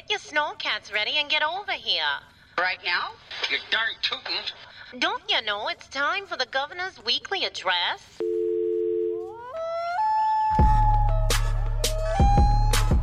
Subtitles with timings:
[0.00, 2.02] get your snowcats ready and get over here.
[2.58, 3.10] Right now?
[3.50, 4.98] You darn tootin'.
[4.98, 8.18] Don't you know it's time for the governor's weekly address?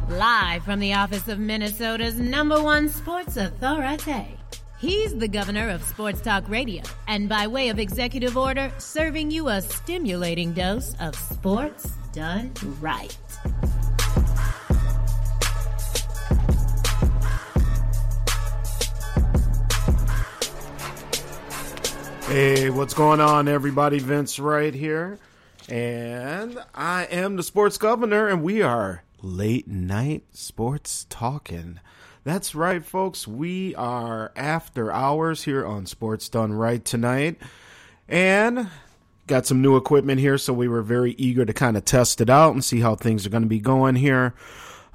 [0.09, 4.35] Live from the office of Minnesota's number one sports authority.
[4.79, 9.49] He's the governor of Sports Talk Radio, and by way of executive order, serving you
[9.49, 13.15] a stimulating dose of sports done right.
[22.27, 23.99] Hey, what's going on, everybody?
[23.99, 25.17] Vince Wright here.
[25.69, 31.79] And I am the sports governor, and we are late night sports talking.
[32.25, 33.29] That's right, folks.
[33.29, 37.37] We are after hours here on Sports Done Right tonight.
[38.09, 38.67] And
[39.27, 42.29] got some new equipment here, so we were very eager to kind of test it
[42.29, 44.33] out and see how things are going to be going here.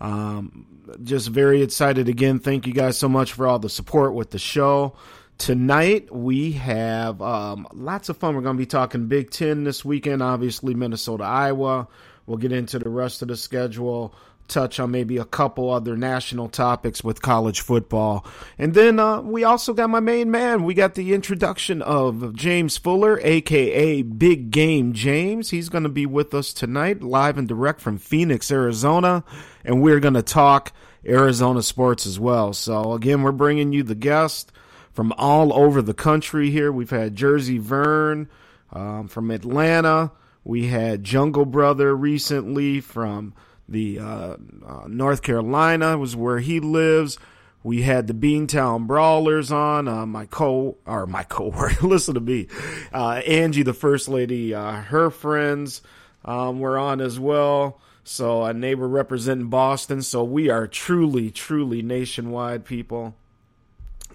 [0.01, 0.67] Um,
[1.03, 2.41] just very excited again.
[2.41, 4.95] Thank you guys so much for all the support with the show.
[5.43, 8.37] Tonight we have um, lots of fun.
[8.37, 11.89] We're going to be talking Big Ten this weekend, obviously Minnesota, Iowa.
[12.27, 14.15] We'll get into the rest of the schedule,
[14.47, 18.25] touch on maybe a couple other national topics with college football.
[18.57, 20.63] And then uh, we also got my main man.
[20.63, 25.51] We got the introduction of James Fuller, aka Big Game James.
[25.51, 29.25] He's going to be with us tonight, live and direct from Phoenix, Arizona.
[29.65, 30.71] And we're going to talk
[31.05, 32.53] Arizona sports as well.
[32.53, 34.53] So, again, we're bringing you the guest
[34.93, 36.71] from all over the country here.
[36.71, 38.29] We've had Jersey Vern
[38.73, 40.13] um, from Atlanta.
[40.45, 43.35] We had Jungle Brother recently from
[43.69, 47.19] the uh, uh, North Carolina was where he lives.
[47.65, 49.87] We had the Beantown Brawlers on.
[49.87, 52.49] Uh, my co or my co-worker, listen to me.
[52.93, 55.81] Uh, Angie, the first lady, uh, her friends
[56.25, 57.81] um, were on as well.
[58.05, 60.03] So a neighbor representing Boston.
[60.03, 63.15] So we are truly, truly nationwide people.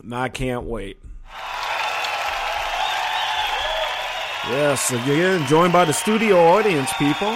[0.08, 1.02] And I can't wait.
[4.48, 7.36] Yes, again, joined by the studio audience, people.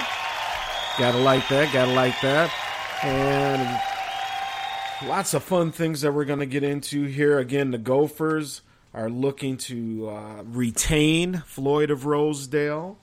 [0.98, 2.50] Gotta like that, gotta like that.
[3.02, 3.78] And
[5.06, 7.38] lots of fun things that we're gonna get into here.
[7.38, 8.62] Again, the Gophers
[8.94, 12.96] are looking to uh, retain Floyd of Rosedale.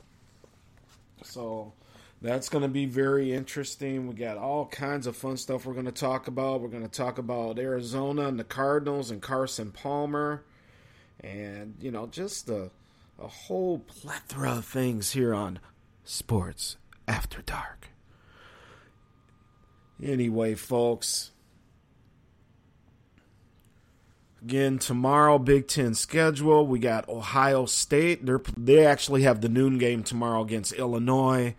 [1.22, 1.74] So
[2.22, 4.08] that's going to be very interesting.
[4.08, 6.62] We got all kinds of fun stuff we're going to talk about.
[6.62, 10.44] We're going to talk about Arizona and the Cardinals and Carson Palmer,
[11.22, 12.72] and you know just a
[13.22, 15.60] a whole plethora of things here on
[16.04, 17.90] Sports After Dark.
[20.02, 21.32] Anyway, folks.
[24.42, 26.66] Again, tomorrow, Big Ten schedule.
[26.66, 28.26] We got Ohio State.
[28.26, 31.56] They they actually have the noon game tomorrow against Illinois.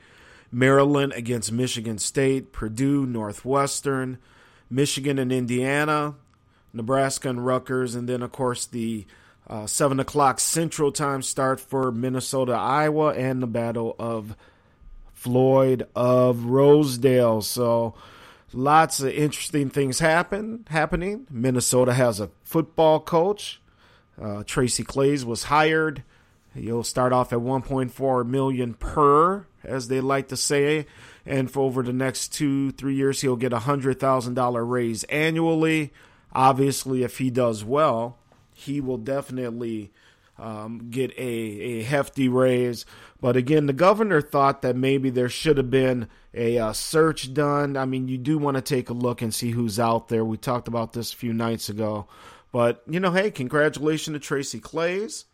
[0.53, 4.19] Maryland against Michigan State, Purdue, Northwestern,
[4.69, 6.15] Michigan and Indiana,
[6.72, 9.06] Nebraska and Rutgers, and then, of course, the
[9.49, 14.37] uh, 7 o'clock Central Time start for Minnesota, Iowa, and the Battle of
[15.12, 17.43] Floyd of Rosedale.
[17.43, 17.94] So,
[18.53, 21.27] lots of interesting things happen happening.
[21.31, 23.60] Minnesota has a football coach.
[24.21, 26.05] Uh, Tracy Claeys was hired.
[26.55, 30.87] He'll start off at 1.4 million per as they like to say.
[31.25, 35.93] And for over the next two, three years, he'll get a $100,000 raise annually.
[36.33, 38.19] Obviously, if he does well,
[38.55, 39.93] he will definitely
[40.39, 42.87] um, get a, a hefty raise.
[43.21, 47.77] But again, the governor thought that maybe there should have been a uh, search done.
[47.77, 50.25] I mean, you do want to take a look and see who's out there.
[50.25, 52.06] We talked about this a few nights ago.
[52.53, 55.25] But, you know, hey, congratulations to Tracy Claeys.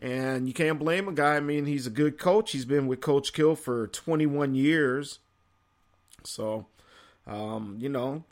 [0.00, 1.36] And you can't blame a guy.
[1.36, 2.52] I mean, he's a good coach.
[2.52, 5.18] He's been with Coach Kill for 21 years.
[6.24, 6.66] So,
[7.26, 8.24] um, you know,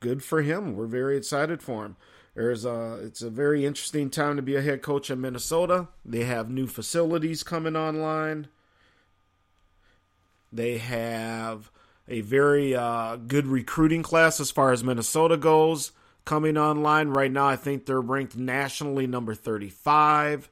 [0.00, 0.76] good for him.
[0.76, 1.96] We're very excited for him.
[2.34, 5.88] There's a, it's a very interesting time to be a head coach in Minnesota.
[6.04, 8.48] They have new facilities coming online.
[10.52, 11.70] They have
[12.08, 15.92] a very uh, good recruiting class as far as Minnesota goes
[16.24, 17.08] coming online.
[17.08, 20.50] Right now, I think they're ranked nationally number 35.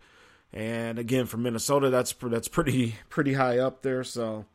[0.52, 4.04] And again, for Minnesota, that's that's pretty pretty high up there.
[4.04, 4.46] So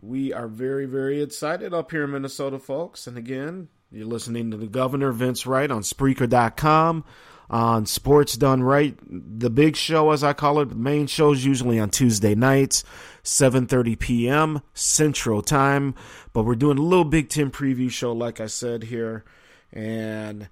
[0.00, 3.06] we are very very excited up here in Minnesota, folks.
[3.06, 7.04] And again, you're listening to the Governor Vince Wright on Spreaker.com
[7.50, 10.68] on Sports Done Right, the big show as I call it.
[10.68, 12.84] The main show is usually on Tuesday nights,
[13.24, 14.62] 7:30 p.m.
[14.72, 15.94] Central Time.
[16.32, 19.24] But we're doing a little Big Ten preview show, like I said here,
[19.72, 20.48] and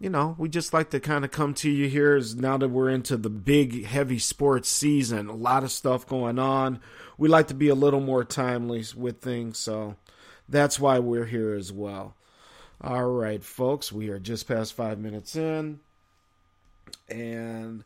[0.00, 2.68] you know, we just like to kind of come to you here is now that
[2.68, 6.80] we're into the big heavy sports season, a lot of stuff going on.
[7.16, 9.96] We like to be a little more timely with things, so
[10.48, 12.14] that's why we're here as well.
[12.80, 15.80] All right, folks, we are just past five minutes in.
[17.08, 17.82] And,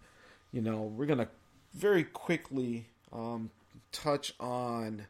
[0.52, 1.28] you know, we're going to
[1.72, 3.50] very quickly um,
[3.90, 5.06] touch on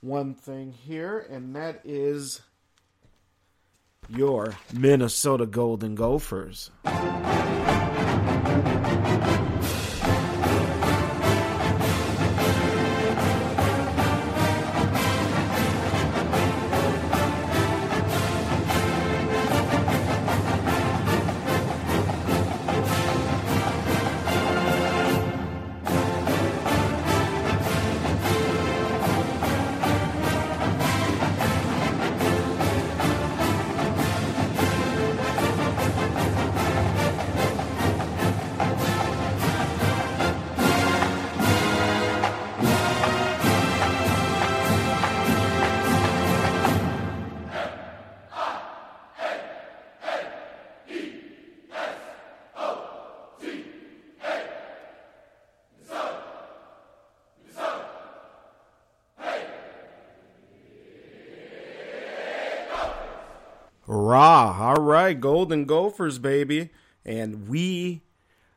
[0.00, 2.40] one thing here, and that is
[4.08, 6.70] your Minnesota Golden Gophers.
[65.12, 66.70] Right, Golden Gophers, baby.
[67.04, 68.02] And we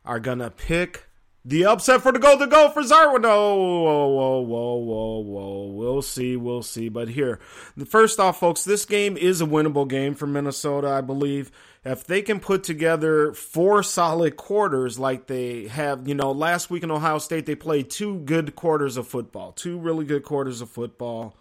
[0.04, 1.08] are going to pick
[1.44, 2.92] the upset for the Golden Gophers.
[2.92, 3.20] Are we?
[3.20, 5.66] No, whoa, whoa, whoa, whoa, whoa.
[5.68, 6.90] We'll see, we'll see.
[6.90, 7.40] But here,
[7.88, 11.52] first off, folks, this game is a winnable game for Minnesota, I believe.
[11.84, 16.82] If they can put together four solid quarters like they have, you know, last week
[16.82, 20.70] in Ohio State, they played two good quarters of football, two really good quarters of
[20.70, 21.38] football.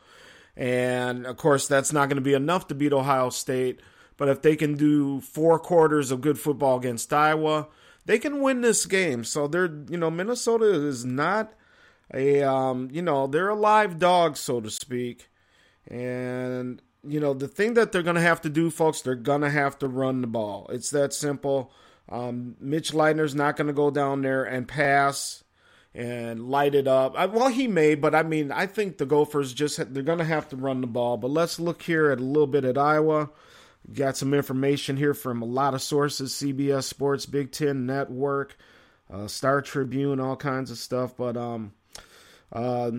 [0.55, 3.81] And of course, that's not going to be enough to beat Ohio State.
[4.17, 7.69] But if they can do four quarters of good football against Iowa,
[8.07, 9.25] they can win this game.
[9.25, 11.53] So they're, you know, Minnesota is not
[12.13, 15.29] a, um, you know, they're a live dog, so to speak.
[15.89, 19.41] And, you know, the thing that they're going to have to do, folks, they're going
[19.43, 20.67] to have to run the ball.
[20.71, 21.73] It's that simple.
[22.09, 25.43] Um, Mitch Leidner's not going to go down there and pass
[25.95, 27.15] and light it up.
[27.17, 30.25] I, well, he may, but I mean, I think the Gophers just they're going to
[30.25, 31.17] have to run the ball.
[31.17, 33.31] But let's look here at a little bit at Iowa.
[33.93, 38.57] Got some information here from a lot of sources: CBS Sports, Big Ten Network,
[39.13, 41.17] uh, Star Tribune, all kinds of stuff.
[41.17, 41.75] But um,
[42.51, 42.91] uh,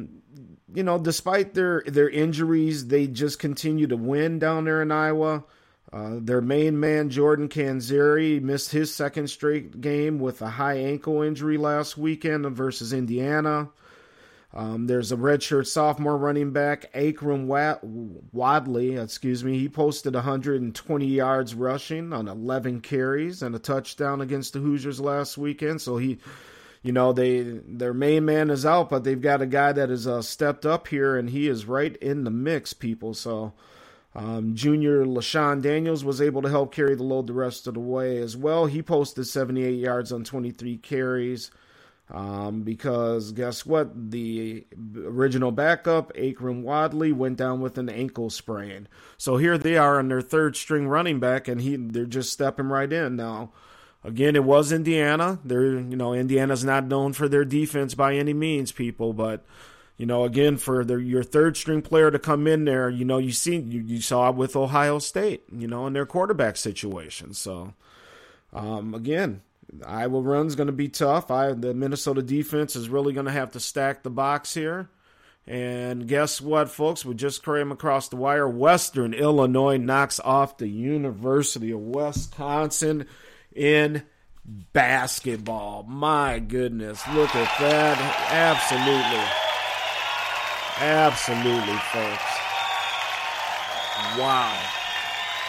[0.73, 5.43] you know, despite their their injuries, they just continue to win down there in Iowa.
[5.91, 11.21] Uh, their main man, Jordan Canzeri, missed his second straight game with a high ankle
[11.21, 13.69] injury last weekend versus Indiana.
[14.55, 17.45] Um, there's a redshirt sophomore running back, Akrum
[18.31, 19.59] Wadley, excuse me.
[19.59, 25.37] He posted 120 yards rushing on 11 carries and a touchdown against the Hoosiers last
[25.37, 25.81] weekend.
[25.81, 26.19] So he,
[26.83, 30.07] you know, they their main man is out, but they've got a guy that has
[30.07, 33.13] uh, stepped up here, and he is right in the mix, people.
[33.13, 33.51] So
[34.15, 37.81] um, junior LeShun Daniels was able to help carry the load the rest of the
[37.81, 38.67] way as well.
[38.67, 41.51] He posted 78 yards on 23 carries.
[42.11, 44.11] Um, because guess what?
[44.11, 44.65] The
[44.95, 48.87] original backup, Akrum Wadley, went down with an ankle sprain.
[49.17, 52.67] So here they are on their third string running back, and he they're just stepping
[52.67, 53.51] right in now.
[54.03, 55.39] Again, it was Indiana.
[55.43, 59.43] They're you know Indiana's not known for their defense by any means, people, but
[59.97, 63.17] you know, again, for the, your third string player to come in there, you know,
[63.17, 67.33] you see, you, you saw it with Ohio State, you know, in their quarterback situation.
[67.33, 67.73] So,
[68.51, 69.41] um, again,
[69.85, 71.31] Iowa run's going to be tough.
[71.31, 74.89] I the Minnesota defense is really going to have to stack the box here.
[75.47, 77.05] And guess what, folks?
[77.05, 78.47] We just came across the wire.
[78.47, 83.05] Western Illinois knocks off the University of Wisconsin
[83.53, 84.03] in
[84.73, 85.83] basketball.
[85.83, 87.97] My goodness, look at that!
[88.31, 89.25] Absolutely,
[90.79, 92.35] absolutely, folks.
[94.19, 94.74] Wow.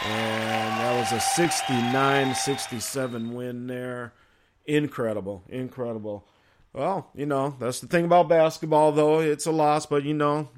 [0.05, 4.13] And that was a 69 67 win there.
[4.67, 5.43] Incredible.
[5.49, 6.27] Incredible.
[6.73, 9.21] Well, you know, that's the thing about basketball, though.
[9.21, 10.51] It's a loss, but, you know,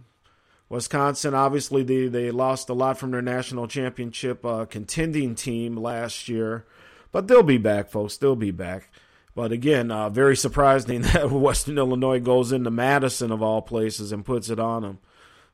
[0.69, 6.29] Wisconsin, obviously, they, they lost a lot from their national championship uh, contending team last
[6.29, 6.67] year.
[7.13, 8.17] But they'll be back, folks.
[8.17, 8.91] They'll be back.
[9.35, 14.25] But again, uh, very surprising that Western Illinois goes into Madison, of all places, and
[14.25, 14.99] puts it on them.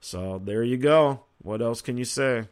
[0.01, 1.25] So there you go.
[1.43, 2.49] What else can you say?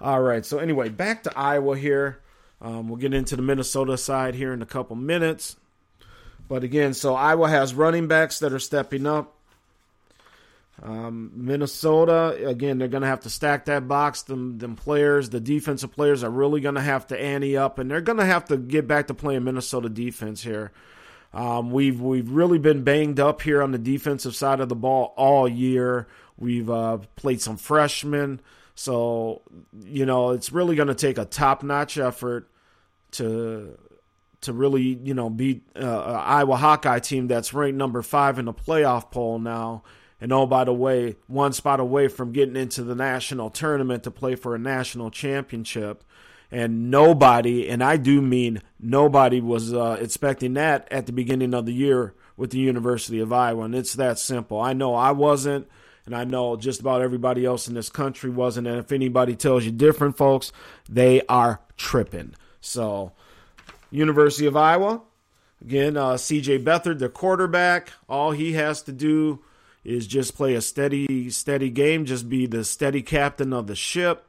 [0.00, 0.44] All right.
[0.44, 2.20] So anyway, back to Iowa here.
[2.60, 5.56] Um, we'll get into the Minnesota side here in a couple minutes.
[6.48, 9.34] But again, so Iowa has running backs that are stepping up.
[10.82, 14.22] Um, Minnesota, again, they're going to have to stack that box.
[14.22, 17.90] Them, them players, the defensive players, are really going to have to ante up, and
[17.90, 20.70] they're going to have to get back to playing Minnesota defense here.
[21.34, 25.12] Um, we've we've really been banged up here on the defensive side of the ball
[25.16, 26.06] all year.
[26.38, 28.40] We've uh, played some freshmen
[28.78, 29.42] So,
[29.76, 32.48] you know, it's really going to take a top notch effort
[33.12, 33.76] to
[34.42, 38.54] to really, you know, beat uh, Iowa Hawkeye team that's ranked number five in the
[38.54, 39.82] playoff poll now.
[40.20, 44.12] And oh, by the way, one spot away from getting into the national tournament to
[44.12, 46.04] play for a national championship.
[46.48, 51.66] And nobody, and I do mean nobody, was uh, expecting that at the beginning of
[51.66, 53.64] the year with the University of Iowa.
[53.64, 54.60] And it's that simple.
[54.60, 55.66] I know I wasn't
[56.08, 58.66] and I know just about everybody else in this country wasn't.
[58.66, 60.52] And if anybody tells you different, folks,
[60.88, 62.34] they are tripping.
[62.62, 63.12] So,
[63.90, 65.02] University of Iowa,
[65.60, 69.40] again, uh, CJ Beathard, the quarterback, all he has to do
[69.84, 74.24] is just play a steady, steady game, just be the steady captain of the ship.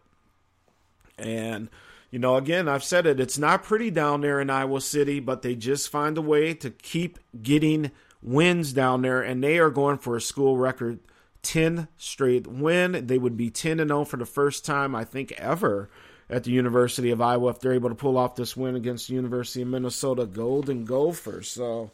[1.18, 1.70] And,
[2.12, 5.44] you know, again, I've said it, it's not pretty down there in Iowa City, but
[5.44, 9.98] they just find a way to keep getting wins down there, and they are going
[9.98, 11.00] for a school record
[11.43, 13.08] 10 straight win.
[13.08, 15.89] They would be 10 and 0 for the first time, I think, ever
[16.29, 19.15] at the University of Iowa if they're able to pull off this win against the
[19.15, 21.50] University of Minnesota Golden Gophers.
[21.50, 21.91] So,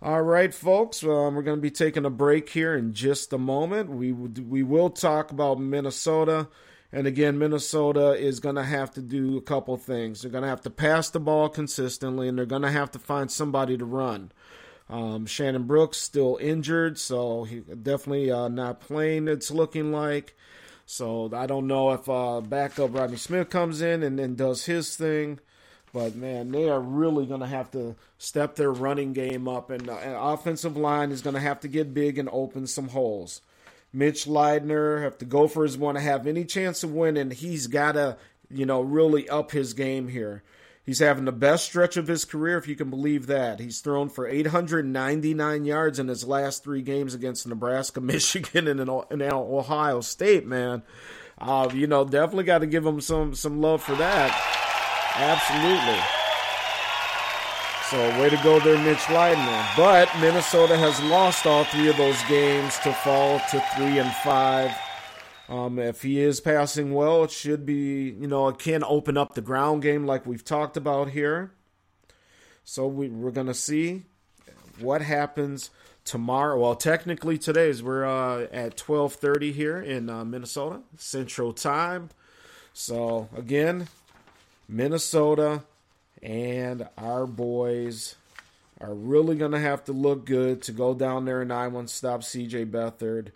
[0.00, 3.38] all right, folks, um, we're going to be taking a break here in just a
[3.38, 3.90] moment.
[3.90, 6.48] We we will talk about Minnesota.
[6.94, 10.20] And again, Minnesota is going to have to do a couple things.
[10.20, 12.98] They're going to have to pass the ball consistently, and they're going to have to
[12.98, 14.30] find somebody to run.
[14.92, 19.26] Um, Shannon Brooks still injured, so he definitely uh, not playing.
[19.26, 20.36] It's looking like.
[20.84, 24.94] So I don't know if uh, backup Rodney Smith comes in and then does his
[24.94, 25.38] thing.
[25.94, 29.88] But man, they are really going to have to step their running game up, and
[29.88, 33.40] uh, offensive line is going to have to get big and open some holes.
[33.94, 38.16] Mitch Leidner, if the Gophers want to have any chance of winning, he's got to,
[38.50, 40.42] you know, really up his game here.
[40.84, 43.60] He's having the best stretch of his career, if you can believe that.
[43.60, 49.22] He's thrown for 899 yards in his last three games against Nebraska, Michigan, and, and
[49.22, 50.44] Ohio State.
[50.44, 50.82] Man,
[51.38, 54.30] uh, you know, definitely got to give him some some love for that.
[55.14, 56.00] Absolutely.
[57.90, 59.76] So way to go there, Mitch Leidner.
[59.76, 64.72] But Minnesota has lost all three of those games to fall to three and five.
[65.48, 69.34] Um, if he is passing well, it should be, you know, it can open up
[69.34, 71.52] the ground game like we've talked about here.
[72.64, 74.04] So we, we're going to see
[74.78, 75.70] what happens
[76.04, 76.60] tomorrow.
[76.60, 82.10] Well, technically today is we're uh, at 12:30 here in uh, Minnesota Central Time.
[82.72, 83.88] So again,
[84.68, 85.62] Minnesota
[86.22, 88.14] and our boys
[88.80, 91.88] are really going to have to look good to go down there and I one
[91.88, 93.28] stop CJ Beathard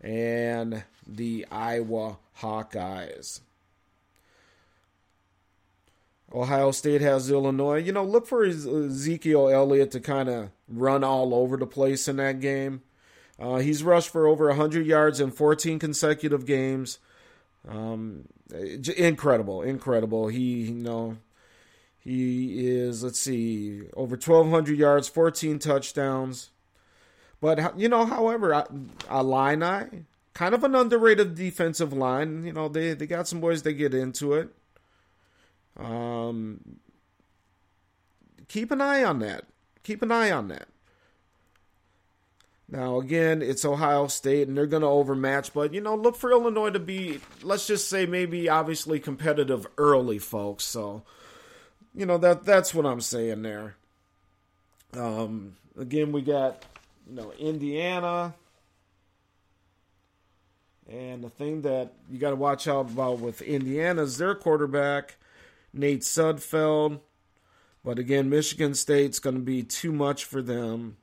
[0.00, 3.40] and the Iowa Hawkeyes.
[6.32, 7.78] Ohio State has Illinois.
[7.78, 12.16] You know, look for Ezekiel Elliott to kind of run all over the place in
[12.16, 12.82] that game.
[13.38, 16.98] Uh, he's rushed for over 100 yards in 14 consecutive games.
[17.66, 18.24] Um,
[18.96, 20.28] incredible, incredible.
[20.28, 21.16] He, you know,
[21.98, 26.50] he is, let's see, over 1,200 yards, 14 touchdowns.
[27.40, 28.64] But, you know, however,
[29.10, 30.04] Illini,
[30.38, 32.44] kind of an underrated defensive line.
[32.44, 34.48] You know, they, they got some boys that get into it.
[35.76, 36.78] Um,
[38.46, 39.46] keep an eye on that.
[39.82, 40.68] Keep an eye on that.
[42.68, 46.30] Now, again, it's Ohio State, and they're going to overmatch, but, you know, look for
[46.30, 50.62] Illinois to be, let's just say, maybe obviously competitive early, folks.
[50.64, 51.02] So,
[51.96, 53.74] you know, that that's what I'm saying there.
[54.92, 56.64] Um, again, we got,
[57.08, 58.34] you know, Indiana.
[60.88, 65.16] And the thing that you got to watch out about with Indiana is their quarterback,
[65.72, 67.00] Nate Sudfeld.
[67.84, 70.96] But again, Michigan State's going to be too much for them.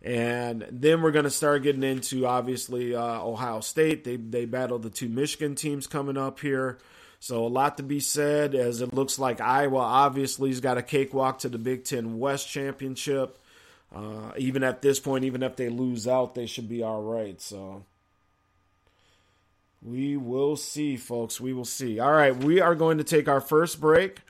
[0.00, 4.04] And then we're going to start getting into obviously uh, Ohio State.
[4.04, 6.78] They they battle the two Michigan teams coming up here.
[7.18, 10.82] So a lot to be said as it looks like Iowa obviously has got a
[10.82, 13.38] cakewalk to the Big Ten West Championship.
[13.92, 17.40] Uh, even at this point, even if they lose out, they should be all right.
[17.40, 17.84] So
[19.82, 21.40] we will see, folks.
[21.40, 22.00] We will see.
[22.00, 24.20] All right, we are going to take our first break.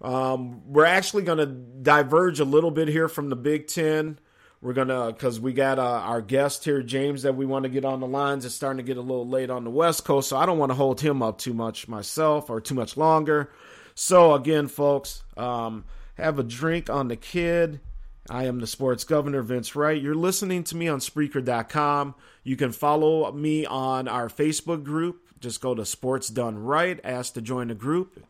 [0.00, 4.18] Um, we're actually going to diverge a little bit here from the Big Ten.
[4.62, 7.86] We're gonna because we got uh, our guest here, James, that we want to get
[7.86, 8.44] on the lines.
[8.44, 10.68] It's starting to get a little late on the West Coast, so I don't want
[10.68, 13.50] to hold him up too much myself or too much longer.
[13.94, 17.80] So again, folks, um, have a drink on the kid.
[18.28, 20.00] I am the sports governor, Vince Wright.
[20.00, 22.14] You're listening to me on Spreaker.com.
[22.44, 25.22] You can follow me on our Facebook group.
[25.40, 28.24] Just go to Sports Done Right, ask to join the group.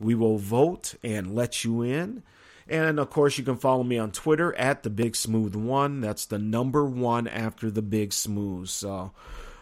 [0.00, 2.22] We will vote and let you in.
[2.68, 6.00] And of course, you can follow me on Twitter at the Big Smooth One.
[6.00, 8.68] That's the number one after the Big Smooth.
[8.68, 9.12] So,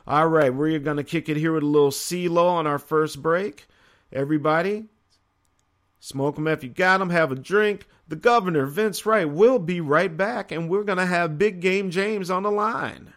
[0.07, 3.21] All right, we're going to kick it here with a little CeeLo on our first
[3.21, 3.66] break.
[4.12, 4.87] Everybody,
[6.00, 7.87] smoke them if you got them, have a drink.
[8.09, 11.90] The governor, Vince Wright, will be right back, and we're going to have Big Game
[11.90, 13.12] James on the line.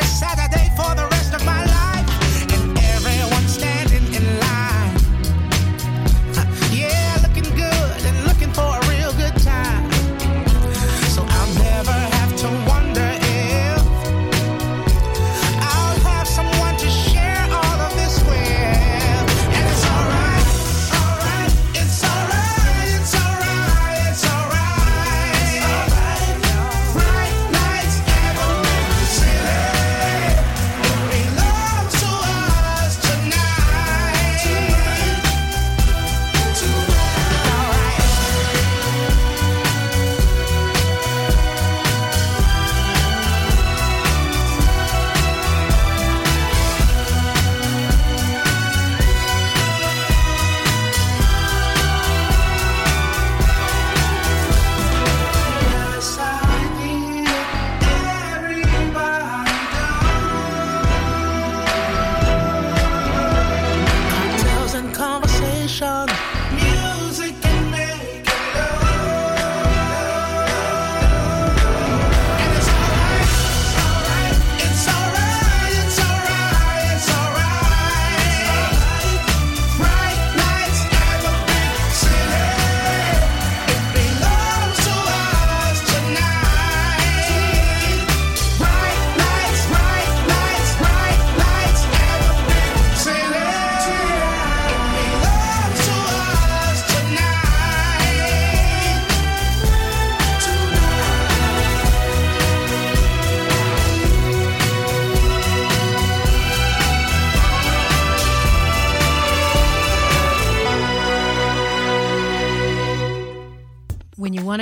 [0.00, 0.37] Want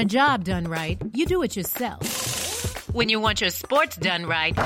[0.07, 2.95] a job done right, you do it yourself.
[2.95, 4.57] When you want your sports done right,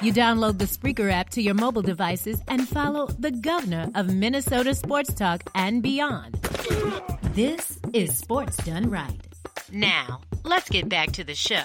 [0.00, 4.74] you download the Spreaker app to your mobile devices and follow the governor of Minnesota
[4.74, 6.34] Sports Talk and beyond.
[7.34, 9.20] This is Sports Done Right.
[9.72, 11.64] Now, let's get back to the show.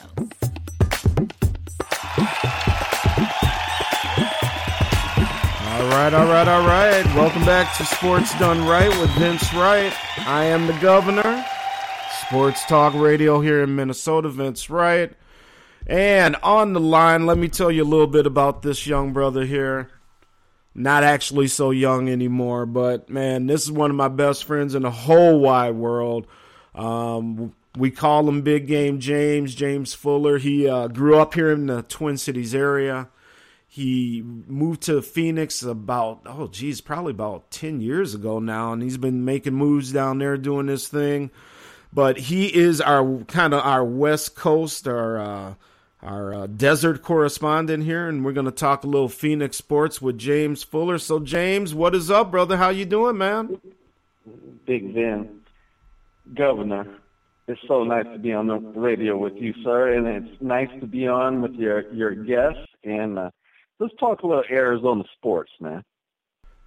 [5.75, 7.05] All right, all right, all right.
[7.15, 9.93] Welcome back to Sports Done Right with Vince Wright.
[10.25, 11.44] I am the governor.
[12.35, 15.13] Sports Talk Radio here in Minnesota, Vince Wright.
[15.87, 19.45] And on the line, let me tell you a little bit about this young brother
[19.45, 19.89] here.
[20.73, 24.81] Not actually so young anymore, but man, this is one of my best friends in
[24.81, 26.27] the whole wide world.
[26.75, 30.37] Um, we call him Big Game James, James Fuller.
[30.37, 33.07] He uh, grew up here in the Twin Cities area.
[33.65, 38.97] He moved to Phoenix about, oh, geez, probably about 10 years ago now, and he's
[38.97, 41.31] been making moves down there doing this thing
[41.95, 45.53] but he is our kind of our West Coast, our uh,
[46.03, 50.17] our uh, desert correspondent here, and we're going to talk a little Phoenix sports with
[50.17, 50.99] James Fuller.
[50.99, 52.57] So, James, what is up, brother?
[52.57, 53.59] How you doing, man?
[54.65, 55.39] Big Vin,
[56.35, 56.85] Governor.
[57.47, 60.85] It's so nice to be on the radio with you, sir, and it's nice to
[60.85, 62.67] be on with your your guests.
[62.83, 63.29] And uh,
[63.79, 65.81] let's talk a little Arizona sports, man.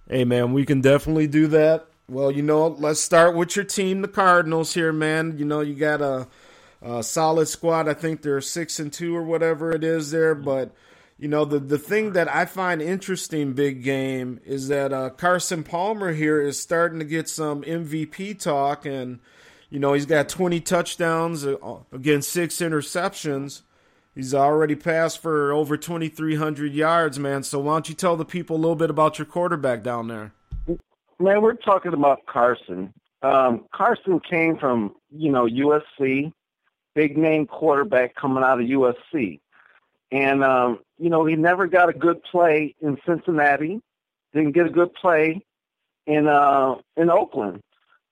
[0.09, 1.88] Hey, man, we can definitely do that.
[2.09, 5.37] Well, you know, let's start with your team, the Cardinals here, man.
[5.37, 6.27] You know, you got a,
[6.81, 7.87] a solid squad.
[7.87, 10.33] I think they're six and two or whatever it is there.
[10.33, 10.73] But
[11.19, 15.63] you know, the the thing that I find interesting, big game, is that uh, Carson
[15.63, 19.19] Palmer here is starting to get some MVP talk, and
[19.69, 21.57] you know, he's got 20 touchdowns uh,
[21.91, 23.61] against six interceptions.
[24.15, 27.43] He's already passed for over 2,300 yards, man.
[27.43, 30.33] So why don't you tell the people a little bit about your quarterback down there?
[31.21, 32.93] Man, we're talking about Carson.
[33.21, 36.31] Um, Carson came from, you know, USC,
[36.95, 39.41] big name quarterback coming out of USC.
[40.11, 43.81] And, um, you know, he never got a good play in Cincinnati,
[44.33, 45.45] didn't get a good play
[46.07, 47.61] in, uh, in Oakland.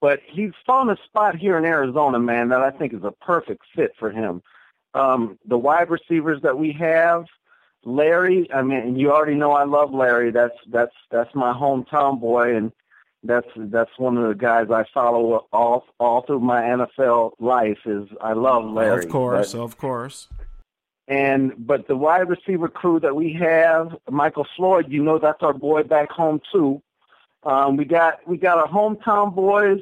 [0.02, 3.64] But he's found a spot here in Arizona, man, that I think is a perfect
[3.74, 4.44] fit for him.
[4.94, 7.26] Um, the wide receivers that we have,
[7.86, 10.30] Larry, I mean, you already know I love Larry.
[10.30, 12.72] That's that's that's my hometown boy, and
[13.24, 17.80] that's that's one of the guys I follow all all through my NFL life.
[17.86, 19.06] Is I love Larry.
[19.06, 20.28] Of course, but, of course.
[21.08, 25.54] And but the wide receiver crew that we have, Michael Floyd, you know that's our
[25.54, 26.82] boy back home too.
[27.44, 29.82] Um, we got we got our hometown boys.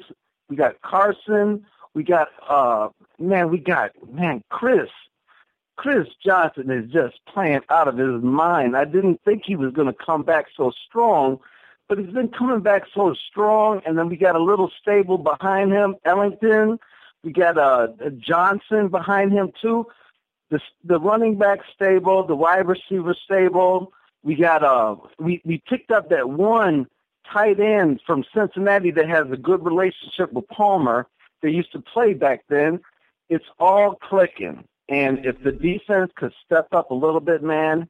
[0.49, 1.65] We got Carson.
[1.93, 3.49] We got uh man.
[3.49, 4.89] We got man Chris.
[5.77, 8.77] Chris Johnson is just playing out of his mind.
[8.77, 11.39] I didn't think he was going to come back so strong,
[11.87, 13.81] but he's been coming back so strong.
[13.85, 16.79] And then we got a little stable behind him, Ellington.
[17.23, 19.87] We got uh, Johnson behind him too.
[20.51, 23.93] The the running back stable, the wide receiver stable.
[24.23, 26.87] We got uh we we picked up that one
[27.31, 31.07] tight end from Cincinnati that has a good relationship with Palmer.
[31.41, 32.79] They used to play back then.
[33.29, 34.65] It's all clicking.
[34.87, 37.89] And if the defense could step up a little bit, man,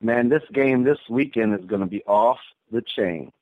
[0.00, 2.38] man, this game this weekend is going to be off
[2.70, 3.32] the chain.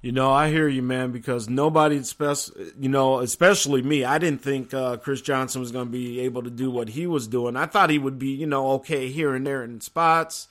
[0.00, 2.00] You know, I hear you, man, because nobody,
[2.78, 6.44] you know, especially me, I didn't think uh, Chris Johnson was going to be able
[6.44, 7.56] to do what he was doing.
[7.56, 10.46] I thought he would be, you know, okay here and there in spots.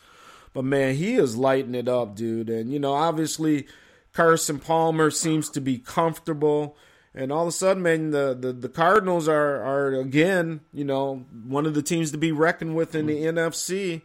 [0.54, 2.50] But, man, he is lighting it up, dude.
[2.50, 3.68] And, you know, obviously
[4.12, 6.76] Carson Palmer seems to be comfortable.
[7.16, 11.26] And all of a sudden, man, the, the, the Cardinals are, are, again, you know,
[11.46, 14.02] one of the teams to be reckoned with in the NFC.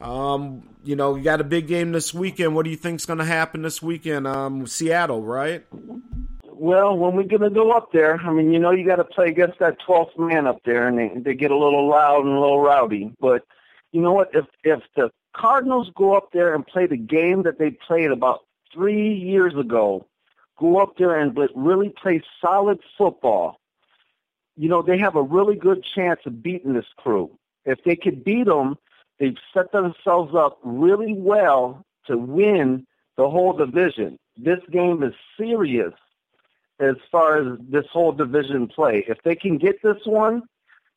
[0.00, 2.54] Um, you know, you got a big game this weekend.
[2.54, 4.26] What do you think's going to happen this weekend?
[4.26, 5.64] Um, Seattle, right?
[6.42, 9.04] Well, when we're going to go up there, I mean, you know, you got to
[9.04, 12.36] play against that 12th man up there, and they, they get a little loud and
[12.36, 13.12] a little rowdy.
[13.20, 13.44] But
[13.92, 14.30] you know what?
[14.34, 18.44] If if the Cardinals go up there and play the game that they played about
[18.72, 20.06] three years ago,
[20.58, 23.60] go up there and but really play solid football,
[24.56, 27.30] you know, they have a really good chance of beating this crew.
[27.64, 28.76] If they could beat them,
[29.18, 34.18] they've set themselves up really well to win the whole division.
[34.36, 35.94] This game is serious
[36.80, 39.04] as far as this whole division play.
[39.06, 40.42] If they can get this one,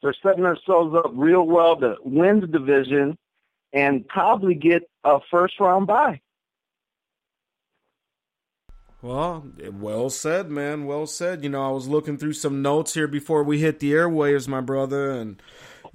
[0.02, 3.18] they're setting themselves up real well to win the division
[3.74, 6.22] and probably get a first round bye.
[9.02, 10.86] Well, well said, man.
[10.86, 11.44] Well said.
[11.44, 14.62] You know, I was looking through some notes here before we hit the airwaves, my
[14.62, 15.42] brother, and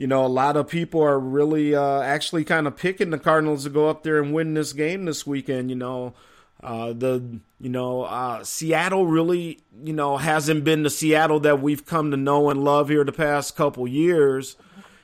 [0.03, 3.63] you know, a lot of people are really uh, actually kind of picking the Cardinals
[3.63, 5.71] to go up there and win this game this weekend.
[5.71, 6.15] You know,
[6.61, 11.87] uh, the you know uh, Seattle really you know hasn't been the Seattle that we've
[11.87, 14.57] come to know and love here the past couple years,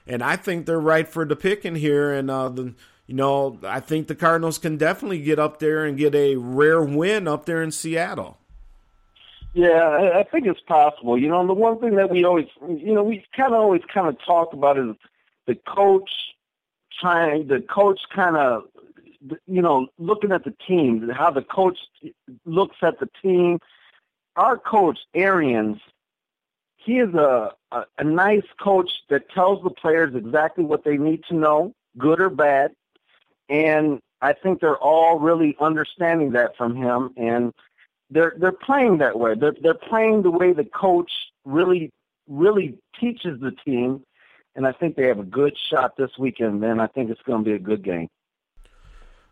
[0.04, 2.12] and I think they're right for the picking here.
[2.12, 2.74] And uh, the
[3.06, 6.82] you know, I think the Cardinals can definitely get up there and get a rare
[6.82, 8.36] win up there in Seattle.
[9.58, 11.18] Yeah, I think it's possible.
[11.18, 14.06] You know, the one thing that we always, you know, we kind of always kind
[14.06, 14.94] of talk about is
[15.48, 16.08] the coach
[17.00, 18.66] trying, the coach kind of,
[19.46, 21.76] you know, looking at the team, how the coach
[22.46, 23.58] looks at the team.
[24.36, 25.78] Our coach, Arians,
[26.76, 31.24] he is a, a, a nice coach that tells the players exactly what they need
[31.30, 32.70] to know, good or bad
[33.48, 37.54] and I think they're all really understanding that from him, and
[38.10, 39.34] they're they're playing that way.
[39.34, 41.10] They're they're playing the way the coach
[41.44, 41.90] really
[42.28, 44.02] really teaches the team,
[44.54, 46.60] and I think they have a good shot this weekend.
[46.60, 48.08] Man, I think it's going to be a good game.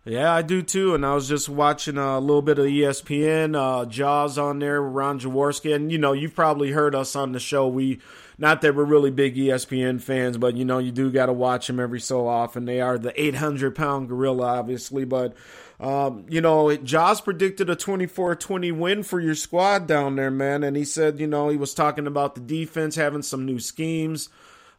[0.06, 0.94] Yeah, I do too.
[0.94, 5.18] And I was just watching a little bit of ESPN, uh, Jaws on there, Ron
[5.18, 5.74] Jaworski.
[5.74, 7.66] And, you know, you've probably heard us on the show.
[7.66, 7.98] We,
[8.38, 11.66] not that we're really big ESPN fans, but, you know, you do got to watch
[11.66, 12.66] them every so often.
[12.66, 15.04] They are the 800 pound gorilla, obviously.
[15.04, 15.34] But,
[15.80, 20.62] um, you know, Jaws predicted a 24 20 win for your squad down there, man.
[20.62, 24.28] And he said, you know, he was talking about the defense having some new schemes,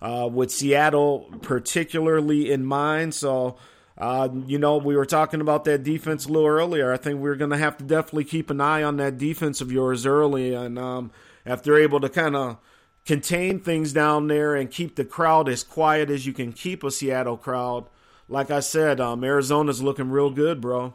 [0.01, 3.13] uh, with Seattle particularly in mind.
[3.13, 3.57] So,
[3.97, 6.93] uh, you know, we were talking about that defense a little earlier.
[6.93, 9.71] I think we're going to have to definitely keep an eye on that defense of
[9.71, 10.53] yours early.
[10.53, 11.11] And um,
[11.45, 12.57] if they're able to kind of
[13.05, 16.91] contain things down there and keep the crowd as quiet as you can keep a
[16.91, 17.85] Seattle crowd,
[18.29, 20.93] like I said, um, Arizona's looking real good, bro.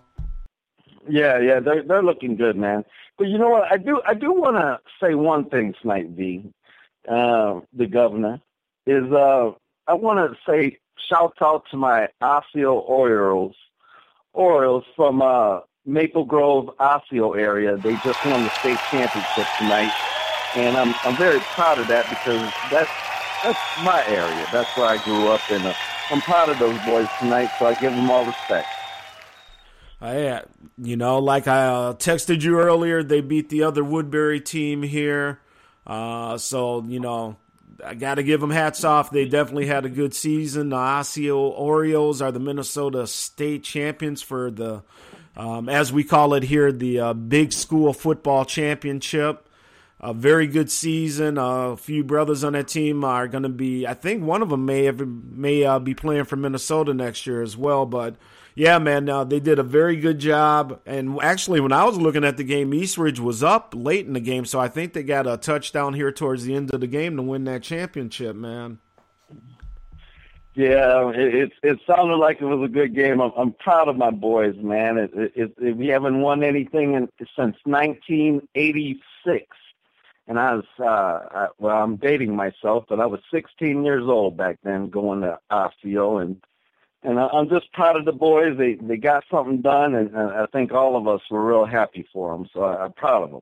[1.08, 2.84] Yeah, yeah, they're they're looking good, man.
[3.18, 3.64] But you know what?
[3.72, 6.52] I do I do want to say one thing tonight, V.
[7.08, 8.40] Uh, the governor
[8.86, 9.50] is uh,
[9.88, 10.78] I want to say
[11.08, 13.54] shout out to my Osseo Orioles,
[14.32, 17.76] Orioles from uh, Maple Grove, Osseo area.
[17.76, 19.92] They just won the state championship tonight,
[20.56, 22.90] and I'm I'm very proud of that because that's
[23.42, 24.46] that's my area.
[24.52, 25.74] That's where I grew up, and uh,
[26.10, 27.50] I'm proud of those boys tonight.
[27.58, 28.68] So I give them all respect.
[30.00, 30.42] Yeah,
[30.78, 35.40] you know, like I uh, texted you earlier, they beat the other Woodbury team here.
[35.86, 37.36] Uh, so you know,
[37.84, 39.10] I got to give them hats off.
[39.10, 40.70] They definitely had a good season.
[40.70, 44.82] The Osseo Orioles are the Minnesota State champions for the,
[45.36, 49.48] um, as we call it here, the uh, Big School Football Championship.
[50.00, 51.38] A very good season.
[51.38, 53.86] A few brothers on that team are going to be.
[53.86, 57.40] I think one of them may have, may uh, be playing for Minnesota next year
[57.40, 57.86] as well.
[57.86, 58.16] But
[58.54, 60.80] yeah, man, uh, they did a very good job.
[60.84, 64.20] And actually, when I was looking at the game, Eastridge was up late in the
[64.20, 67.16] game, so I think they got a touchdown here towards the end of the game
[67.16, 68.78] to win that championship, man.
[70.54, 73.22] Yeah, it it, it sounded like it was a good game.
[73.22, 74.98] I'm, I'm proud of my boys, man.
[74.98, 79.46] It, it, it, we haven't won anything in, since 1986,
[80.28, 84.36] and I was uh, I, well, I'm dating myself, but I was 16 years old
[84.36, 86.36] back then, going to Osseo, and
[87.02, 88.56] and I, I'm just proud of the boys.
[88.56, 92.36] They they got something done, and, I think all of us were real happy for
[92.36, 92.48] them.
[92.52, 93.40] So I, I'm proud of them.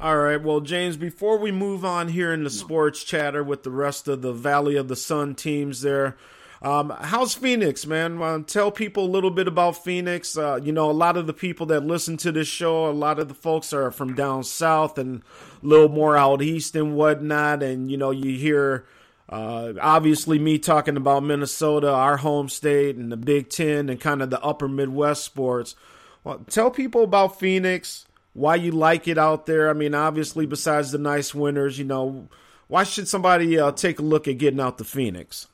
[0.00, 3.70] All right, well, James, before we move on here in the sports chatter with the
[3.70, 6.16] rest of the Valley of the Sun teams there,
[6.64, 8.20] um, how's Phoenix, man?
[8.22, 10.36] Uh, tell people a little bit about Phoenix.
[10.36, 13.18] Uh, you know, a lot of the people that listen to this show, a lot
[13.18, 15.22] of the folks are from down south and
[15.62, 17.62] a little more out east and whatnot.
[17.62, 18.86] And, you know, you hear
[19.28, 24.22] uh, obviously, me talking about Minnesota, our home state, and the Big Ten, and kind
[24.22, 25.74] of the upper Midwest sports.
[26.22, 29.70] Well, tell people about Phoenix, why you like it out there.
[29.70, 32.28] I mean, obviously, besides the nice winters, you know,
[32.68, 35.48] why should somebody uh, take a look at getting out to Phoenix?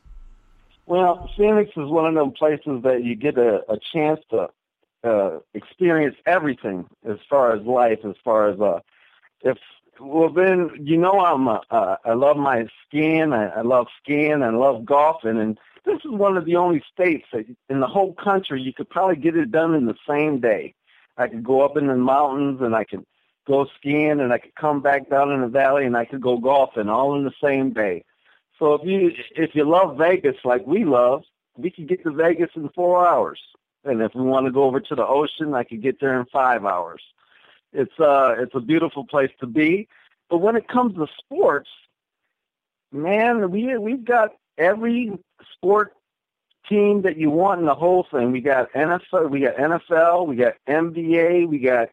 [0.86, 4.48] Well, Phoenix is one of those places that you get a, a chance to
[5.04, 8.80] uh, experience everything as far as life, as far as uh,
[9.42, 9.56] if
[10.00, 13.32] well, then you know I'm a, uh, I love my skiing.
[13.32, 14.42] I, I love skiing.
[14.42, 18.14] I love golfing, and this is one of the only states that in the whole
[18.14, 20.74] country you could probably get it done in the same day.
[21.16, 23.04] I could go up in the mountains and I could
[23.46, 26.38] go skiing, and I could come back down in the valley and I could go
[26.38, 28.04] golfing all in the same day.
[28.58, 31.24] So if you if you love Vegas like we love,
[31.56, 33.40] we could get to Vegas in four hours.
[33.84, 36.26] And if we want to go over to the ocean, I could get there in
[36.26, 37.02] five hours.
[37.72, 39.88] It's uh it's a beautiful place to be.
[40.28, 41.68] But when it comes to sports,
[42.92, 45.12] man, we we've got every
[45.54, 45.94] sport
[46.68, 48.32] team that you want in the whole thing.
[48.32, 51.88] We got NFL, we got NFL, we got NBA, we got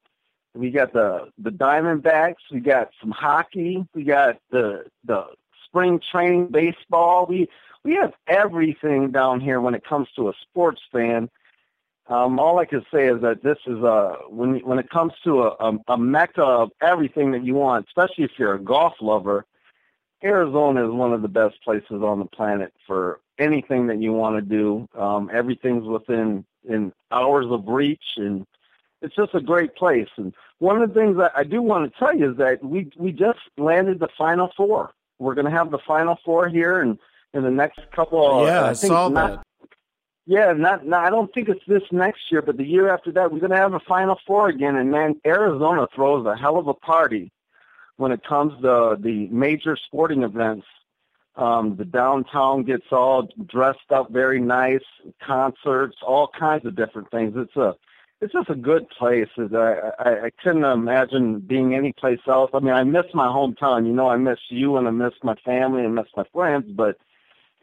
[0.54, 5.26] we got the the Diamondbacks, we got some hockey, we got the the
[5.66, 7.26] spring training baseball.
[7.28, 7.48] We
[7.84, 11.30] we have everything down here when it comes to a sports fan.
[12.10, 15.44] Um, all I can say is that this is a when when it comes to
[15.44, 19.46] a, a, a mecca of everything that you want, especially if you're a golf lover.
[20.24, 24.36] Arizona is one of the best places on the planet for anything that you want
[24.36, 24.88] to do.
[25.00, 28.46] Um, everything's within in hours of reach, and
[29.02, 30.10] it's just a great place.
[30.18, 32.90] And one of the things that I do want to tell you is that we
[32.98, 34.92] we just landed the Final Four.
[35.20, 36.98] We're going to have the Final Four here, and
[37.34, 38.42] in the next couple.
[38.42, 39.47] Of, yeah, I, I saw not, that.
[40.30, 41.06] Yeah, not, not.
[41.06, 43.58] I don't think it's this next year, but the year after that, we're going to
[43.58, 44.76] have a Final Four again.
[44.76, 47.32] And man, Arizona throws a hell of a party
[47.96, 50.68] when it comes to the major sporting events.
[51.38, 54.84] Um, the downtown gets all dressed up very nice,
[55.26, 57.34] concerts, all kinds of different things.
[57.38, 57.76] It's a,
[58.20, 59.30] it's just a good place.
[59.38, 62.52] I, I, I couldn't imagine being any place else.
[62.54, 63.86] I mean, I miss my hometown.
[63.86, 66.98] You know, I miss you and I miss my family and miss my friends, but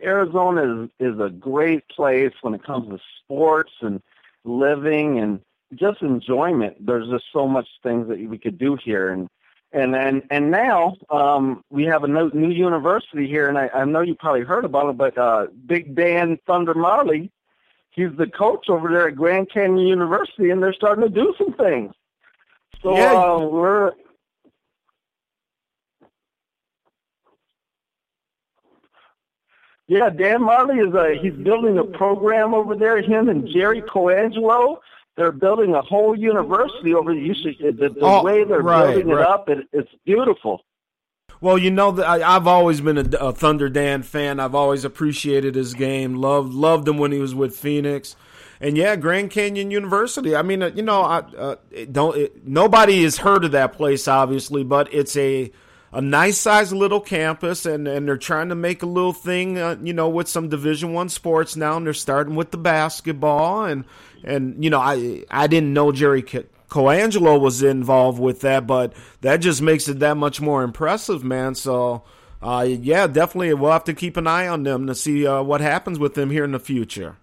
[0.02, 4.02] Arizona is is a great place when it comes to sports and
[4.44, 5.40] living and
[5.74, 6.84] just enjoyment.
[6.84, 9.28] There's just so much things that we could do here, and
[9.72, 13.84] and and and now um, we have a new, new university here, and I, I
[13.84, 17.30] know you probably heard about it, but uh, Big Dan Thunder Majerle,
[17.90, 21.54] he's the coach over there at Grand Canyon University, and they're starting to do some
[21.54, 21.94] things.
[22.82, 23.12] So Yeah.
[23.12, 23.92] uh, we're
[29.86, 33.02] Yeah, Dan Majerle is a he's building a program over there.
[33.02, 34.78] Him and Jerry Colangelo,
[35.16, 37.22] they're building a whole university over there.
[37.22, 39.20] You should, the, the Oh, way they're right, building right.
[39.20, 40.62] it up, it, it's beautiful.
[41.40, 44.40] Well, you know that I've always been a, a Thunder Dan fan.
[44.40, 46.14] I've always appreciated his game.
[46.14, 48.16] Loved loved him when he was with Phoenix,
[48.60, 50.34] and yeah, Grand Canyon University.
[50.34, 51.56] I mean, uh, you know, I uh,
[51.92, 55.50] don't it, nobody has heard of that place, obviously, but it's a
[55.94, 59.76] a nice sized little campus, and, and they're trying to make a little thing, uh,
[59.80, 63.84] you know, with some Division One sports now, and they're starting with the basketball, and
[64.24, 66.22] and you know, I I didn't know Jerry.
[66.22, 71.54] Colangelo was involved with that, but that just makes it that much more impressive, man.
[71.54, 72.02] So,
[72.42, 75.60] uh, yeah, definitely, we'll have to keep an eye on them to see uh, what
[75.60, 77.16] happens with them here in the future.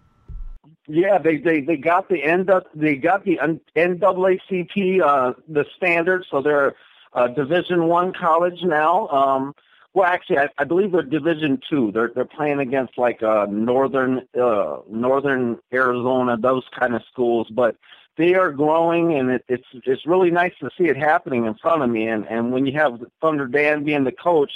[0.87, 3.37] Yeah, they they they got the N they got the
[3.75, 6.73] NAACP uh, the standard, so they're
[7.13, 9.07] a Division One college now.
[9.07, 9.53] Um,
[9.93, 11.91] well, actually, I, I believe they're Division Two.
[11.91, 17.75] They're they're playing against like uh, northern uh, northern Arizona, those kind of schools, but
[18.17, 21.81] they are growing, and it, it's it's really nice to see it happening in front
[21.81, 22.07] of me.
[22.07, 24.51] And and when you have Thunder Dan being the coach,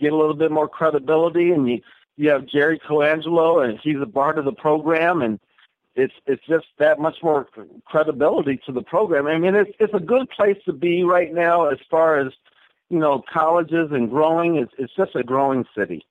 [0.00, 1.80] get a little bit more credibility, and you
[2.16, 5.40] you have Jerry Colangelo, and he's a part of the program, and
[5.96, 7.48] it's it's just that much more
[7.86, 9.26] credibility to the program.
[9.26, 12.32] I mean, it's it's a good place to be right now as far as
[12.90, 14.56] you know colleges and growing.
[14.56, 16.06] It's it's just a growing city.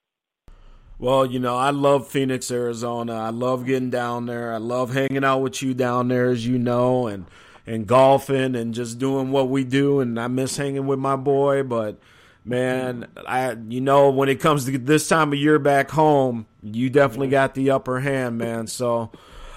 [0.97, 3.13] Well, you know, I love Phoenix, Arizona.
[3.15, 4.53] I love getting down there.
[4.53, 7.25] I love hanging out with you down there, as you know, and
[7.67, 9.99] and golfing and just doing what we do.
[9.99, 11.99] And I miss hanging with my boy, but
[12.43, 16.89] man, I you know when it comes to this time of year back home, you
[16.89, 18.65] definitely got the upper hand, man.
[18.65, 19.11] So.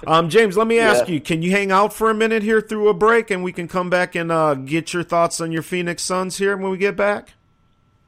[0.07, 1.15] Um, James, let me ask Yeah.
[1.15, 3.69] you: Can you hang out for a minute here through a break, and we can
[3.69, 6.97] come back and uh, get your thoughts on your Phoenix Suns here when we get
[6.97, 7.35] back?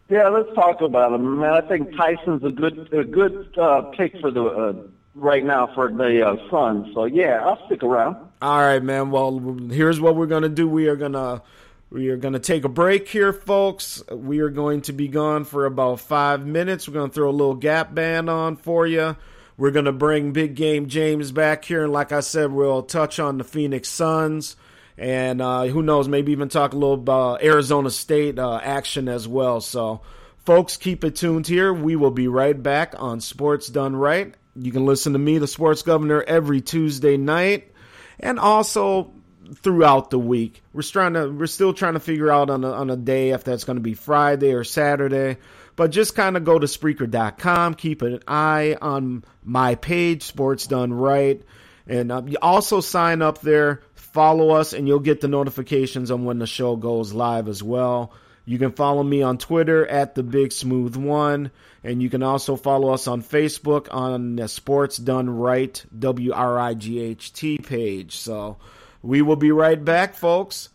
[0.09, 1.39] Yeah, let's talk about them.
[1.41, 1.53] man.
[1.53, 4.73] I think Tyson's a good a good uh, pick for the uh,
[5.15, 6.93] right now for the uh, Suns.
[6.95, 8.17] So yeah, I'll stick around.
[8.43, 9.11] All right, man.
[9.11, 9.39] Well,
[9.71, 10.69] here's what we're gonna do.
[10.69, 11.43] We are gonna
[11.91, 14.03] we are gonna take a break here, folks.
[14.11, 16.89] We are going to be gone for about five minutes.
[16.89, 19.17] We're gonna throw a little gap band on for you.
[19.61, 23.37] We're gonna bring Big Game James back here, and like I said, we'll touch on
[23.37, 24.57] the Phoenix Suns,
[24.97, 29.29] and uh, who knows, maybe even talk a little about Arizona State uh, action as
[29.29, 29.61] well.
[29.61, 30.01] So,
[30.47, 31.75] folks, keep it tuned here.
[31.75, 34.35] We will be right back on Sports Done Right.
[34.57, 37.71] You can listen to me, the Sports Governor, every Tuesday night
[38.19, 39.13] and also
[39.57, 40.63] throughout the week.
[40.73, 43.45] We're trying to we're still trying to figure out on a, on a day if
[43.45, 45.39] that's going to be Friday or Saturday.
[45.81, 50.93] But just kind of go to Spreaker.com, keep an eye on my page, Sports Done
[50.93, 51.43] Right,
[51.87, 56.27] and uh, you also sign up there, follow us, and you'll get the notifications on
[56.27, 58.13] when the show goes live as well.
[58.45, 61.51] You can follow me on Twitter at the Big Smooth One,
[61.83, 66.59] and you can also follow us on Facebook on the Sports Done Right W R
[66.59, 68.19] I G H T page.
[68.19, 68.59] So
[69.01, 70.69] we will be right back, folks,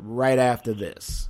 [0.00, 1.28] right after this.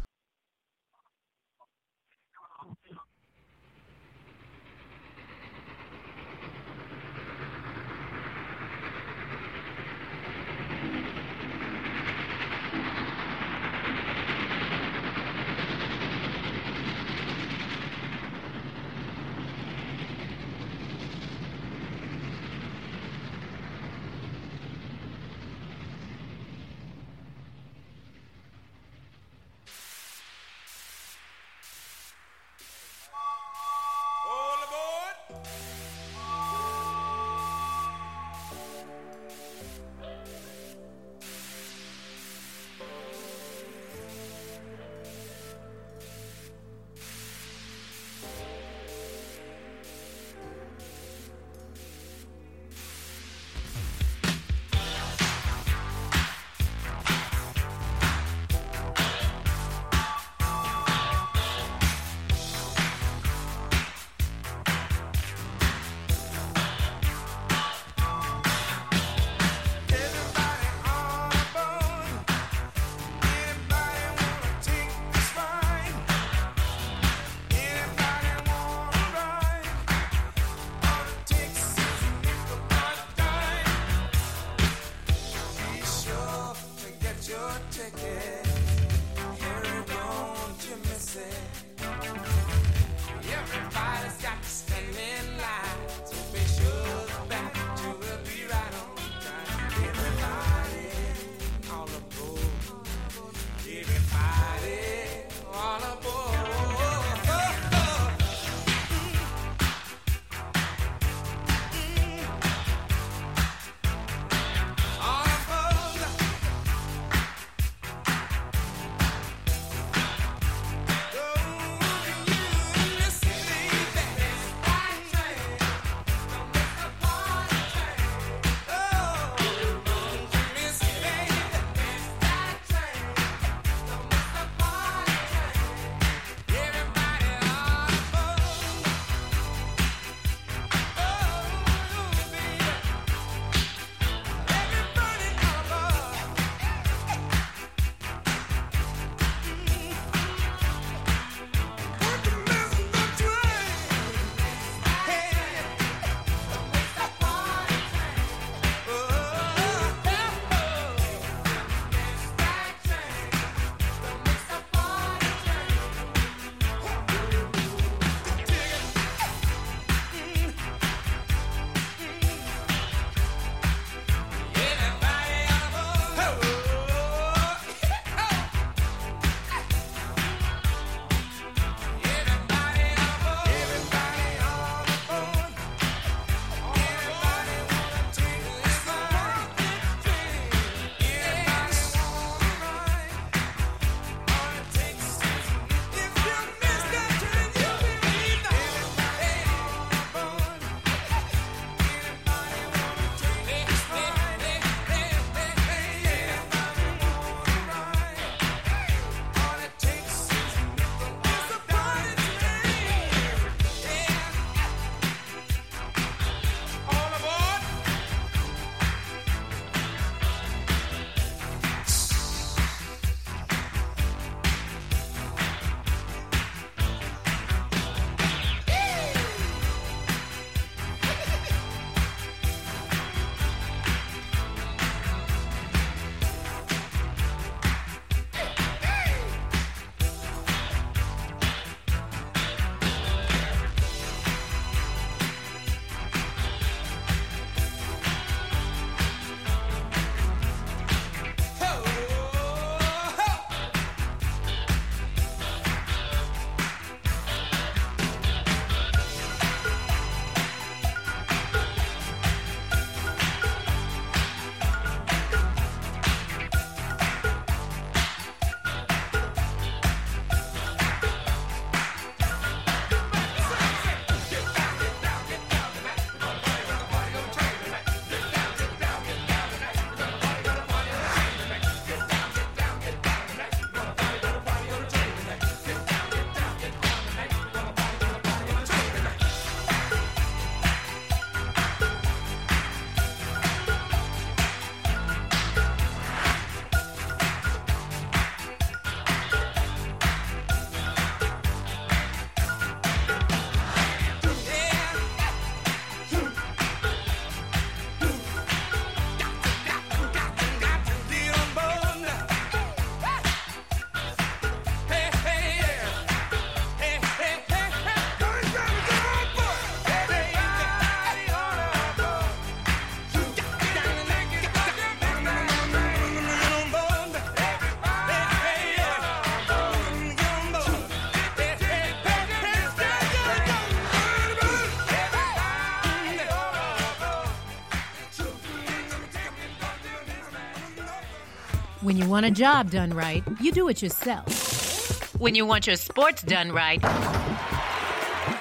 [342.15, 345.19] Want a job done right, you do it yourself.
[345.19, 346.81] When you want your sports done right,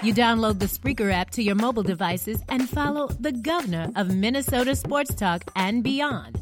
[0.04, 4.76] you download the Spreaker app to your mobile devices and follow the governor of Minnesota
[4.76, 6.36] Sports Talk and beyond.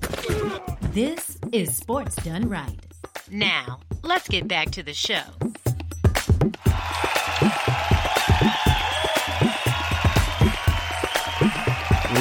[0.92, 2.78] This is Sports Done Right.
[3.32, 5.24] Now, let's get back to the show.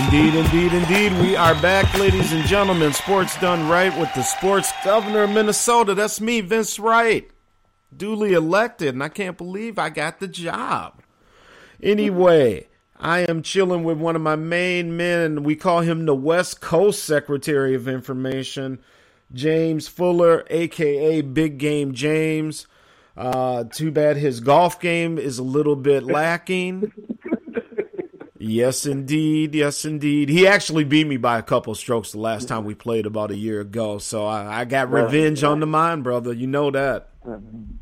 [0.05, 1.12] Indeed, indeed, indeed.
[1.20, 2.94] We are back, ladies and gentlemen.
[2.94, 5.94] Sports done right with the sports governor of Minnesota.
[5.94, 7.30] That's me, Vince Wright.
[7.94, 11.03] Duly elected, and I can't believe I got the job.
[11.82, 15.42] Anyway, I am chilling with one of my main men.
[15.42, 18.78] We call him the West Coast Secretary of Information,
[19.34, 22.66] James Fuller, aka Big Game James.
[23.18, 26.90] Uh, too bad his golf game is a little bit lacking.
[28.43, 29.55] Yes, indeed.
[29.55, 30.30] Yes, indeed.
[30.30, 33.36] He actually beat me by a couple strokes the last time we played about a
[33.36, 33.99] year ago.
[33.99, 36.32] So I, I got revenge on the mind, brother.
[36.32, 37.11] You know that.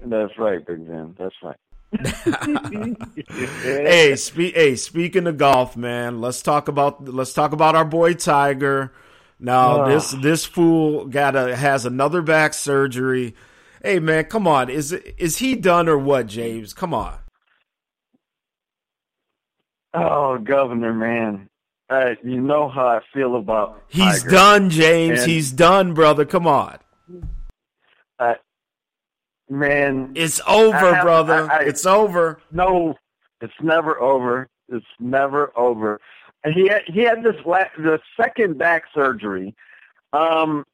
[0.04, 1.14] That's right, Big Jim.
[1.16, 1.56] That's right.
[3.62, 8.14] hey, spe- hey, speaking of golf, man, let's talk about let's talk about our boy
[8.14, 8.92] Tiger.
[9.38, 9.88] Now Ah.
[9.88, 13.36] this this fool got a has another back surgery.
[13.82, 14.68] Hey man, come on.
[14.68, 16.74] Is is he done or what, James?
[16.74, 17.16] Come on.
[19.95, 21.49] Oh, Governor, man.
[21.91, 24.30] Uh, you know how I feel about He's Tiger.
[24.30, 25.20] done, James.
[25.22, 26.24] And- He's done, brother.
[26.26, 26.78] Come on.
[28.18, 28.34] Uh,
[29.49, 31.49] man, It's over, have- brother.
[31.51, 32.41] I- I- it's over.
[32.53, 32.99] no,
[33.41, 34.49] it's never over.
[34.68, 36.01] It's never over.
[36.45, 39.55] And he had, he had this la- the second back surgery.
[40.12, 40.64] Um,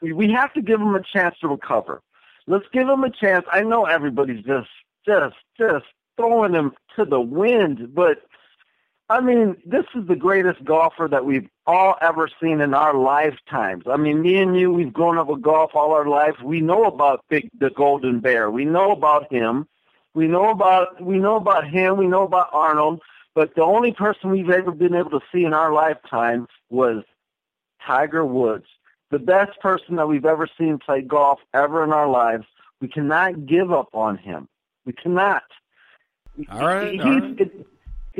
[0.00, 2.00] we- we have to give him a chance to recover.
[2.46, 3.44] Let's give him a chance.
[3.50, 4.68] I know everybody's just
[5.06, 8.22] just just throwing him to the wind, but
[9.10, 13.82] I mean, this is the greatest golfer that we've all ever seen in our lifetimes.
[13.90, 16.36] I mean, me and you, we've grown up with golf all our life.
[16.44, 18.52] We know about Big the Golden Bear.
[18.52, 19.66] We know about him.
[20.14, 21.96] We know about we know about him.
[21.96, 23.00] We know about Arnold.
[23.34, 27.02] But the only person we've ever been able to see in our lifetime was
[27.84, 28.66] Tiger Woods,
[29.10, 32.44] the best person that we've ever seen play golf ever in our lives.
[32.80, 34.48] We cannot give up on him.
[34.84, 35.42] We cannot.
[36.48, 37.50] All right, He's, all right.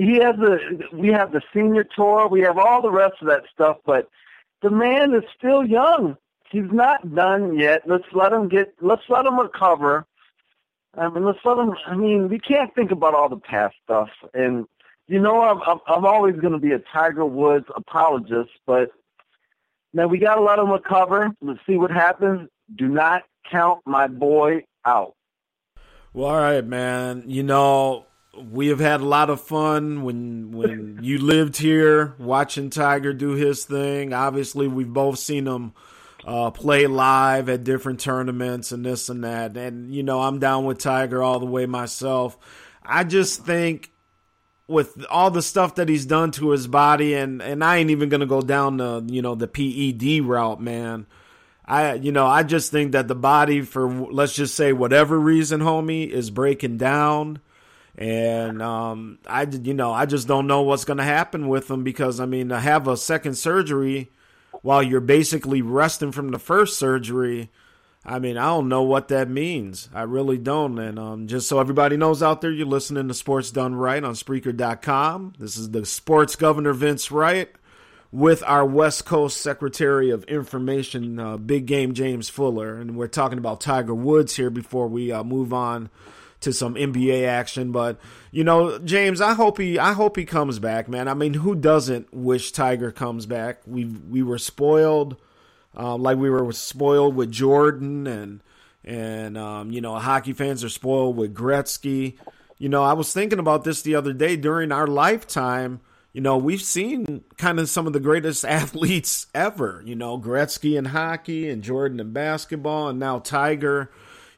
[0.01, 3.45] He has the we have the senior tour, we have all the rest of that
[3.53, 4.09] stuff, but
[4.63, 6.17] the man is still young.
[6.51, 7.83] He's not done yet.
[7.87, 10.07] Let's let him get let's let him recover.
[10.97, 11.75] I mean, let's let him.
[11.87, 14.09] I mean, we can't think about all the past stuff.
[14.35, 14.67] And
[15.07, 18.91] you know, I'm I'm, I'm always going to be a Tiger Woods apologist, but
[19.93, 21.31] now we got to let him recover.
[21.41, 22.49] Let's see what happens.
[22.77, 25.15] Do not count my boy out.
[26.13, 27.25] Well, all right, man.
[27.27, 28.07] You know,
[28.51, 33.30] we have had a lot of fun when when you lived here watching Tiger do
[33.30, 34.12] his thing.
[34.12, 35.72] Obviously, we've both seen him
[36.24, 39.57] uh, play live at different tournaments and this and that.
[39.57, 42.38] And you know, I'm down with Tiger all the way myself.
[42.82, 43.91] I just think
[44.70, 48.09] with all the stuff that he's done to his body, and and I ain't even
[48.09, 51.07] gonna go down the you know the PED route, man.
[51.66, 55.61] I you know I just think that the body for let's just say whatever reason,
[55.61, 57.41] homie, is breaking down,
[57.97, 62.20] and um, I you know I just don't know what's gonna happen with him because
[62.20, 64.11] I mean to have a second surgery
[64.62, 67.51] while you're basically resting from the first surgery.
[68.03, 69.91] I mean, I don't know what that means.
[69.93, 70.78] I really don't.
[70.78, 74.14] And um, just so everybody knows out there, you're listening to Sports Done Right on
[74.14, 75.34] Spreaker.com.
[75.38, 77.51] This is the Sports Governor Vince Wright
[78.11, 83.38] with our West Coast Secretary of Information, uh, Big Game James Fuller, and we're talking
[83.38, 85.91] about Tiger Woods here before we uh, move on
[86.41, 87.72] to some NBA action.
[87.72, 87.99] But
[88.30, 91.09] you know, James, I hope he, I hope he comes back, man.
[91.09, 93.61] I mean, who doesn't wish Tiger comes back?
[93.66, 95.16] We we were spoiled,
[95.76, 98.41] uh, like we were spoiled with Jordan, and
[98.84, 102.16] and um, you know, hockey fans are spoiled with Gretzky.
[102.59, 105.80] You know, I was thinking about this the other day during our lifetime
[106.12, 110.76] you know, we've seen kind of some of the greatest athletes ever, you know, Gretzky
[110.76, 113.91] in hockey and Jordan in basketball and now Tiger,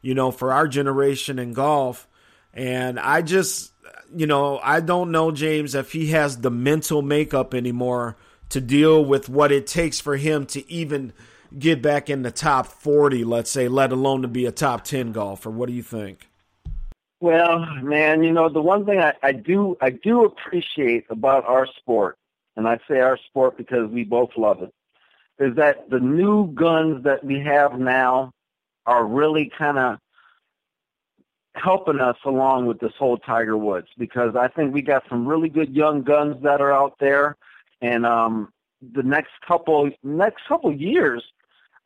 [0.03, 2.09] you know, for our generation in golf.
[2.53, 3.73] And I just,
[4.15, 8.17] you know, I don't know, James, if he has the mental makeup anymore
[8.51, 11.13] to deal with what it takes for him to even
[11.59, 15.13] get back in the top 40, let's say, let alone to be a top 10
[15.13, 15.51] golfer.
[15.51, 16.29] What do you think?
[17.21, 21.69] Well, man, you know the one thing I, I do I do appreciate about our
[21.79, 22.19] sport,
[22.57, 24.75] and I say our sport because we both love it,
[25.39, 28.33] is that the new guns that we have now
[28.87, 29.99] are really kind of
[31.55, 35.49] helping us along with this whole Tiger Woods because I think we got some really
[35.49, 37.37] good young guns that are out there,
[37.81, 38.53] and um,
[38.95, 41.23] the next couple next couple years,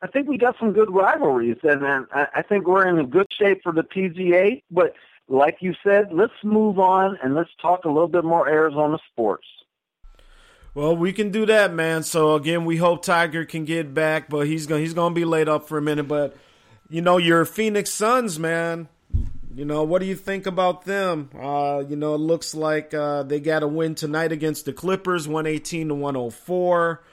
[0.01, 3.27] I think we got some good rivalries, and, and I think we're in a good
[3.31, 4.61] shape for the PGA.
[4.71, 4.93] But
[5.27, 9.45] like you said, let's move on and let's talk a little bit more Arizona sports.
[10.73, 12.03] Well, we can do that, man.
[12.03, 15.49] So again, we hope Tiger can get back, but he's going he's to be laid
[15.49, 16.07] up for a minute.
[16.07, 16.37] But
[16.89, 18.87] you know, your Phoenix Suns, man.
[19.53, 21.31] You know, what do you think about them?
[21.35, 25.27] Uh, you know, it looks like uh, they got a win tonight against the Clippers,
[25.27, 27.03] 118 to 104.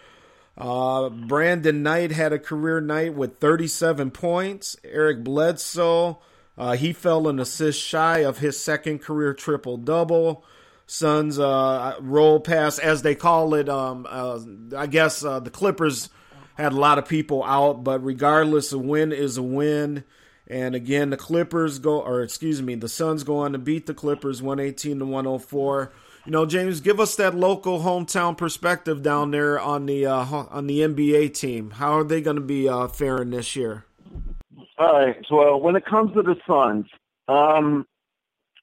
[0.56, 4.76] Uh, Brandon Knight had a career night with 37 points.
[4.84, 6.20] Eric Bledsoe,
[6.58, 10.44] uh, he fell an assist shy of his second career triple double.
[10.86, 13.70] Suns uh, roll pass, as they call it.
[13.70, 14.38] Um, uh,
[14.76, 16.10] I guess uh, the Clippers
[16.54, 20.04] had a lot of people out, but regardless, a win is a win.
[20.46, 23.94] And again, the Clippers go, or excuse me, the Suns go on to beat the
[23.94, 25.92] Clippers 118 to 104.
[26.26, 30.66] You know, James, give us that local hometown perspective down there on the uh, on
[30.66, 31.70] the NBA team.
[31.70, 33.84] How are they going to be uh, faring this year?
[34.78, 35.16] All right.
[35.30, 36.86] Well, when it comes to the Suns,
[37.28, 37.86] um,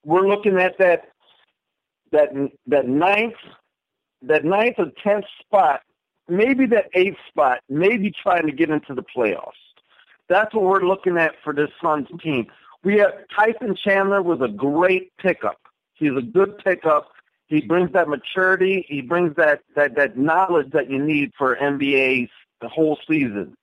[0.04, 1.10] we're looking at that
[2.12, 2.30] that
[2.68, 3.36] that ninth
[4.24, 5.82] that ninth or tenth spot,
[6.32, 9.52] maybe that eighth spot, maybe trying to get into the playoffs.
[10.30, 12.48] That's what we're looking at for this Suns team.
[12.84, 15.60] We have Tyson Chandler was a great pickup.
[15.94, 17.12] He's a good pickup.
[17.48, 18.86] He brings that maturity.
[18.88, 22.30] He brings that that that knowledge that you need for NBA's
[22.62, 23.56] the whole season.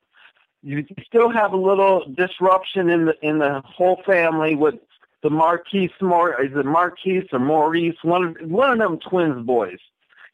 [0.62, 4.74] You still have a little disruption in the in the whole family with
[5.22, 7.96] the Marquise More is it Marquise or Maurice?
[8.02, 9.78] One of one of them twins boys.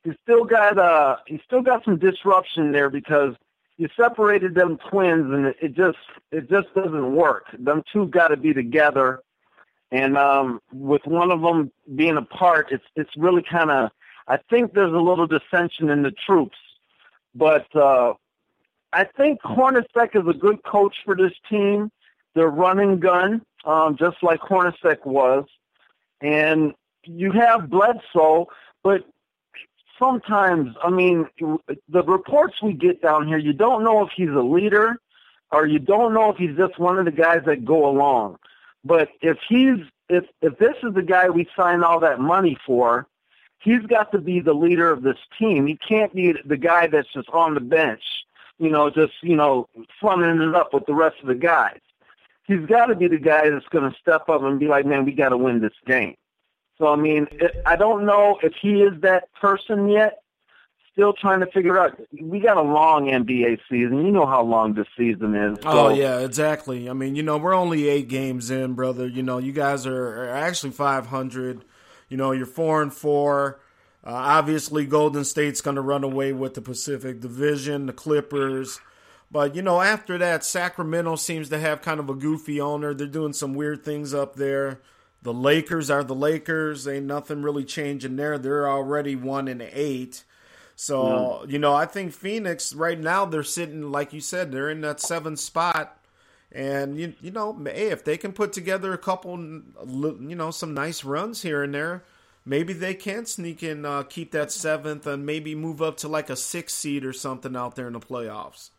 [0.05, 3.35] He's still got uh he's still got some disruption there because
[3.77, 5.99] you separated them twins and it, it just
[6.31, 7.47] it just doesn't work.
[7.59, 9.21] Them two got to be together,
[9.91, 13.91] and um, with one of them being apart, it's it's really kind of.
[14.27, 16.57] I think there's a little dissension in the troops,
[17.35, 18.15] but uh,
[18.93, 21.91] I think Hornacek is a good coach for this team.
[22.35, 25.45] They're running gun, um, just like Hornacek was,
[26.21, 26.75] and
[27.05, 28.49] you have Bledsoe,
[28.83, 29.05] but
[29.99, 34.43] sometimes, I mean, the reports we get down here, you don't know if he's a
[34.43, 34.97] leader
[35.51, 38.39] or you don't know if he's just one of the guys that go along.
[38.85, 39.79] But if he's
[40.09, 43.07] if if this is the guy we signed all that money for,
[43.59, 45.67] he's got to be the leader of this team.
[45.67, 48.03] He can't be the guy that's just on the bench,
[48.59, 49.69] you know, just you know,
[50.03, 51.81] funneling it up with the rest of the guys.
[52.47, 55.07] He's got to be the guy that's going to step up and be like, man,
[55.07, 56.15] we got to win this game.
[56.79, 60.21] So I mean, it, I don't know if he is that person yet.
[60.93, 62.01] Still trying to figure out.
[62.21, 64.07] We got a long NBA season.
[64.07, 65.59] You know how long this season is.
[65.63, 65.69] So.
[65.69, 66.89] Oh yeah, exactly.
[66.89, 69.09] I mean, you know, we're only eight games in, brother.
[69.09, 71.65] You know, you guys are, are actually five hundred.
[72.09, 73.61] You know, you're four and four.
[74.07, 78.79] Uh, obviously, Golden State's going to run away with the Pacific Division, the Clippers.
[79.31, 82.93] But, you know, after that, Sacramento seems to have kind of a goofy owner.
[82.93, 84.81] They're doing some weird things up there.
[85.25, 86.87] The Lakers are the Lakers.
[86.87, 88.39] Ain't nothing really changing there.
[88.39, 90.23] They're already one and eight.
[90.77, 91.03] So
[91.43, 91.51] mm.
[91.51, 95.01] you know, I think Phoenix right now they're sitting like you said, they're in that
[95.01, 95.99] seventh spot.
[96.53, 100.75] And you you know, hey, if they can put together a couple, you know, some
[100.75, 102.05] nice runs here and there,
[102.45, 106.29] maybe they can sneak in, uh, keep that seventh, and maybe move up to like
[106.29, 108.71] a six seed or something out there in the playoffs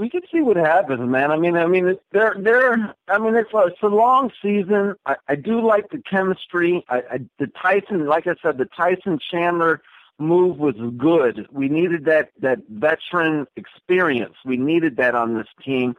[0.00, 1.30] we could see what happens, man.
[1.30, 2.94] I mean, I mean, they're they're.
[3.08, 4.94] I mean, it's a, it's a long season.
[5.04, 6.82] I, I do like the chemistry.
[6.88, 9.82] I, I the Tyson, like I said, the Tyson Chandler
[10.18, 11.46] move was good.
[11.52, 14.34] We needed that that veteran experience.
[14.44, 15.94] We needed that on this team.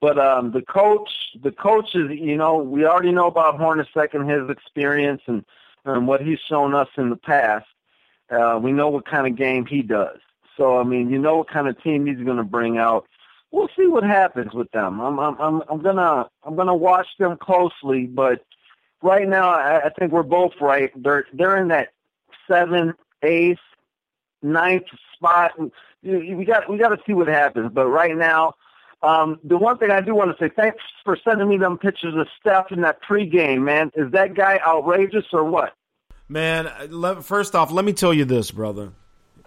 [0.00, 1.10] But um, the coach,
[1.42, 5.44] the coach is, you know, we already know about Hornacek and his experience and
[5.84, 7.66] and what he's shown us in the past.
[8.30, 10.18] Uh, we know what kind of game he does.
[10.56, 13.08] So I mean, you know what kind of team he's going to bring out
[13.52, 15.00] we'll see what happens with them.
[15.00, 18.44] I'm I'm I'm, I'm gonna I'm gonna watch them closely, but
[19.02, 20.90] right now I, I think we're both right.
[20.96, 21.88] They're they're in that
[22.48, 23.58] seventh, eighth,
[24.42, 24.84] ninth
[25.14, 25.52] spot.
[26.02, 27.70] We got we got to see what happens.
[27.72, 28.54] But right now,
[29.02, 32.14] um, the one thing I do want to say, thanks for sending me them pictures
[32.16, 33.90] of Steph in that pregame, man.
[33.94, 35.74] Is that guy outrageous or what?
[36.28, 36.70] Man,
[37.22, 38.92] first off, let me tell you this, brother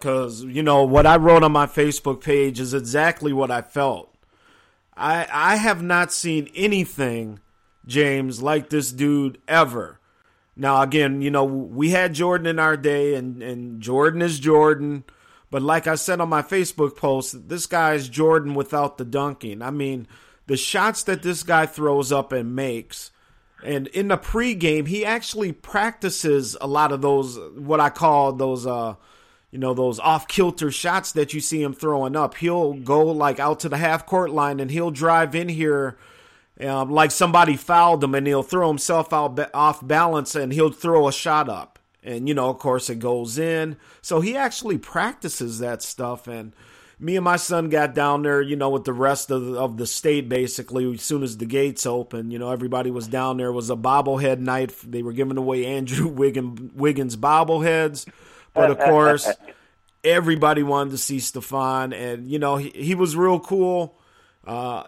[0.04, 4.14] because you know what I wrote on my Facebook page is exactly what I felt.
[4.98, 7.40] I I have not seen anything,
[7.88, 10.02] James, like this dude ever.
[10.58, 15.06] Now again, you know we had Jordan in our day, and and Jordan is Jordan.
[15.50, 19.62] But like I said on my Facebook post, this guy is Jordan without the dunking.
[19.62, 20.08] I mean,
[20.48, 23.12] the shots that this guy throws up and makes.
[23.64, 28.66] And in the pregame, he actually practices a lot of those, what I call those
[28.66, 28.96] uh,
[29.54, 32.38] you know those off kilter shots that you see him throwing up.
[32.38, 35.96] He'll go like out to the half court line and he'll drive in here
[36.60, 41.08] um, like somebody fouled him and he'll throw himself out off balance and he'll throw
[41.08, 41.78] a shot up.
[42.02, 43.78] And you know, of course, it goes in.
[44.02, 46.54] So he actually practices that stuff and
[47.00, 49.78] me and my son got down there, you know, with the rest of the, of
[49.78, 52.34] the state basically as soon as the gates opened.
[52.34, 53.50] You know, everybody was down there.
[53.50, 54.74] It was a bobblehead night.
[54.84, 58.08] They were giving away Andrew Wiggins, Wiggins bobbleheads.
[58.54, 59.30] But of course,
[60.04, 61.94] everybody wanted to see Stefan.
[61.94, 63.96] And, you know, he, he was real cool.
[64.46, 64.84] Uh,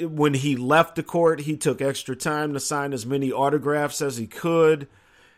[0.00, 4.16] when he left the court, he took extra time to sign as many autographs as
[4.16, 4.88] he could.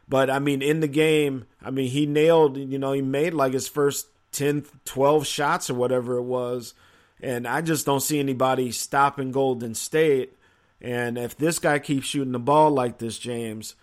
[0.09, 3.53] But I mean, in the game, I mean, he nailed, you know, he made like
[3.53, 6.75] his first 10, 12 shots or whatever it was.
[7.21, 10.37] And I just don't see anybody stopping Golden State.
[10.81, 13.75] And if this guy keeps shooting the ball like this, James,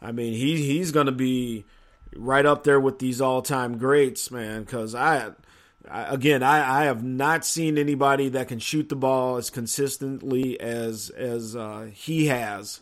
[0.00, 1.64] I mean, he he's going to be
[2.16, 4.62] right up there with these all time greats, man.
[4.62, 5.30] Because I,
[5.90, 10.60] I, again, I, I have not seen anybody that can shoot the ball as consistently
[10.60, 12.80] as as uh, he has,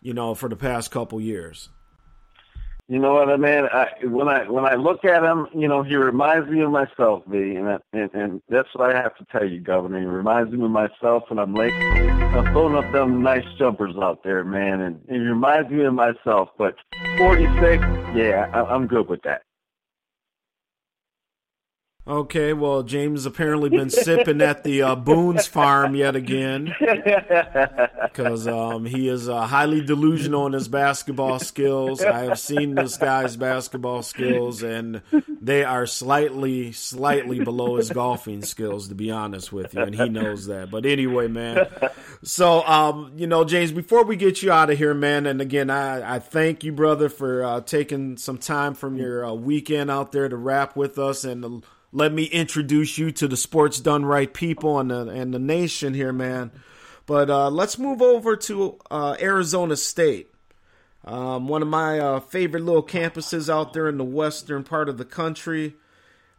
[0.00, 1.68] you know, for the past couple years.
[2.86, 3.64] You know what I mean?
[3.72, 7.22] I, when I when I look at him, you know, he reminds me of myself,
[7.30, 10.00] B, and, and and that's what I have to tell you, Governor.
[10.00, 11.72] He reminds me of myself when I'm late.
[11.72, 16.50] I'm throwing up them nice jumpers out there, man, and he reminds me of myself.
[16.58, 16.74] But
[17.16, 17.82] 46,
[18.16, 19.44] yeah, I, I'm good with that.
[22.06, 26.74] Okay, well, James apparently been sipping at the uh, Boone's farm yet again
[28.02, 32.02] because um, he is uh, highly delusional in his basketball skills.
[32.04, 35.00] I have seen this guy's basketball skills, and
[35.40, 40.10] they are slightly, slightly below his golfing skills, to be honest with you, and he
[40.10, 40.70] knows that.
[40.70, 41.66] But anyway, man.
[42.22, 45.70] So, um, you know, James, before we get you out of here, man, and again,
[45.70, 50.12] I, I thank you, brother, for uh, taking some time from your uh, weekend out
[50.12, 51.64] there to rap with us and
[51.94, 55.94] let me introduce you to the sports done right people and the and the nation
[55.94, 56.50] here, man.
[57.06, 60.30] But uh, let's move over to uh, Arizona State,
[61.04, 64.98] um, one of my uh, favorite little campuses out there in the western part of
[64.98, 65.76] the country.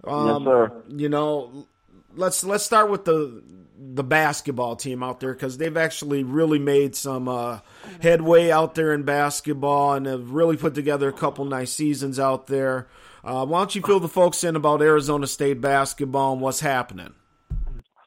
[0.04, 0.84] Um, yes, sir.
[0.90, 1.68] You know,
[2.16, 3.42] let's let's start with the
[3.78, 7.60] the basketball team out there because they've actually really made some uh,
[8.02, 12.48] headway out there in basketball and have really put together a couple nice seasons out
[12.48, 12.88] there.
[13.26, 17.12] Uh, why don't you fill the folks in about Arizona State basketball and what's happening?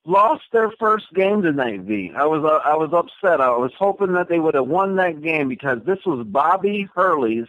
[0.04, 2.12] Lost their first game tonight, V.
[2.16, 3.40] I was uh, I was upset.
[3.40, 7.48] I was hoping that they would have won that game because this was Bobby Hurley's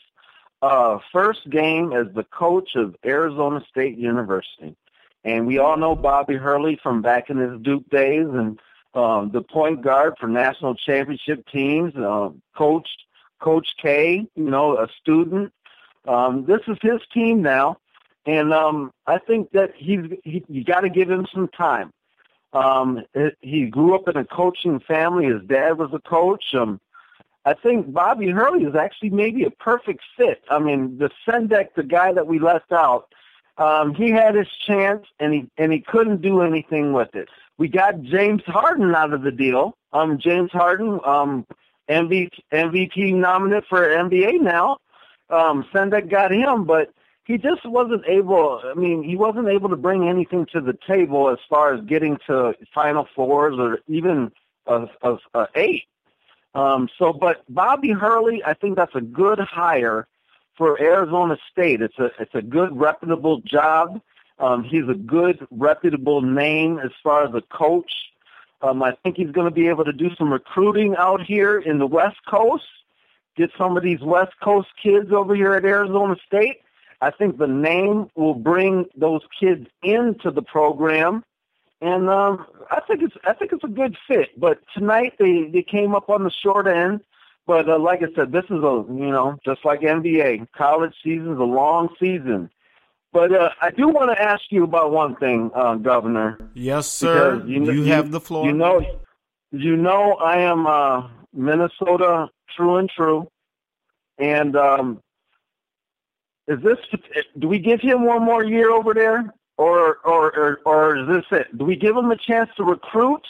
[0.63, 4.75] uh, first game as the coach of Arizona State University,
[5.23, 8.59] and we all know Bobby Hurley from back in his Duke days and
[8.95, 11.95] um, the point guard for national championship teams.
[11.95, 13.03] Uh, coached
[13.39, 15.53] Coach K, you know, a student
[16.07, 17.77] um, this is his team now,
[18.25, 21.91] and um, I think that he's he, you got to give him some time.
[22.53, 23.03] Um,
[23.41, 25.25] he grew up in a coaching family.
[25.25, 26.55] His dad was a coach.
[26.55, 26.79] Um,
[27.45, 30.43] I think Bobby Hurley is actually maybe a perfect fit.
[30.49, 33.13] I mean, the Sendek, the guy that we left out,
[33.57, 37.29] um, he had his chance and he and he couldn't do anything with it.
[37.57, 39.75] We got James Harden out of the deal.
[39.91, 41.45] Um, James Harden, um,
[41.89, 44.77] MVP, MVP nominee for NBA now
[45.29, 46.91] um, Sendek got him, but
[47.25, 48.61] he just wasn't able.
[48.63, 52.17] I mean, he wasn't able to bring anything to the table as far as getting
[52.27, 54.31] to Final Fours or even
[54.65, 55.83] a, a, a eight.
[56.55, 60.07] Um, so, but Bobby Hurley, I think that's a good hire
[60.57, 61.81] for Arizona State.
[61.81, 64.01] It's a it's a good reputable job.
[64.39, 67.91] Um, he's a good reputable name as far as a coach.
[68.61, 71.77] Um, I think he's going to be able to do some recruiting out here in
[71.77, 72.65] the West Coast
[73.39, 76.61] get some of these West Coast kids over here at Arizona State.
[77.01, 81.23] I think the name will bring those kids into the program,
[81.81, 84.37] and um, I think it's I think it's a good fit.
[84.37, 86.99] But tonight they they came up on the short end.
[87.47, 91.31] But uh, like I said, this is a you know just like NBA, college season
[91.31, 92.49] is a long season.
[93.13, 96.37] But uh, I do want to ask you about one thing, uh, Governor.
[96.53, 97.41] Yes, sir.
[97.45, 98.45] You, you, you, have the floor.
[98.45, 98.85] You know,
[99.51, 103.29] you know, I am uh, Minnesota true and true.
[104.17, 105.01] And um,
[106.47, 106.77] is this?
[107.37, 111.39] Do we give him one more year over there, or or or, or is this
[111.39, 111.57] it?
[111.57, 113.25] Do we give him a chance to recruit?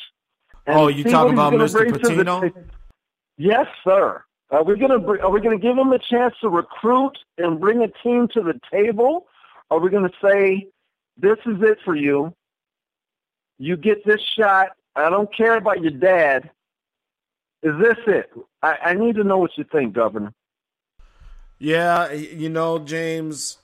[0.67, 1.89] oh, you talking about Mr.
[1.89, 2.51] Pitino?
[3.37, 4.23] Yes, sir.
[4.51, 7.87] Are we gonna are we gonna give him a chance to recruit and bring a
[8.03, 9.27] team to the table?
[9.69, 10.67] Are we gonna say
[11.17, 12.33] this is it for you?
[13.59, 14.69] You get this shot.
[14.95, 16.49] I don't care about your dad.
[17.61, 18.31] Is this it?
[18.61, 20.33] I, I need to know what you think, Governor.
[21.57, 23.57] Yeah, you know, James,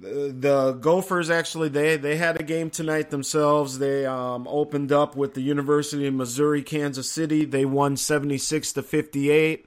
[0.00, 3.78] the Gophers actually they they had a game tonight themselves.
[3.78, 7.44] They um, opened up with the University of Missouri Kansas City.
[7.44, 9.66] They won 76 to 58.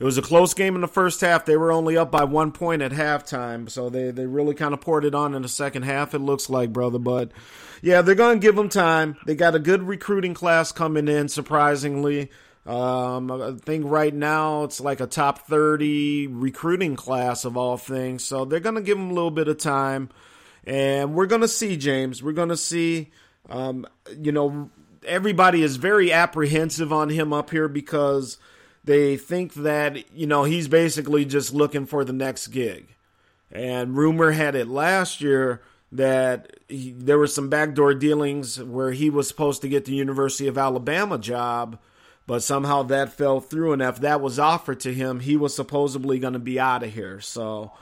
[0.00, 1.44] It was a close game in the first half.
[1.44, 4.80] They were only up by one point at halftime, so they they really kind of
[4.80, 6.14] poured it on in the second half.
[6.14, 7.32] It looks like, brother, but
[7.82, 9.16] yeah, they're going to give them time.
[9.26, 12.30] They got a good recruiting class coming in, surprisingly.
[12.68, 18.22] Um, I think right now it's like a top 30 recruiting class of all things.
[18.24, 20.10] So they're going to give him a little bit of time.
[20.64, 22.22] And we're going to see, James.
[22.22, 23.10] We're going to see,
[23.48, 23.86] um,
[24.20, 24.68] you know,
[25.06, 28.36] everybody is very apprehensive on him up here because
[28.84, 32.94] they think that, you know, he's basically just looking for the next gig.
[33.50, 35.62] And rumor had it last year
[35.92, 40.48] that he, there were some backdoor dealings where he was supposed to get the University
[40.48, 41.78] of Alabama job
[42.28, 43.72] but somehow that fell through.
[43.72, 46.92] And if that was offered to him, he was supposedly going to be out of
[46.92, 47.22] here.
[47.22, 47.72] So,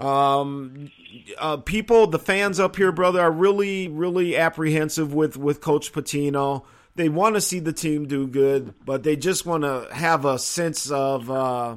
[0.00, 0.90] um,
[1.38, 6.64] uh, people, the fans up here, brother, are really, really apprehensive with with Coach Pitino.
[6.96, 10.38] They want to see the team do good, but they just want to have a
[10.38, 11.30] sense of.
[11.30, 11.76] Uh,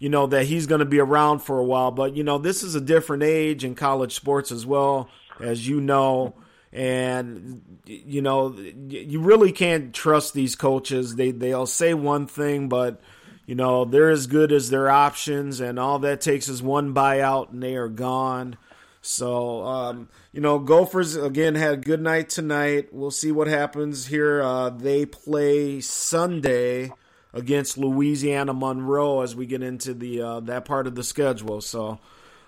[0.00, 2.62] you know that he's going to be around for a while, but you know this
[2.62, 5.08] is a different age in college sports as well,
[5.40, 6.34] as you know
[6.72, 8.54] and you know
[8.88, 11.16] you really can't trust these coaches.
[11.16, 13.00] They they'll say one thing but
[13.46, 17.50] you know they're as good as their options and all that takes is one buyout
[17.52, 18.56] and they are gone.
[19.00, 22.92] So um, you know gophers again had a good night tonight.
[22.92, 24.42] We'll see what happens here.
[24.42, 26.92] Uh, they play sunday
[27.32, 31.62] against louisiana monroe as we get into the uh, that part of the schedule.
[31.62, 31.98] So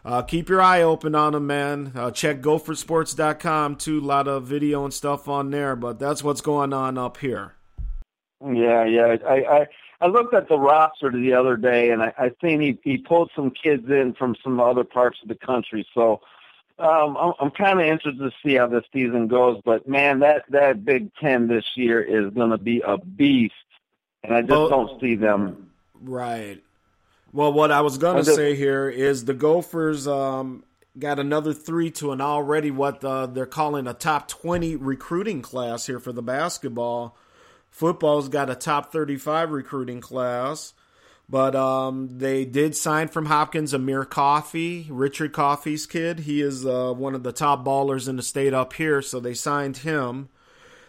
[0.05, 1.93] uh, keep your eye open on them, man.
[1.95, 4.01] Uh, check gophersports.com too.
[4.01, 7.55] A lot of video and stuff on there, but that's what's going on up here.
[8.43, 9.17] Yeah, yeah.
[9.27, 9.67] I I,
[10.01, 13.31] I looked at the roster the other day, and I, I think he he pulled
[13.37, 15.87] some kids in from some other parts of the country.
[15.93, 16.21] So
[16.79, 19.61] um, I'm, I'm kind of interested to see how this season goes.
[19.65, 23.55] But man, that that Big Ten this year is going to be a beast,
[24.23, 25.71] and I just oh, don't see them.
[26.01, 26.63] Right.
[27.33, 30.65] Well, what I was going to say here is the Gophers um,
[30.99, 35.87] got another three to an already what uh, they're calling a top 20 recruiting class
[35.87, 37.17] here for the basketball.
[37.71, 40.75] Football's got a top 35 recruiting class.
[41.31, 46.21] But um, they did sign from Hopkins Amir Coffey, Richard Coffey's kid.
[46.21, 49.35] He is uh, one of the top ballers in the state up here, so they
[49.35, 50.29] signed him.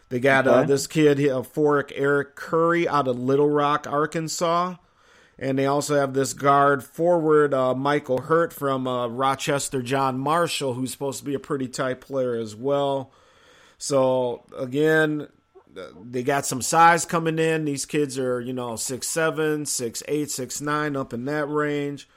[0.10, 0.60] They got uh, okay.
[0.62, 4.78] uh, this kid, uh, Foric Eric Curry, out of Little Rock, Arkansas.
[5.42, 10.76] And they also have this guard forward, uh, Michael Hurt from uh, Rochester, John Marshall,
[10.76, 13.12] who's supposed to be a pretty tight player as well.
[13.80, 15.28] So, again,
[16.00, 17.66] they got some size coming in.
[17.66, 22.08] These kids are, you know, six seven, six eight, six nine, up in that range.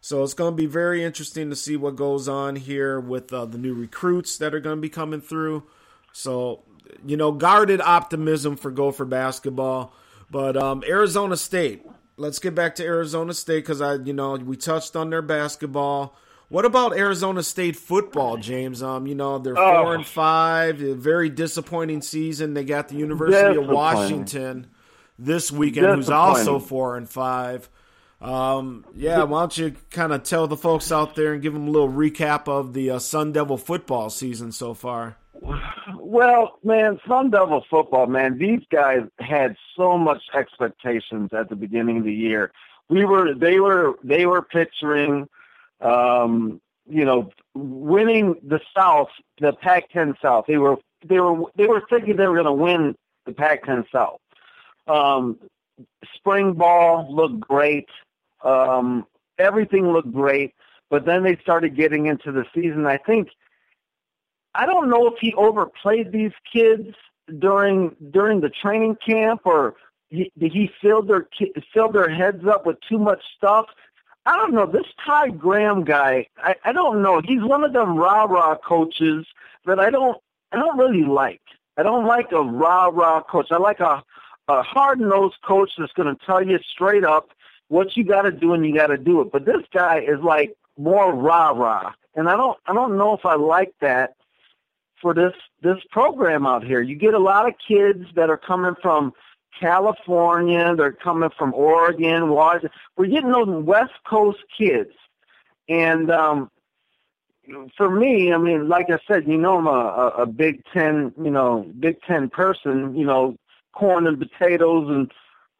[0.00, 3.44] So it's going to be very interesting to see what goes on here with uh,
[3.44, 5.62] the new recruits that are going to be coming through.
[6.12, 6.64] So,
[7.06, 9.94] you know, guarded optimism for Gopher basketball.
[10.28, 11.86] But um, Arizona State,
[12.16, 16.16] let's get back to Arizona State because I, you know, we touched on their basketball.
[16.48, 18.82] What about Arizona State football, James?
[18.82, 19.84] Um, you know, they're oh.
[19.84, 20.82] four and five.
[20.82, 22.54] A very disappointing season.
[22.54, 24.66] They got the University of Washington
[25.18, 27.70] this weekend, who's also four and five.
[28.20, 31.66] Um, yeah, why don't you kind of tell the folks out there and give them
[31.66, 35.16] a little recap of the uh, Sun Devil football season so far?
[35.98, 41.98] Well, man, Sun Devil football, man, these guys had so much expectations at the beginning
[41.98, 42.52] of the year.
[42.88, 45.28] We were, they were, they were picturing,
[45.80, 49.08] um, you know, winning the South,
[49.40, 50.44] the Pac-10 South.
[50.46, 50.76] They were,
[51.06, 54.20] they were, they were thinking they were going to win the Pac-10 South.
[54.86, 55.38] Um,
[56.14, 57.88] spring ball looked great.
[58.44, 59.06] Um,
[59.38, 60.54] everything looked great,
[60.90, 62.86] but then they started getting into the season.
[62.86, 63.28] I think
[64.54, 66.94] I don't know if he overplayed these kids
[67.38, 69.74] during during the training camp or
[70.10, 71.26] he, did he fill their
[71.72, 73.66] fill their heads up with too much stuff.
[74.26, 74.66] I don't know.
[74.66, 77.20] This Ty Graham guy, I, I don't know.
[77.24, 79.26] He's one of them rah rah coaches
[79.64, 80.18] that I don't
[80.52, 81.40] I don't really like.
[81.76, 83.48] I don't like a rah rah coach.
[83.50, 84.02] I like a
[84.48, 87.30] a hard nosed coach that's going to tell you straight up
[87.68, 89.32] what you got to do and you got to do it.
[89.32, 93.24] But this guy is like more rah rah, and I don't I don't know if
[93.24, 94.14] I like that
[95.02, 96.80] for this this program out here.
[96.80, 99.12] You get a lot of kids that are coming from
[99.60, 102.70] California, they're coming from Oregon, Washington.
[102.96, 104.92] We're getting those West Coast kids,
[105.68, 106.50] and um,
[107.76, 111.30] for me, I mean, like I said, you know, I'm a, a Big Ten, you
[111.30, 112.96] know, Big Ten person.
[112.96, 113.36] You know,
[113.72, 115.10] corn and potatoes and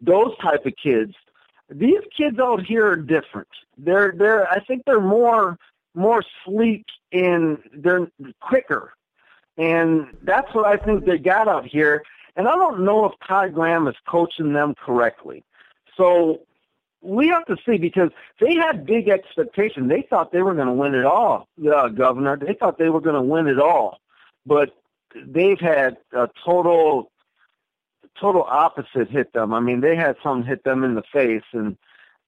[0.00, 1.14] those type of kids.
[1.70, 3.48] These kids out here are different.
[3.78, 5.58] They're they're I think they're more
[5.94, 8.92] more sleek and they're quicker.
[9.58, 12.02] And that's what I think they got out here.
[12.36, 15.44] And I don't know if Todd Graham is coaching them correctly.
[15.96, 16.40] So
[17.02, 19.88] we have to see because they had big expectations.
[19.88, 22.36] They thought they were going to win it all, uh, Governor.
[22.36, 23.98] They thought they were going to win it all,
[24.46, 24.70] but
[25.26, 27.10] they've had a total,
[28.18, 29.52] total opposite hit them.
[29.52, 31.76] I mean, they had something hit them in the face, and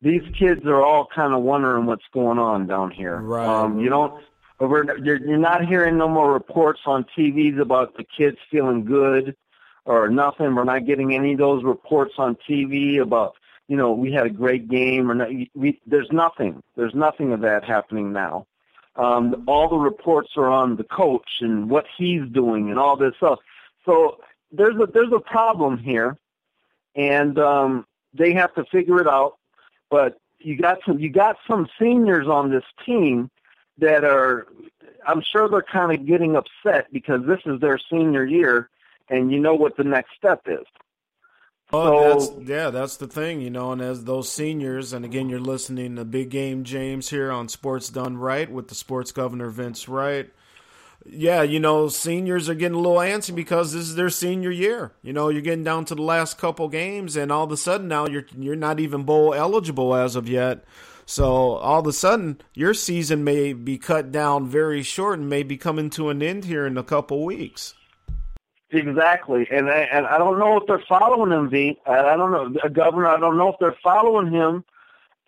[0.02, 3.18] these kids are all kind of wondering what's going on down here.
[3.20, 3.46] Right.
[3.46, 4.22] Um, you don't.
[4.66, 9.36] We're, you're, you're not hearing no more reports on TVs about the kids feeling good
[9.84, 10.54] or nothing.
[10.54, 13.34] We're not getting any of those reports on TV about
[13.68, 15.28] you know, we had a great game or not.
[15.54, 16.62] We, there's nothing.
[16.76, 18.46] There's nothing of that happening now.
[18.96, 23.14] Um, all the reports are on the coach and what he's doing and all this
[23.16, 23.40] stuff.
[23.84, 24.20] So
[24.52, 26.16] there's a there's a problem here,
[26.94, 29.36] and um, they have to figure it out.
[29.90, 33.30] But you got some you got some seniors on this team
[33.78, 34.46] that are
[35.06, 38.70] I'm sure they're kind of getting upset because this is their senior year,
[39.08, 40.64] and you know what the next step is.
[41.72, 43.72] Oh, so, that's, yeah, that's the thing, you know.
[43.72, 47.88] And as those seniors, and again, you're listening to Big Game James here on Sports
[47.88, 50.30] Done Right with the sports governor Vince Wright.
[51.06, 54.92] Yeah, you know, seniors are getting a little antsy because this is their senior year.
[55.02, 57.88] You know, you're getting down to the last couple games, and all of a sudden
[57.88, 60.64] now you're you're not even bowl eligible as of yet.
[61.06, 65.42] So all of a sudden, your season may be cut down very short and may
[65.42, 67.74] be coming to an end here in a couple weeks.
[68.70, 71.78] Exactly, and I, and I don't know if they're following him, V.
[71.86, 73.06] I, don't know, Governor.
[73.06, 74.64] I don't know if they're following him,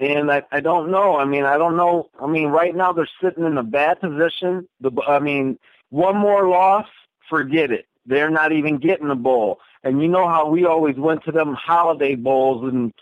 [0.01, 1.17] and I, I don't know.
[1.17, 2.11] I mean, I don't know.
[2.21, 4.67] I mean, right now they're sitting in a bad position.
[4.81, 5.59] The, I mean,
[5.91, 6.87] one more loss,
[7.29, 7.87] forget it.
[8.05, 9.61] They're not even getting the bowl.
[9.85, 12.93] And you know how we always went to them holiday bowls and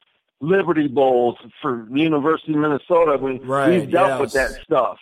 [0.40, 3.16] Liberty bowls for the University of Minnesota.
[3.16, 4.20] We, right, we've dealt yes.
[4.20, 4.98] with that stuff.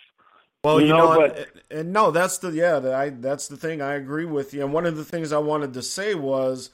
[0.63, 3.57] Well, you, you know, know and, and, no, that's the yeah, the, I that's the
[3.57, 3.81] thing.
[3.81, 4.63] I agree with you.
[4.63, 6.69] And one of the things I wanted to say was,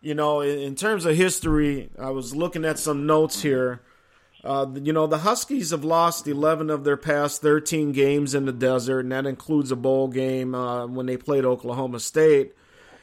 [0.00, 3.82] you know, in, in terms of history, I was looking at some notes here.
[4.42, 8.52] Uh, you know, the Huskies have lost 11 of their past 13 games in the
[8.52, 12.54] desert, and that includes a bowl game uh, when they played Oklahoma State.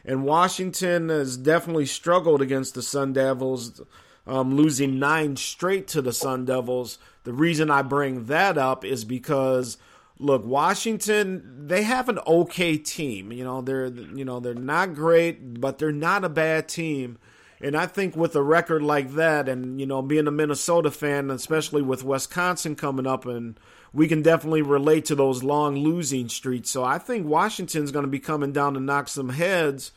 [0.06, 3.82] And Washington has definitely struggled against the Sun Devils,
[4.28, 6.98] um, losing nine straight to the Sun Devils.
[7.24, 9.78] The reason I bring that up is because–
[10.22, 13.32] look, Washington, they have an okay team.
[13.32, 17.18] You know, they're you know, they're not great, but they're not a bad team.
[17.60, 21.30] And I think with a record like that and, you know, being a Minnesota fan,
[21.30, 23.60] especially with Wisconsin coming up and
[23.94, 26.72] we can definitely relate to those long losing streaks.
[26.72, 29.92] So I think Washington's going to be coming down to knock some heads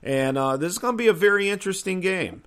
[0.00, 2.42] and uh, this is going to be a very interesting game.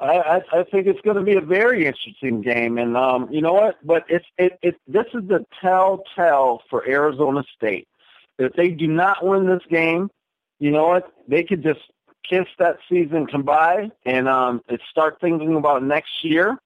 [0.00, 3.52] I, I think it's going to be a very interesting game, and um, you know
[3.52, 3.84] what?
[3.86, 7.86] But it's it, it this is the telltale for Arizona State.
[8.38, 10.10] If they do not win this game,
[10.58, 11.12] you know what?
[11.28, 11.80] They could just
[12.28, 16.58] kiss that season goodbye and um, start thinking about next year.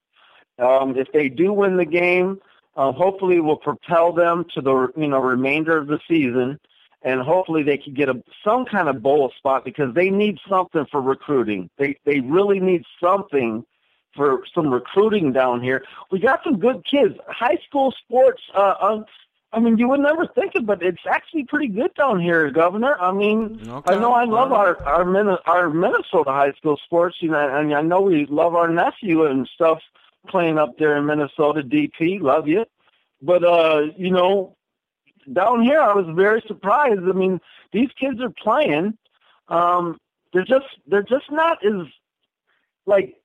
[0.59, 2.41] Um, if they do win the game,
[2.77, 6.61] uh, hopefully, will propel them to the you know remainder of the season
[7.05, 10.87] and hopefully they can get a some kind of bowl spot because they need something
[10.91, 11.71] for recruiting.
[11.79, 13.65] They they really need something
[14.17, 15.85] for some recruiting down here.
[16.11, 17.15] We got some good kids.
[17.29, 18.43] High school sports.
[18.55, 19.05] Uh, um,
[19.53, 23.01] I mean, you would never think it, but it's actually pretty good down here, Governor.
[23.01, 23.95] I mean, okay.
[23.95, 27.17] I know I love our our, Min- our Minnesota high school sports.
[27.21, 29.79] You know, and I know we love our nephew and stuff
[30.29, 31.63] playing up there in Minnesota.
[31.63, 32.65] DP, love you.
[33.23, 34.57] But uh, you know,
[35.33, 37.01] down here, I was very surprised.
[37.01, 37.41] I mean,
[37.73, 38.97] these kids are playing.
[39.49, 39.99] Um,
[40.33, 41.87] they're just they're just not as
[42.87, 43.17] like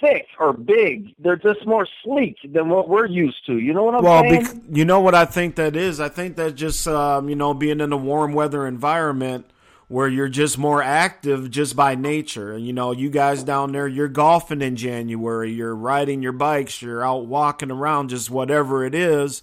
[0.00, 1.14] thick or big.
[1.18, 3.58] They're just more sleek than what we're used to.
[3.58, 4.44] You know what I'm well, saying?
[4.44, 6.00] Well, you know what I think that is.
[6.00, 9.46] I think that just um, you know being in a warm weather environment
[9.88, 12.56] where you're just more active just by nature.
[12.56, 17.04] You know, you guys down there, you're golfing in January, you're riding your bikes, you're
[17.04, 19.42] out walking around, just whatever it is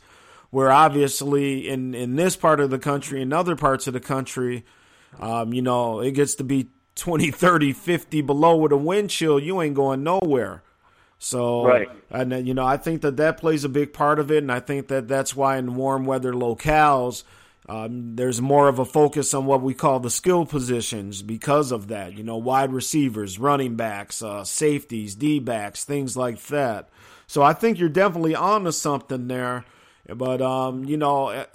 [0.58, 4.66] where obviously in in this part of the country and other parts of the country
[5.20, 9.40] um, you know it gets to be 20 30 50 below with a wind chill
[9.40, 10.64] you ain't going nowhere
[11.20, 11.88] so right.
[12.10, 14.60] and you know i think that that plays a big part of it and i
[14.60, 17.22] think that that's why in warm weather locales
[17.70, 21.90] um, there's more of a focus on what we call the skill positions because of
[21.90, 22.14] that.
[22.14, 26.88] You know, wide receivers, running backs, uh, safeties, D backs, things like that.
[27.28, 29.66] So I think you're definitely onto something there.
[30.16, 31.46] But um, you know, eh,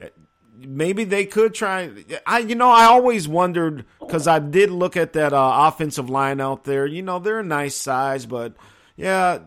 [0.00, 0.08] eh,
[0.56, 1.90] maybe they could try.
[2.26, 6.40] I you know I always wondered because I did look at that uh, offensive line
[6.40, 6.86] out there.
[6.86, 8.54] You know, they're a nice size, but
[8.96, 9.38] yeah,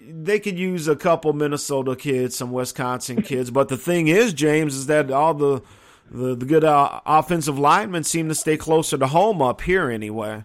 [0.00, 3.50] they could use a couple Minnesota kids, some Wisconsin kids.
[3.50, 5.62] But the thing is, James, is that all the
[6.10, 10.44] the, the good uh, offensive linemen seem to stay closer to home up here anyway.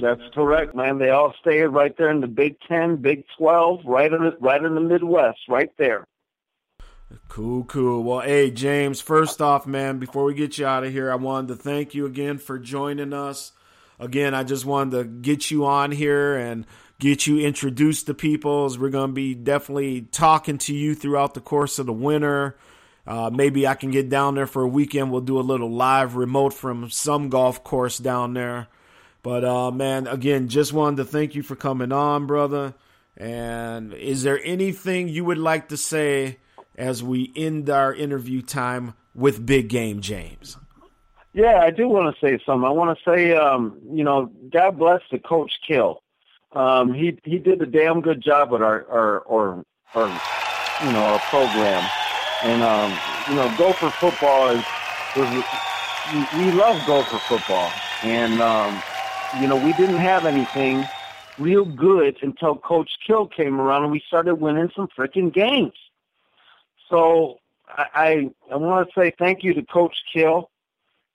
[0.00, 0.98] That's correct, man.
[0.98, 4.62] They all stay right there in the Big Ten, Big Twelve, right in the, right
[4.62, 6.06] in the Midwest, right there.
[7.28, 8.04] Cool, cool.
[8.04, 11.48] Well, hey, James, first off, man, before we get you out of here, I wanted
[11.48, 13.52] to thank you again for joining us.
[13.98, 16.66] Again, I just wanted to get you on here and
[16.98, 21.34] get you introduced to people as we're going to be definitely talking to you throughout
[21.34, 22.56] the course of the winter.
[23.06, 25.10] Uh, maybe I can get down there for a weekend.
[25.10, 28.68] We'll do a little live remote from some golf course down there.
[29.22, 32.74] But uh, man, again, just wanted to thank you for coming on, brother.
[33.16, 36.38] And is there anything you would like to say
[36.80, 40.56] as we end our interview time with Big Game James?
[41.32, 42.66] Yeah, I do want to say something.
[42.66, 46.02] I want to say, um, you know, God bless the Coach Kill.
[46.52, 49.64] Um, he he did a damn good job with our our our,
[49.94, 50.08] our
[50.84, 51.88] you know our program,
[52.42, 54.64] and um, you know, Gopher football is
[56.34, 57.70] we love Gopher football,
[58.02, 58.82] and um,
[59.38, 60.84] you know, we didn't have anything
[61.38, 65.74] real good until Coach Kill came around and we started winning some freaking games.
[66.90, 67.38] So
[67.68, 70.50] I I, I want to say thank you to Coach Kill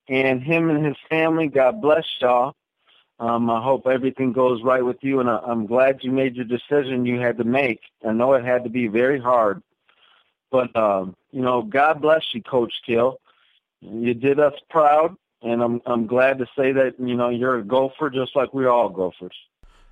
[0.08, 1.48] and him and his family.
[1.48, 2.56] God bless y'all.
[3.20, 6.46] Um, I hope everything goes right with you, and I, I'm glad you made your
[6.46, 7.80] decision you had to make.
[8.06, 9.64] I know it had to be very hard,
[10.52, 13.20] but um, you know, God bless you, Coach Kill.
[13.80, 17.64] You did us proud, and I'm I'm glad to say that you know you're a
[17.64, 19.36] Gopher just like we're all Gophers.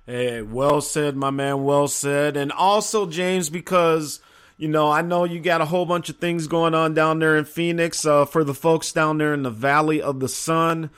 [0.06, 1.64] Hey, well said, my man.
[1.64, 4.20] Well said, and also James because.
[4.56, 7.36] You know, I know you got a whole bunch of things going on down there
[7.36, 8.06] in Phoenix.
[8.06, 10.90] Uh, for the folks down there in the Valley of the Sun,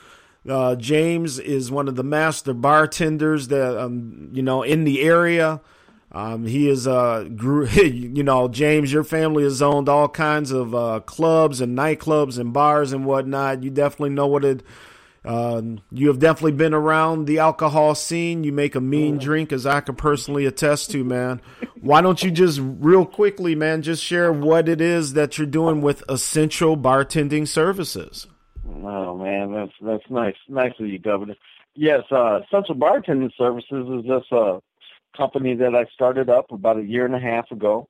[0.47, 5.61] uh, James is one of the master bartenders that um, you know in the area.
[6.11, 7.27] Um, he is uh,
[7.73, 8.93] you know, James.
[8.93, 13.63] Your family has owned all kinds of uh, clubs and nightclubs and bars and whatnot.
[13.63, 14.63] You definitely know what it.
[15.27, 15.61] Uh,
[15.91, 18.43] you have definitely been around the alcohol scene.
[18.43, 21.41] You make a mean drink, as I can personally attest to, man.
[21.81, 25.81] Why don't you just real quickly, man, just share what it is that you're doing
[25.81, 28.27] with Essential Bartending Services?
[28.65, 31.35] Oh man, that's that's nice, nice of you, Governor.
[31.75, 34.59] Yes, uh, Essential Bartending Services is just a
[35.15, 37.87] company that I started up about a year and a half ago.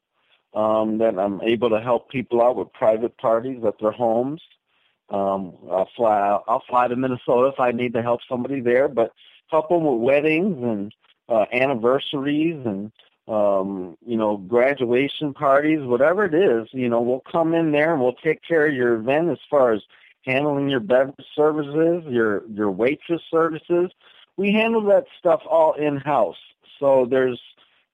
[0.53, 4.41] Um, that I'm able to help people out with private parties at their homes.
[5.09, 6.39] Um, I'll fly.
[6.47, 9.13] I'll fly to Minnesota if I need to help somebody there, but
[9.47, 10.93] help them with weddings and
[11.29, 12.91] uh, anniversaries and
[13.27, 16.67] um, you know graduation parties, whatever it is.
[16.71, 19.73] You know, we'll come in there and we'll take care of your event as far
[19.73, 19.81] as
[20.25, 23.91] handling your beverage services, your your waitress services.
[24.35, 26.37] We handle that stuff all in house.
[26.79, 27.39] So there's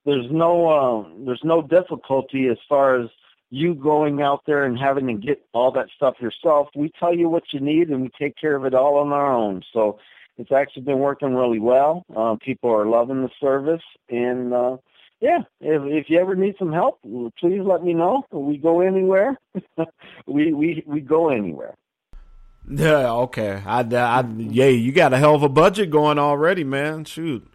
[0.05, 3.09] there's no um, there's no difficulty as far as
[3.53, 6.69] you going out there and having to get all that stuff yourself.
[6.75, 9.31] We tell you what you need and we take care of it all on our
[9.31, 9.61] own.
[9.71, 9.99] So
[10.39, 12.03] it's actually been working really well.
[12.15, 14.77] Uh, people are loving the service and uh,
[15.19, 16.99] yeah, if, if you ever need some help,
[17.39, 18.25] please let me know.
[18.31, 19.37] We go anywhere.
[20.27, 21.75] we we we go anywhere.
[22.67, 23.61] Yeah, okay.
[23.65, 27.05] I, I, yeah, you got a hell of a budget going already, man.
[27.05, 27.47] Shoot.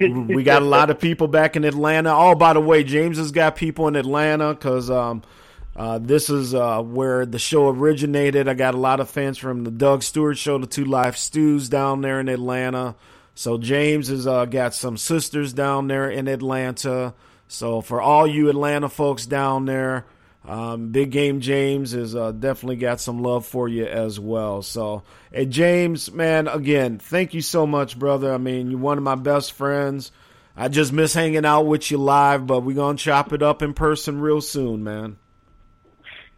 [0.00, 2.14] we got a lot of people back in Atlanta.
[2.14, 5.22] Oh, by the way, James has got people in Atlanta because um,
[5.76, 8.48] uh, this is uh, where the show originated.
[8.48, 11.68] I got a lot of fans from the Doug Stewart Show, the Two Live Stews
[11.68, 12.94] down there in Atlanta.
[13.34, 17.12] So James has uh, got some sisters down there in Atlanta.
[17.48, 20.06] So for all you Atlanta folks down there,
[20.46, 24.62] um, Big Game James has uh, definitely got some love for you as well.
[24.62, 28.32] So, hey, James, man, again, thank you so much, brother.
[28.32, 30.10] I mean, you're one of my best friends.
[30.56, 33.60] I just miss hanging out with you live, but we're going to chop it up
[33.60, 35.18] in person real soon, man.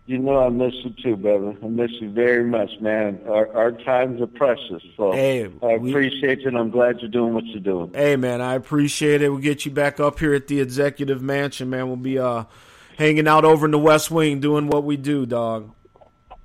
[0.09, 1.55] You know I miss you too, brother.
[1.63, 3.21] I miss you very much, man.
[3.29, 7.35] Our, our times are precious, so hey, I appreciate you, and I'm glad you're doing
[7.35, 7.93] what you're doing.
[7.93, 9.29] Hey, man, I appreciate it.
[9.29, 11.89] We'll get you back up here at the executive mansion, man.
[11.89, 12.45] We'll be uh
[12.97, 15.75] hanging out over in the West Wing doing what we do, dog.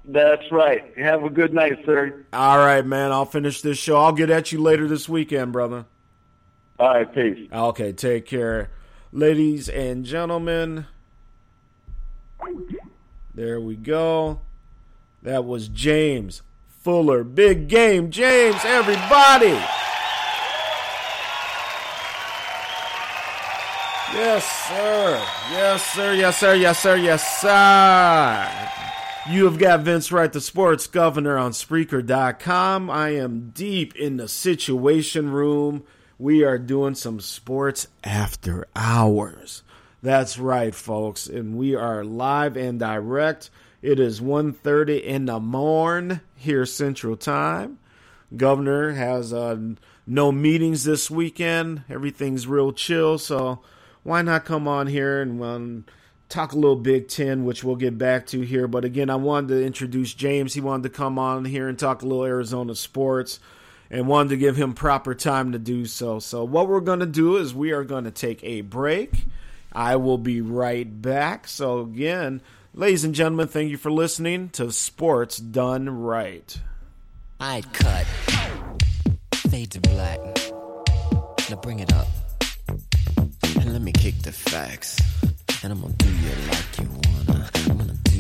[0.03, 0.84] That's right.
[0.97, 2.26] Have a good night, sir.
[2.34, 3.14] All right, man.
[3.14, 3.95] I'll finish this show.
[3.95, 5.85] I'll get at you later this weekend, brother.
[6.80, 7.48] All right, peace.
[7.49, 8.72] Okay, take care.
[9.14, 10.88] Ladies and gentlemen,
[13.34, 14.41] there we go.
[15.22, 17.23] That was James Fuller.
[17.23, 19.57] Big game, James, everybody.
[24.14, 25.26] Yes, sir.
[25.51, 26.14] Yes, sir.
[26.14, 26.53] Yes, sir.
[26.53, 26.95] Yes, sir.
[26.95, 28.69] Yes, sir.
[29.30, 32.89] You have got Vince Wright, the sports governor, on Spreaker.com.
[32.91, 35.84] I am deep in the situation room.
[36.19, 39.64] We are doing some sports after hours.
[40.04, 41.28] That's right, folks.
[41.28, 43.50] And we are live and direct.
[43.82, 47.80] It is 1.30 in the morn here Central Time.
[48.36, 49.58] Governor has uh,
[50.06, 51.84] no meetings this weekend.
[51.90, 53.18] Everything's real chill.
[53.18, 53.62] So
[54.04, 55.86] why not come on here and um,
[56.28, 58.68] talk a little Big Ten, which we'll get back to here.
[58.68, 60.54] But again, I wanted to introduce James.
[60.54, 63.40] He wanted to come on here and talk a little Arizona sports
[63.90, 66.20] and wanted to give him proper time to do so.
[66.20, 69.28] So what we're going to do is we are going to take a break
[69.74, 71.48] I will be right back.
[71.48, 72.41] So, again,
[72.74, 76.58] ladies and gentlemen, thank you for listening to Sports Done Right.
[77.40, 78.06] I cut,
[79.50, 80.20] fade to black.
[81.50, 82.08] Now bring it up.
[82.68, 85.00] And let me kick the facts.
[85.64, 88.12] And I'm gonna do you like you wanna.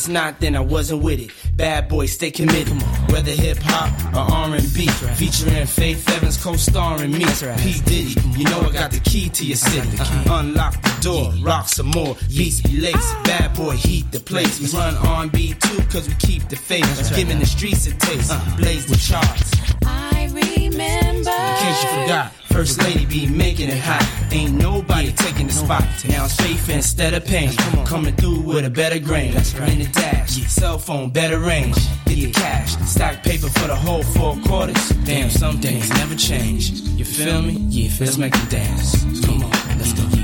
[0.00, 1.30] It's not, then I wasn't with it.
[1.56, 2.72] Bad boy, stay committed.
[3.12, 7.26] Whether hip hop or R and B, featuring Faith Evans co-starring me.
[7.58, 9.88] P Diddy, you know I got the key to your city.
[9.98, 10.38] Uh-huh.
[10.38, 12.16] Unlock the door, rock some more.
[12.34, 13.24] Beats be laced.
[13.24, 14.58] Bad boy, heat the place.
[14.58, 16.88] We run R&B too, cause we keep the faith.
[17.14, 18.32] Giving the streets a taste.
[18.56, 19.52] Blaze the charts.
[19.84, 21.30] I remember.
[21.30, 24.19] In case you forgot, First Lady be making it hot.
[24.32, 25.82] Ain't nobody taking the spot.
[26.08, 27.52] Now it's faith instead of pain.
[27.84, 29.30] Coming through with a better grain.
[29.30, 31.76] In the dash, cell phone, better range.
[32.06, 34.90] Get the cash, stack paper for the whole four quarters.
[35.04, 36.70] Damn, some things never change.
[36.70, 37.54] You feel me?
[37.68, 39.02] Yeah, let's make them dance.
[39.24, 40.19] Come on, let's go.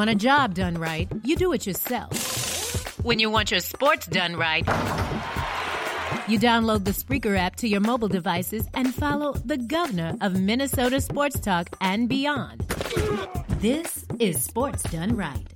[0.00, 3.04] Want a job done right, you do it yourself.
[3.04, 4.66] When you want your sports done right,
[6.26, 11.02] you download the Spreaker app to your mobile devices and follow the governor of Minnesota
[11.02, 12.60] Sports Talk and beyond.
[13.60, 15.46] This is Sports Done Right.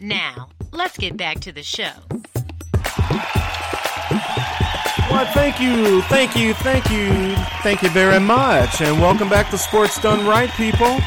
[0.00, 1.92] Now, let's get back to the show.
[5.12, 9.58] Well, thank you, thank you, thank you, thank you very much, and welcome back to
[9.58, 10.98] Sports Done Right, people.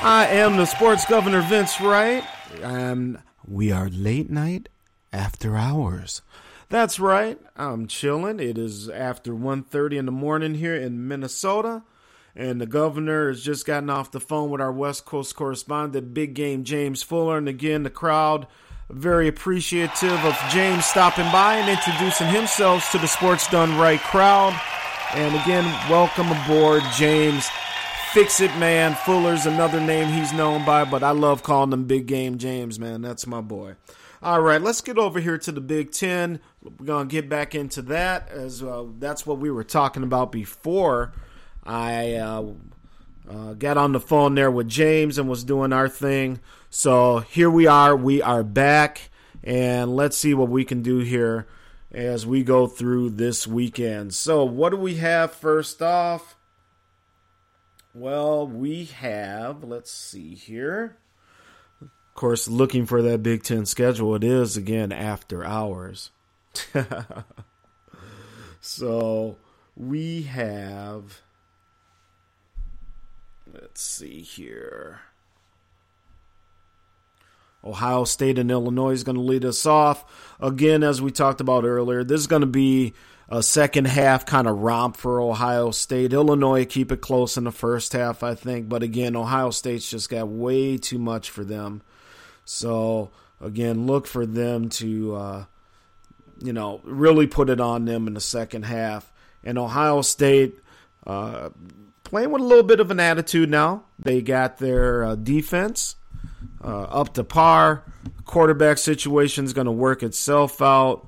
[0.00, 2.24] I am the Sports Governor Vince Wright,
[2.62, 4.68] and we are late night
[5.12, 6.22] after hours.
[6.68, 8.38] That's right, I'm chilling.
[8.38, 11.82] It is after 1.30 in the morning here in Minnesota,
[12.36, 16.34] and the governor has just gotten off the phone with our West Coast correspondent, Big
[16.34, 18.46] Game James Fuller, and again, the crowd
[18.90, 24.58] very appreciative of James stopping by and introducing himself to the Sports Done Right crowd.
[25.14, 27.48] And again, welcome aboard, James.
[28.18, 28.96] Fix it, man.
[28.96, 33.00] Fuller's another name he's known by, but I love calling him Big Game James, man.
[33.00, 33.76] That's my boy.
[34.20, 36.40] All right, let's get over here to the Big Ten.
[36.60, 40.32] We're going to get back into that as uh, that's what we were talking about
[40.32, 41.12] before
[41.62, 42.46] I uh,
[43.30, 46.40] uh, got on the phone there with James and was doing our thing.
[46.70, 47.94] So here we are.
[47.94, 49.10] We are back,
[49.44, 51.46] and let's see what we can do here
[51.92, 54.12] as we go through this weekend.
[54.12, 56.34] So, what do we have first off?
[57.94, 60.96] Well, we have, let's see here.
[61.80, 66.10] Of course, looking for that Big Ten schedule, it is again after hours.
[68.60, 69.36] so,
[69.76, 71.22] we have,
[73.52, 75.00] let's see here.
[77.64, 80.36] Ohio State and Illinois is going to lead us off.
[80.40, 82.94] Again, as we talked about earlier, this is going to be
[83.28, 86.12] a second half kind of romp for Ohio State.
[86.12, 88.68] Illinois keep it close in the first half, I think.
[88.68, 91.82] But again, Ohio State's just got way too much for them.
[92.44, 93.10] So
[93.40, 95.44] again, look for them to, uh,
[96.42, 99.12] you know, really put it on them in the second half.
[99.44, 100.58] And Ohio State
[101.06, 101.50] uh,
[102.04, 103.84] playing with a little bit of an attitude now.
[103.98, 105.96] They got their uh, defense
[106.64, 107.84] uh, up to par.
[108.24, 111.06] Quarterback situation is going to work itself out.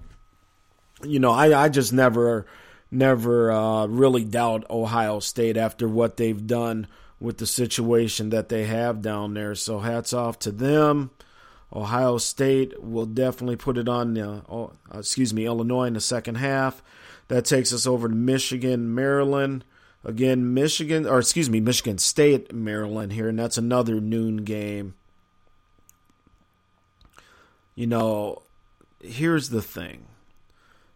[1.02, 2.47] You know, I, I just never,
[2.90, 6.86] never uh, really doubt Ohio State after what they've done
[7.18, 9.55] with the situation that they have down there.
[9.55, 11.10] So hats off to them.
[11.72, 16.36] Ohio State will definitely put it on, uh, oh, excuse me, Illinois in the second
[16.36, 16.82] half.
[17.28, 19.64] That takes us over to Michigan, Maryland.
[20.05, 24.94] Again, Michigan, or excuse me, Michigan State, Maryland here, and that's another noon game.
[27.77, 28.43] You know,
[29.01, 30.06] here's the thing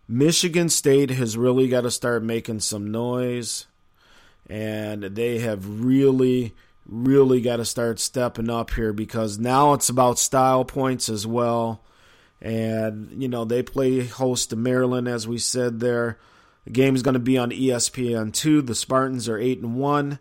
[0.07, 3.67] Michigan State has really got to start making some noise,
[4.49, 6.55] and they have really,
[6.87, 11.83] really got to start stepping up here because now it's about style points as well.
[12.43, 16.19] And, you know, they play host to Maryland, as we said there.
[16.67, 18.67] The game is going to be on E ESPN2.
[18.67, 20.19] The Spartans are 8 and 1.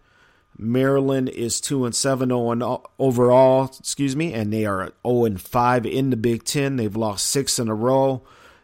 [0.58, 5.26] Maryland is 2 and 7 0 and uh, overall, excuse me, and they are 0
[5.26, 6.78] and 5 in the Big 10.
[6.78, 8.24] They've lost 6 in a row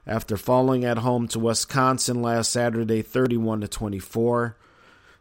[0.09, 4.57] after falling at home to Wisconsin last Saturday 31 to 24.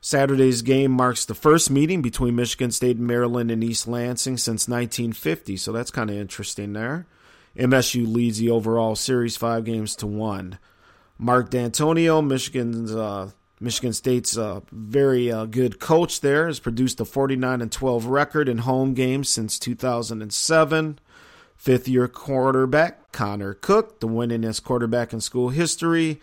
[0.00, 4.66] Saturday's game marks the first meeting between Michigan State and Maryland in East Lansing since
[4.66, 7.06] 1950, so that's kind of interesting there.
[7.54, 10.58] MSU leads the overall series 5 games to 1.
[11.18, 17.04] Mark Dantonio, Michigan's uh, Michigan State's uh, very uh, good coach there, has produced a
[17.04, 20.98] 49 and 12 record in home games since 2007.
[21.58, 26.20] Fifth year quarterback Connor Cook, the winningest quarterback in school history.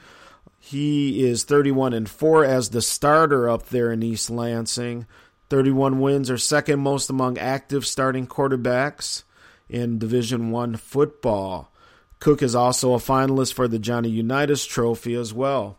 [0.57, 5.05] He is 31 and 4 as the starter up there in East Lansing.
[5.49, 9.23] 31 wins are second most among active starting quarterbacks
[9.69, 11.71] in Division 1 football.
[12.19, 15.77] Cook is also a finalist for the Johnny Unitas Trophy as well.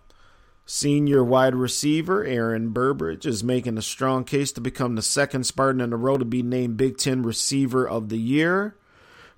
[0.66, 5.80] Senior wide receiver Aaron Burbridge is making a strong case to become the second Spartan
[5.80, 8.76] in a row to be named Big Ten Receiver of the Year.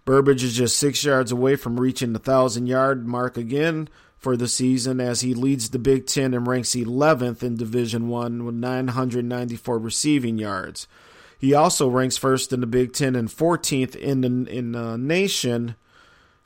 [0.09, 4.49] Burbridge is just six yards away from reaching the thousand yard mark again for the
[4.49, 9.77] season as he leads the Big Ten and ranks 11th in Division One with 994
[9.79, 10.89] receiving yards.
[11.39, 15.77] He also ranks first in the Big Ten and 14th in the in the nation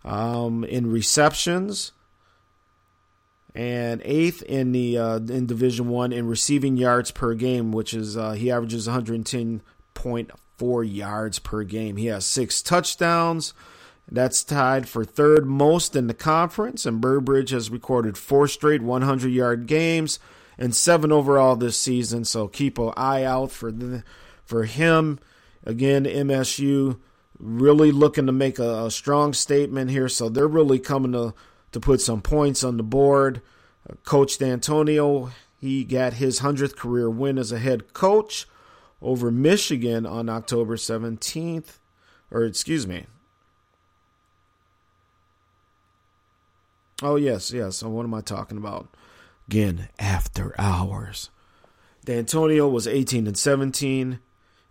[0.04, 1.92] um, in receptions
[3.54, 8.16] and eighth in the uh, in Division One in receiving yards per game, which is
[8.16, 8.86] uh, he averages
[10.62, 11.96] 110.4 yards per game.
[11.96, 13.54] He has six touchdowns.
[14.10, 19.28] That's tied for third most in the conference, and Burbridge has recorded four straight 100
[19.28, 20.18] yard games
[20.58, 22.24] and seven overall this season.
[22.24, 24.04] So keep an eye out for the,
[24.44, 25.18] for him.
[25.64, 26.98] Again, MSU
[27.38, 31.34] really looking to make a, a strong statement here, so they're really coming to
[31.70, 33.40] to put some points on the board.
[34.04, 38.46] Coach Dantonio, he got his 100th career win as a head coach
[39.02, 41.78] over Michigan on October 17th,
[42.30, 43.06] or excuse me.
[47.02, 47.82] Oh, yes, yes.
[47.82, 48.88] What am I talking about?
[49.48, 51.30] Again, after hours.
[52.06, 54.20] Dantonio was 18 and 17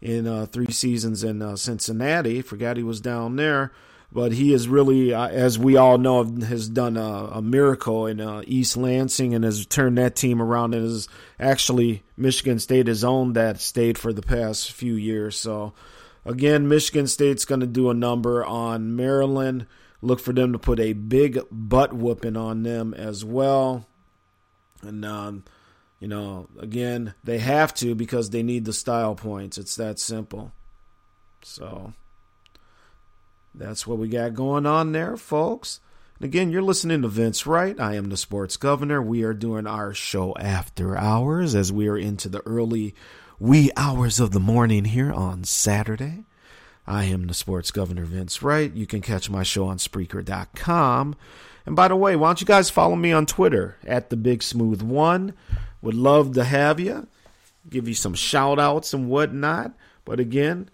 [0.02, 2.42] in uh, three seasons in uh, Cincinnati.
[2.42, 3.72] Forgot he was down there
[4.12, 8.20] but he is really, uh, as we all know, has done a, a miracle in
[8.20, 10.74] uh, East Lansing and has turned that team around.
[10.74, 11.08] And is
[11.40, 15.38] actually Michigan State has owned that state for the past few years.
[15.38, 15.74] So
[16.26, 19.66] again, Michigan State's going to do a number on Maryland.
[20.02, 23.88] Look for them to put a big butt whooping on them as well.
[24.82, 25.46] And um,
[26.02, 29.58] you know, again, they have to because they need the style points.
[29.58, 30.52] It's that simple.
[31.44, 31.94] So.
[33.54, 35.80] That's what we got going on there, folks.
[36.18, 37.80] And again, you're listening to Vince Wright.
[37.80, 39.02] I am the sports governor.
[39.02, 42.96] We are doing our show after hours as we are into the early
[43.40, 46.26] wee hours of the morning here on Saturday.
[46.88, 48.74] I am the sports governor, Vince Wright.
[48.74, 51.16] You can catch my show on Spreaker.com.
[51.66, 54.44] And by the way, why don't you guys follow me on Twitter at the Big
[54.44, 55.34] Smooth One?
[55.82, 57.08] Would love to have you.
[57.70, 59.74] Give you some shout outs and whatnot.
[60.06, 60.70] But again,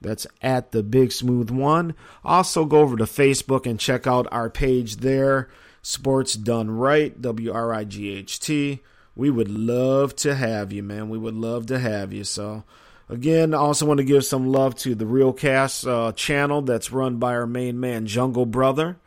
[0.00, 1.94] that's at the Big Smooth One.
[2.24, 5.48] Also, go over to Facebook and check out our page there,
[5.82, 8.80] Sports Done Right, W R I G H T.
[9.16, 11.08] We would love to have you, man.
[11.08, 12.24] We would love to have you.
[12.24, 12.64] So,
[13.10, 17.16] Again, I also want to give some love to the Realcast uh, channel that's run
[17.16, 18.98] by our main man, Jungle Brother.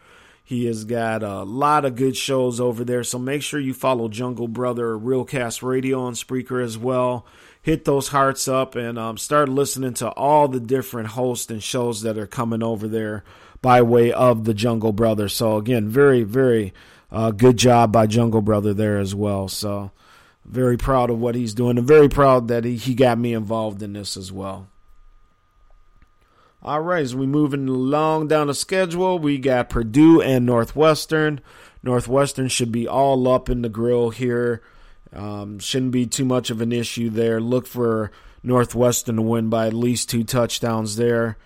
[0.43, 4.09] He has got a lot of good shows over there, so make sure you follow
[4.09, 7.27] Jungle Brother Realcast Radio on Spreaker as well.
[7.61, 12.01] Hit those hearts up and um, start listening to all the different hosts and shows
[12.01, 13.23] that are coming over there
[13.61, 15.29] by way of the Jungle Brother.
[15.29, 16.73] So again, very, very
[17.11, 19.47] uh, good job by Jungle Brother there as well.
[19.47, 19.91] So
[20.43, 23.83] very proud of what he's doing and very proud that he, he got me involved
[23.83, 24.67] in this as well.
[26.63, 31.41] All right, as we moving along down the schedule, we got Purdue and Northwestern.
[31.81, 34.61] Northwestern should be all up in the grill here.
[35.13, 37.41] Um, shouldn't be too much of an issue there.
[37.41, 38.11] Look for
[38.43, 41.37] Northwestern to win by at least two touchdowns there.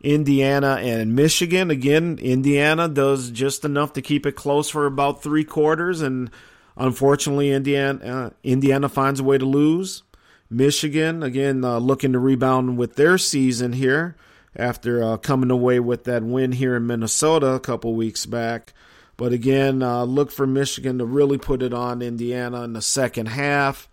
[0.00, 1.70] Indiana and Michigan.
[1.70, 6.30] Again, Indiana does just enough to keep it close for about three quarters, and
[6.76, 10.02] unfortunately, Indiana uh, Indiana finds a way to lose.
[10.50, 14.14] Michigan again uh, looking to rebound with their season here
[14.54, 18.74] after uh, coming away with that win here in Minnesota a couple weeks back.
[19.16, 23.26] But again, uh, look for Michigan to really put it on Indiana in the second
[23.26, 23.88] half.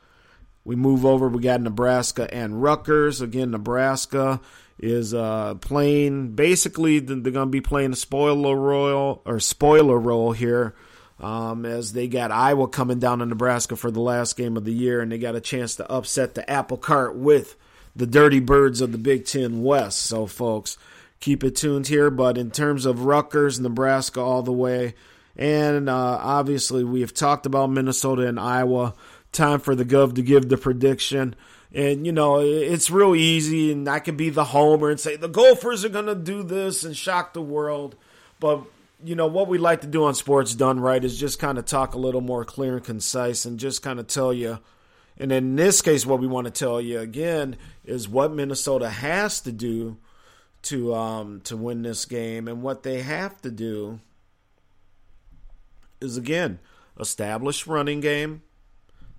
[0.63, 1.27] We move over.
[1.27, 3.21] We got Nebraska and Rutgers.
[3.21, 4.41] Again, Nebraska
[4.79, 6.31] is uh, playing.
[6.31, 10.75] Basically, they're going to be playing a spoiler role or spoiler role here,
[11.19, 14.73] um, as they got Iowa coming down to Nebraska for the last game of the
[14.73, 17.55] year, and they got a chance to upset the apple cart with
[17.95, 19.99] the Dirty Birds of the Big Ten West.
[19.99, 20.77] So, folks,
[21.19, 22.09] keep it tuned here.
[22.09, 24.95] But in terms of Rutgers, Nebraska, all the way.
[25.35, 28.93] And uh, obviously, we have talked about Minnesota and Iowa.
[29.31, 31.35] Time for the Gov to give the prediction.
[31.73, 35.29] And, you know, it's real easy, and I can be the homer and say the
[35.29, 37.95] Gophers are going to do this and shock the world.
[38.41, 38.63] But,
[39.01, 41.65] you know, what we like to do on Sports Done Right is just kind of
[41.65, 44.59] talk a little more clear and concise and just kind of tell you.
[45.17, 47.55] And in this case, what we want to tell you again
[47.85, 49.97] is what Minnesota has to do
[50.63, 53.99] to um, to win this game, and what they have to do
[56.01, 56.59] is again
[56.99, 58.41] established running game.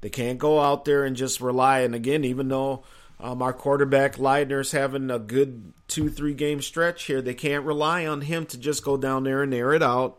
[0.01, 1.81] They can't go out there and just rely.
[1.81, 2.83] And again, even though
[3.21, 8.07] um, our quarterback Leidner's having a good two three game stretch here, they can't rely
[8.07, 10.19] on him to just go down there and air it out.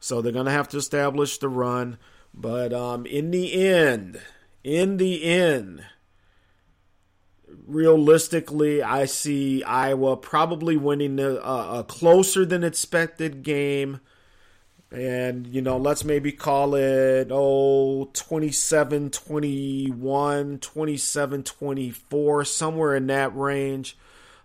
[0.00, 1.98] So they're going to have to establish the run.
[2.32, 4.20] But um, in the end,
[4.62, 5.84] in the end,
[7.66, 14.00] realistically, I see Iowa probably winning a, a closer than expected game.
[14.90, 23.36] And, you know, let's maybe call it, oh, 27 21, 27 24, somewhere in that
[23.36, 23.96] range.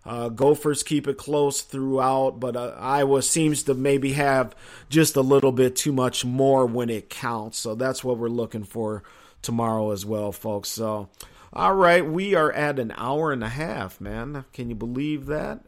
[0.06, 4.53] Uh, Gophers keep it close throughout, but uh, Iowa seems to maybe have
[4.90, 7.57] just a little bit too much more when it counts.
[7.57, 9.03] So that's what we're looking for
[9.41, 10.70] tomorrow as well, folks.
[10.70, 11.07] So,
[11.53, 14.44] all right, we are at an hour and a half, man.
[14.52, 15.61] Can you believe that?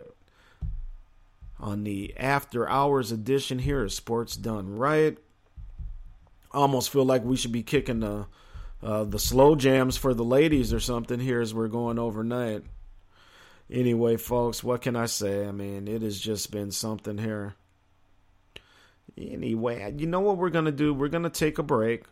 [1.60, 5.18] On the after hours edition here of Sports Done Right.
[6.52, 8.28] Almost feel like we should be kicking the
[8.84, 12.64] uh, the slow jams for the ladies or something here as we're going overnight.
[13.72, 15.48] Anyway, folks, what can I say?
[15.48, 17.56] I mean, it has just been something here.
[19.18, 20.94] Anyway, you know what we're to do?
[20.94, 22.04] We're to take a break.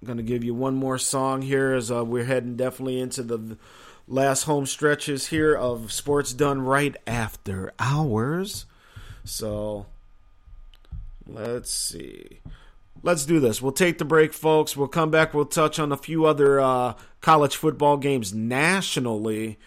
[0.00, 3.56] I'm to give you one more song here as uh, we're heading definitely into the
[4.06, 8.66] last home stretches here of Sports Done Right after hours.
[9.24, 9.86] So,
[11.26, 12.40] let's see.
[13.02, 13.60] Let's do this.
[13.60, 14.76] We'll take the break, folks.
[14.76, 15.34] We'll come back.
[15.34, 19.58] We'll touch on a few other uh, college football games nationally.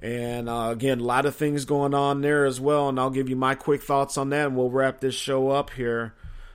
[0.00, 2.88] And uh, again, a lot of things going on there as well.
[2.88, 5.70] And I'll give you my quick thoughts on that, and we'll wrap this show up
[5.70, 6.14] here.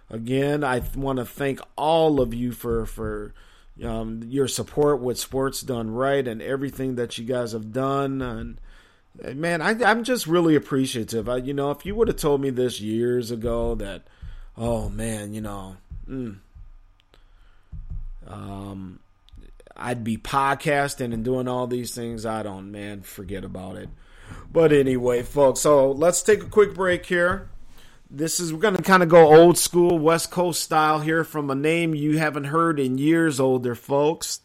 [0.10, 3.34] Again, I want to thank all of you for for
[3.84, 8.22] um, your support with Sports Done Right and everything that you guys have done.
[8.22, 8.60] And
[9.35, 11.30] man, I, I'm just really appreciative.
[11.30, 14.03] I, you know, if you would have told me this years ago that,
[14.57, 15.77] oh man, you know,
[16.10, 16.38] mm,
[18.27, 18.99] um,
[19.76, 22.26] I'd be podcasting and doing all these things.
[22.26, 23.89] I don't, man, forget about it.
[24.51, 27.49] But anyway, folks, so let's take a quick break here.
[28.11, 31.56] This is we're gonna kind of go old school West Coast style here from a
[31.56, 34.41] name you haven't heard in years, older folks.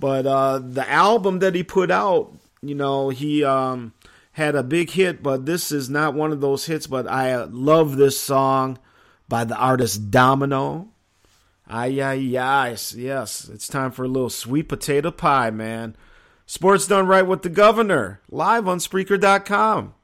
[0.00, 3.92] But uh, the album that he put out, you know, he um,
[4.32, 6.88] had a big hit, but this is not one of those hits.
[6.88, 8.78] But I love this song
[9.28, 10.88] by the artist Domino.
[11.68, 12.76] Ay, ay, ay.
[12.96, 15.94] Yes, it's time for a little sweet potato pie, man.
[16.46, 18.22] Sports done right with the governor.
[18.28, 19.94] Live on Spreaker.com.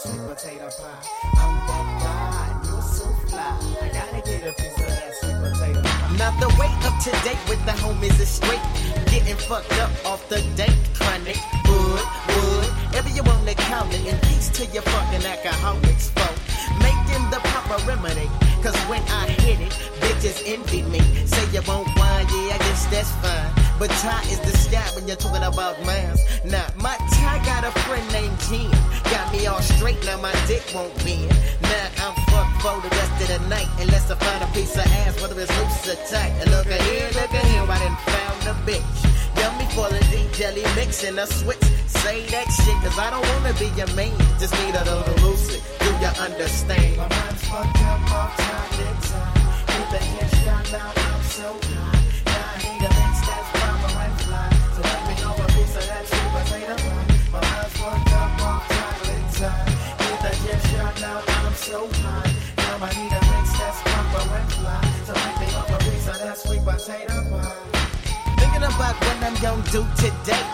[0.00, 1.02] sweet potato pie.
[1.36, 3.52] I'm that guy, you're so fly.
[3.82, 6.16] I gotta get a piece of that sweet potato pie.
[6.16, 8.64] Now the way up to date with the homies is straight.
[9.12, 11.36] Getting fucked up off the date chronic.
[11.68, 14.06] Wood, wood, ever you wanna count it.
[14.08, 16.36] And peace to your fucking alcoholics, folk.
[16.80, 18.28] Making the proper remedy.
[18.62, 21.00] Cause when I hit it, bitches envy me.
[21.26, 23.59] Say you won't wine, yeah, I guess that's fine.
[23.80, 26.20] But Ty is the sky when you're talking about mines.
[26.44, 28.68] Now, my Ty got a friend named Jim.
[29.08, 31.32] Got me all straight, now my dick won't bend.
[31.62, 33.68] Now I'm fucked for the rest of the night.
[33.80, 36.28] Unless I find a piece of ass, whether it's loose or tight.
[36.44, 39.00] And look at here, look at here, I done found a bitch.
[39.40, 39.64] Yummy
[40.12, 41.64] D jelly mixing a switch.
[41.88, 44.12] Say that shit, cause I don't wanna be your man.
[44.38, 45.62] Just need a little lucid.
[45.80, 46.98] Do you understand?
[46.98, 49.40] My mind's fucked up all time, time.
[49.72, 51.99] Hit the headshot, now I'm so high.
[56.30, 58.06] A that's a of
[59.40, 62.30] that the I'm so high.
[62.56, 64.78] Now I need a mix that's proper and fly.
[65.06, 67.50] So let me know a piece of that sweet potato pie.
[68.38, 70.46] Thinking about what I'm gonna do today.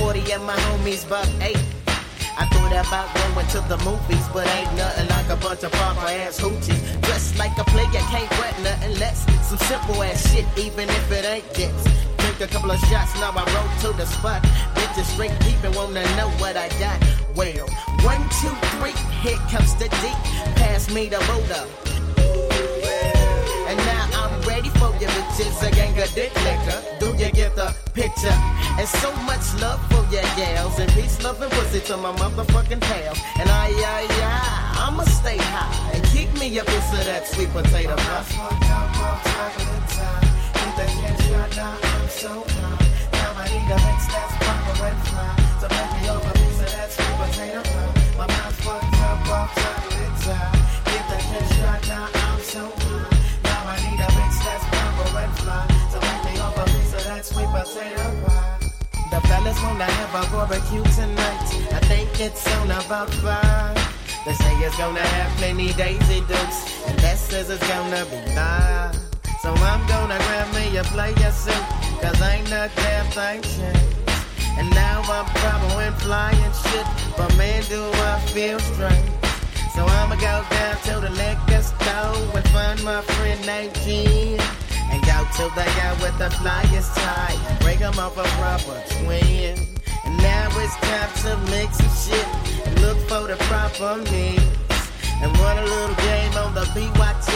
[0.00, 1.60] 40 and my homies about eight.
[2.38, 6.08] I thought about going to the movies, but ain't nothing like a bunch of proper
[6.08, 6.80] ass hoochies.
[7.02, 9.26] Dressed like a player, can't wet nothing less.
[9.46, 12.08] Some simple ass shit, even if it ain't this.
[12.38, 14.42] Drink a couple of shots, now I roll to the spot.
[14.74, 17.02] Bitches straight peeping, wanna know what I got.
[17.34, 17.66] Well,
[18.06, 18.94] one, two, three,
[19.26, 20.18] here comes the deep.
[20.54, 21.66] Pass me the Buddha.
[23.66, 26.80] And now I'm ready for you bitches, a gang of dick liquor.
[27.00, 28.38] Do you get the picture?
[28.78, 30.78] And so much love for your gals.
[30.78, 33.16] And peace, love, and pussy to my motherfucking pal.
[33.40, 35.90] And I, I, I, I'ma stay high.
[35.92, 38.78] And keep me a piece of that sweet potato pie.
[64.28, 69.07] They say it's gonna have plenty Daisy Dukes, and that says it's gonna be live.
[69.42, 71.64] So I'm gonna grab me a player suit,
[72.00, 73.98] cause ain't no damn thing changed.
[74.58, 76.86] And now I'm following flying shit,
[77.16, 79.10] but man, do I feel strange.
[79.74, 84.40] So I'ma go down to the liquor store and find my friend named Ken.
[84.90, 89.58] And go to the guy with the flyest tie, break him off a proper twin.
[90.04, 92.48] And now it's time to mix some shit
[92.80, 94.67] look for the proper mix.
[95.20, 97.30] And run a little game on the BYT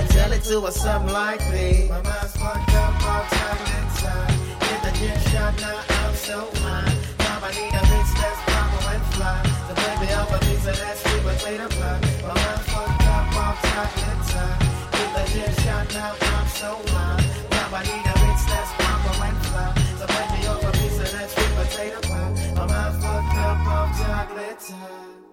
[0.00, 1.90] and tell it to us something like this.
[1.90, 4.32] My mind's fucked up all time inside.
[4.64, 6.88] Hit the gym shot, now I'm so high.
[7.18, 9.36] Now I need a mix that's proper and fly.
[9.68, 12.00] So baby, off a piece of that sweet potato pie.
[12.24, 14.58] My mind's fucked up all time inside.
[14.96, 17.20] Hit the gym shot, now I'm so high.
[17.52, 19.76] Now I need a mix that's proper and fly.
[20.00, 22.32] So baby, off a piece of that sweet potato pie.
[22.56, 25.25] My mind's fucked up all time.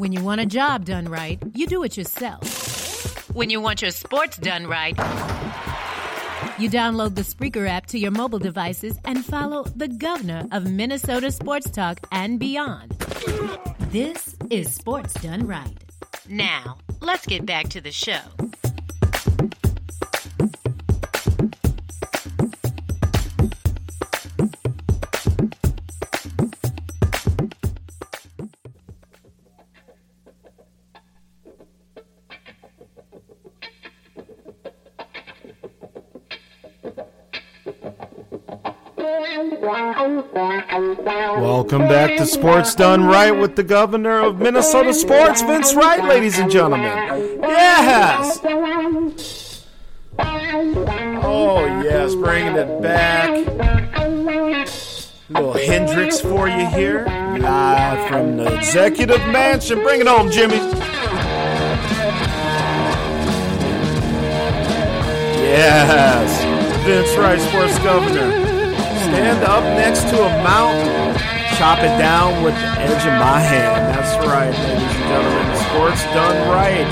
[0.00, 3.34] When you want a job done right, you do it yourself.
[3.34, 4.96] When you want your sports done right,
[6.58, 11.30] you download the Spreaker app to your mobile devices and follow the governor of Minnesota
[11.30, 12.92] Sports Talk and beyond.
[13.90, 15.76] This is Sports Done Right.
[16.30, 18.22] Now, let's get back to the show.
[40.80, 46.38] Welcome back to Sports Done Right with the governor of Minnesota Sports, Vince Wright, ladies
[46.38, 47.38] and gentlemen.
[47.42, 48.40] Yes!
[51.22, 53.28] Oh, yes, bringing it back.
[55.28, 59.82] Little Hendrix for you here, live from the Executive Mansion.
[59.82, 60.56] Bring it home, Jimmy.
[65.44, 66.42] Yes,
[66.86, 68.49] Vince Wright, Sports Governor.
[69.10, 71.18] Stand up next to a mountain,
[71.58, 73.92] chop it down with the edge of my hand.
[73.92, 75.56] That's right, ladies and gentlemen.
[75.66, 76.86] Sports done right.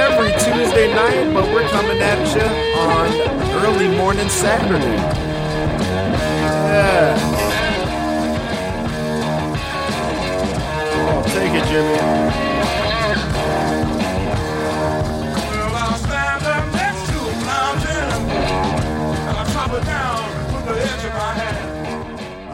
[0.00, 2.40] Every Tuesday night, but we're coming at you
[2.80, 3.12] on
[3.62, 4.96] early morning Saturday.
[6.72, 7.20] Yes.
[10.96, 12.49] Oh, take it, Jimmy.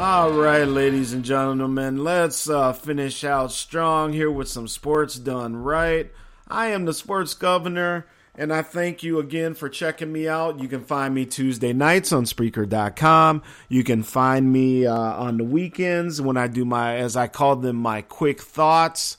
[0.08, 5.56] All right, ladies and gentlemen, let's uh, finish out strong here with some sports done
[5.56, 6.12] right.
[6.46, 8.06] I am the sports governor,
[8.36, 10.60] and I thank you again for checking me out.
[10.60, 13.42] You can find me Tuesday nights on Spreaker.com.
[13.68, 17.56] You can find me uh, on the weekends when I do my, as I call
[17.56, 19.16] them, my quick thoughts.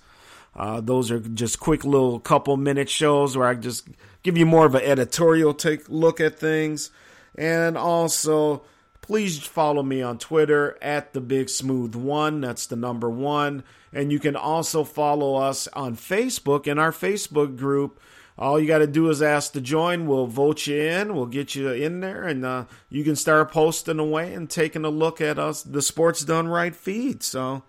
[0.55, 3.89] Uh, those are just quick little couple minute shows where I just
[4.23, 6.91] give you more of an editorial take look at things.
[7.35, 8.63] And also,
[9.07, 12.41] please follow me on Twitter at the Big Smooth One.
[12.41, 13.63] That's the number one.
[13.93, 18.01] And you can also follow us on Facebook in our Facebook group.
[18.37, 20.07] All you got to do is ask to join.
[20.07, 21.15] We'll vote you in.
[21.15, 24.89] We'll get you in there, and uh, you can start posting away and taking a
[24.89, 27.23] look at us, the Sports Done Right feed.
[27.23, 27.63] So,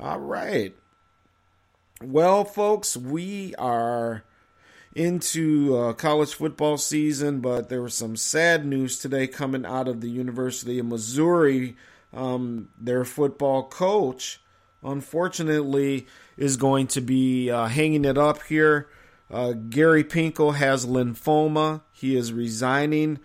[0.00, 0.74] all right.
[2.02, 4.24] Well, folks, we are
[4.94, 10.00] into uh, college football season, but there was some sad news today coming out of
[10.00, 11.76] the University of Missouri.
[12.12, 14.40] Um, their football coach,
[14.82, 16.06] unfortunately,
[16.36, 18.88] is going to be uh, hanging it up here.
[19.30, 21.82] Uh, Gary Pinkel has lymphoma.
[21.92, 23.20] He is resigning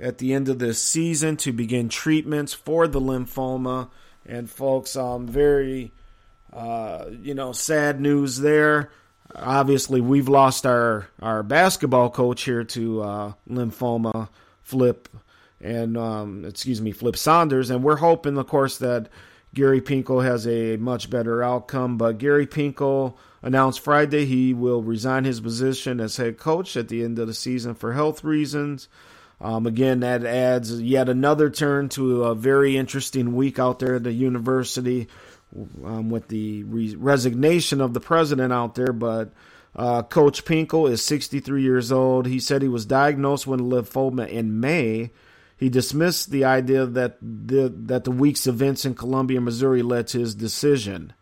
[0.00, 3.90] at the end of this season to begin treatments for the lymphoma.
[4.26, 5.92] And, folks, I'm very
[6.54, 8.90] uh, you know, sad news there.
[9.36, 14.28] Obviously, we've lost our, our basketball coach here to uh, lymphoma,
[14.62, 15.08] Flip,
[15.60, 19.08] and um, excuse me, Flip Saunders, and we're hoping, of course, that
[19.54, 21.96] Gary Pinkel has a much better outcome.
[21.96, 27.02] But Gary Pinkel announced Friday he will resign his position as head coach at the
[27.02, 28.88] end of the season for health reasons.
[29.40, 34.04] Um, again, that adds yet another turn to a very interesting week out there at
[34.04, 35.08] the university
[35.84, 38.92] um, with the re- resignation of the president out there.
[38.92, 39.32] But
[39.76, 42.26] uh, Coach Pinkel is 63 years old.
[42.26, 45.10] He said he was diagnosed with lymphoma in May.
[45.56, 50.18] He dismissed the idea that the that the week's events in Columbia, Missouri, led to
[50.18, 51.12] his decision.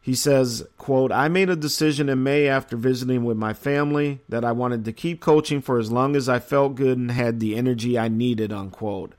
[0.00, 4.44] He says, quote, I made a decision in May after visiting with my family that
[4.44, 7.54] I wanted to keep coaching for as long as I felt good and had the
[7.54, 9.14] energy I needed, unquote.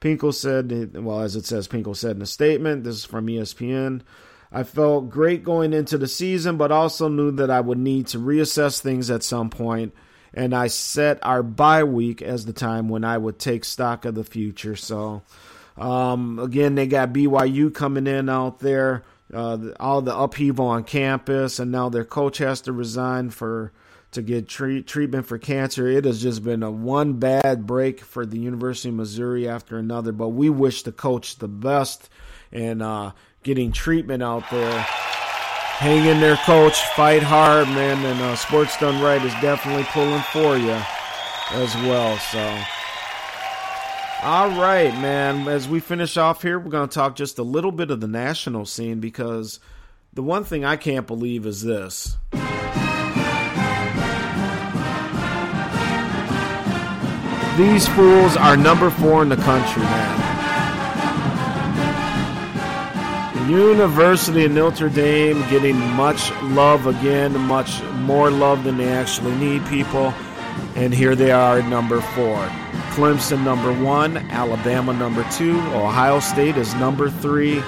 [0.00, 4.00] Pinkel said, well, as it says, Pinkel said in a statement, this is from ESPN.
[4.52, 8.18] I felt great going into the season, but also knew that I would need to
[8.18, 9.94] reassess things at some point,
[10.34, 14.14] and I set our bye week as the time when I would take stock of
[14.14, 14.74] the future.
[14.74, 15.22] So,
[15.76, 21.60] um, again, they got BYU coming in out there, uh, all the upheaval on campus,
[21.60, 23.72] and now their coach has to resign for
[24.12, 25.86] to get treat, treatment for cancer.
[25.86, 30.12] It has just been a one bad break for the University of Missouri after another.
[30.12, 32.08] But we wish the coach the best
[32.52, 33.12] and uh,
[33.42, 34.80] getting treatment out there.
[34.80, 36.78] Hang in there, coach.
[36.94, 38.04] Fight hard, man.
[38.04, 40.78] And uh, Sports Done Right is definitely pulling for you
[41.52, 42.18] as well.
[42.18, 42.62] So,
[44.22, 45.48] all right, man.
[45.48, 48.08] As we finish off here, we're going to talk just a little bit of the
[48.08, 49.60] national scene because
[50.12, 52.16] the one thing I can't believe is this.
[57.60, 60.16] These fools are number four in the country, man.
[63.34, 69.34] The University of Notre Dame getting much love again, much more love than they actually
[69.36, 70.14] need, people.
[70.74, 72.38] And here they are number four.
[72.94, 77.60] Clemson number one, Alabama number two, Ohio State is number three,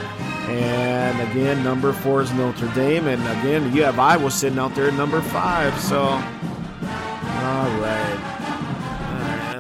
[0.49, 4.89] and again number four is Notre Dame, and again you have Iowa sitting out there
[4.89, 5.79] at number five.
[5.79, 8.42] So, all right,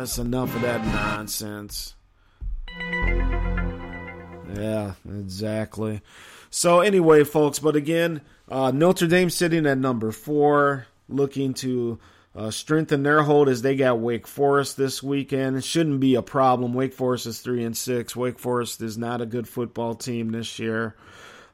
[0.02, 1.94] that's enough of that nonsense.
[4.52, 6.02] Yeah, exactly.
[6.50, 12.00] So anyway, folks, but again, uh, Notre Dame sitting at number four, looking to
[12.34, 15.56] uh, strengthen their hold as they got Wake Forest this weekend.
[15.56, 16.74] It shouldn't be a problem.
[16.74, 18.16] Wake Forest is three and six.
[18.16, 20.96] Wake Forest is not a good football team this year.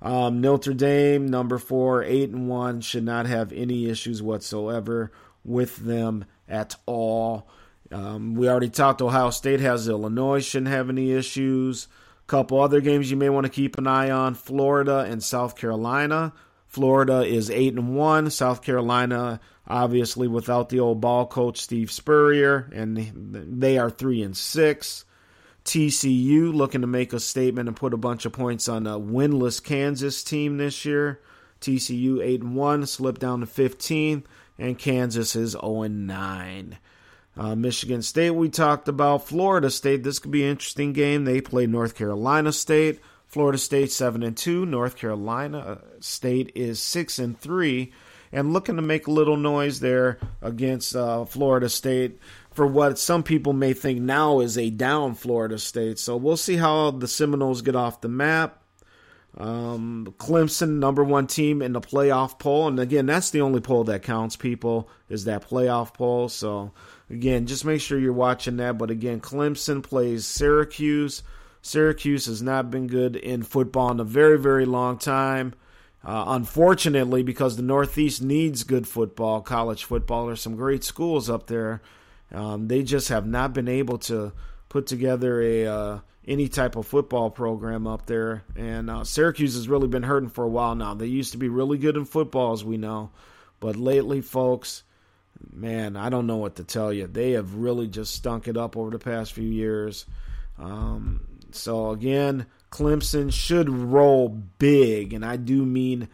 [0.01, 5.13] Um, Notre Dame, number four, eight and one, should not have any issues whatsoever
[5.45, 7.47] with them at all.
[7.91, 9.03] Um, we already talked.
[9.03, 11.89] Ohio State has Illinois, shouldn't have any issues.
[12.27, 16.33] Couple other games you may want to keep an eye on: Florida and South Carolina.
[16.67, 18.31] Florida is eight and one.
[18.31, 24.37] South Carolina, obviously, without the old ball coach Steve Spurrier, and they are three and
[24.37, 25.07] six.
[25.65, 29.63] TCU looking to make a statement and put a bunch of points on a winless
[29.63, 31.21] Kansas team this year.
[31.61, 34.25] TCU eight and one, slipped down to 15,
[34.59, 36.79] and Kansas is 0 and nine.
[37.39, 39.29] Uh, Michigan State, we talked about.
[39.29, 41.25] Florida State, this could be an interesting game.
[41.25, 43.01] They play North Carolina State.
[43.29, 44.67] Florida State seven and two.
[44.67, 47.93] North Carolina State is six and three,
[48.33, 52.19] and looking to make a little noise there against uh, Florida State.
[52.59, 55.97] for what some people may think now is a down Florida State.
[55.97, 58.61] So we'll see how the Seminoles get off the map.
[59.37, 63.85] Um, Clemson, number one team in the playoff poll, and again, that's the only poll
[63.85, 64.35] that counts.
[64.35, 66.29] People is that playoff poll.
[66.29, 66.73] So
[67.11, 68.79] again, just make sure you're watching that.
[68.79, 71.23] But again, Clemson plays Syracuse.
[71.63, 75.55] Syracuse has not been good in football in a very, very long time.
[76.05, 80.27] Uh, unfortunately, because the Northeast needs good football, college football.
[80.27, 81.83] There's some great schools up there.
[82.33, 84.33] Um, they just have not been able to
[84.69, 88.45] put together a uh, any type of football program up there.
[88.55, 90.95] And uh, Syracuse has really been hurting for a while now.
[90.95, 93.11] They used to be really good in football, as we know,
[93.61, 94.85] but lately, folks,
[95.53, 97.07] man, I don't know what to tell you.
[97.07, 100.07] They have really just stunk it up over the past few years.
[100.59, 106.09] Um, so again, Clemson should roll big, and I do mean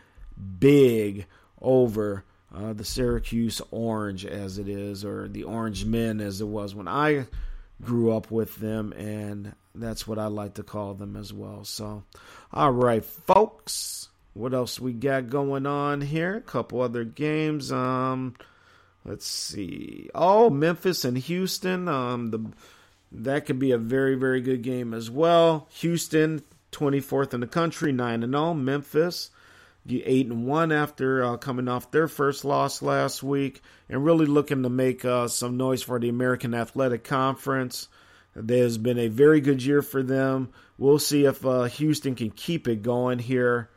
[0.58, 1.26] big
[1.60, 2.24] over
[2.54, 6.88] uh, the Syracuse Orange as it is, or the Orange Men as it was when
[6.88, 7.26] I
[7.82, 11.64] grew up with them, and that's what I like to call them as well.
[11.64, 12.04] So,
[12.52, 16.36] all right, folks, what else we got going on here?
[16.36, 17.72] A couple other games.
[17.72, 18.34] Um,
[19.04, 20.10] let's see.
[20.14, 21.88] Oh, Memphis and Houston.
[21.88, 22.44] Um, the
[23.12, 25.68] that could be a very very good game as well.
[25.74, 28.54] Houston, 24th in the country, nine and zero.
[28.54, 29.30] Memphis
[29.88, 34.62] eight and one after uh, coming off their first loss last week, and really looking
[34.62, 37.88] to make uh, some noise for the American Athletic Conference.
[38.34, 40.50] There's been a very good year for them.
[40.78, 43.68] We'll see if uh, Houston can keep it going here.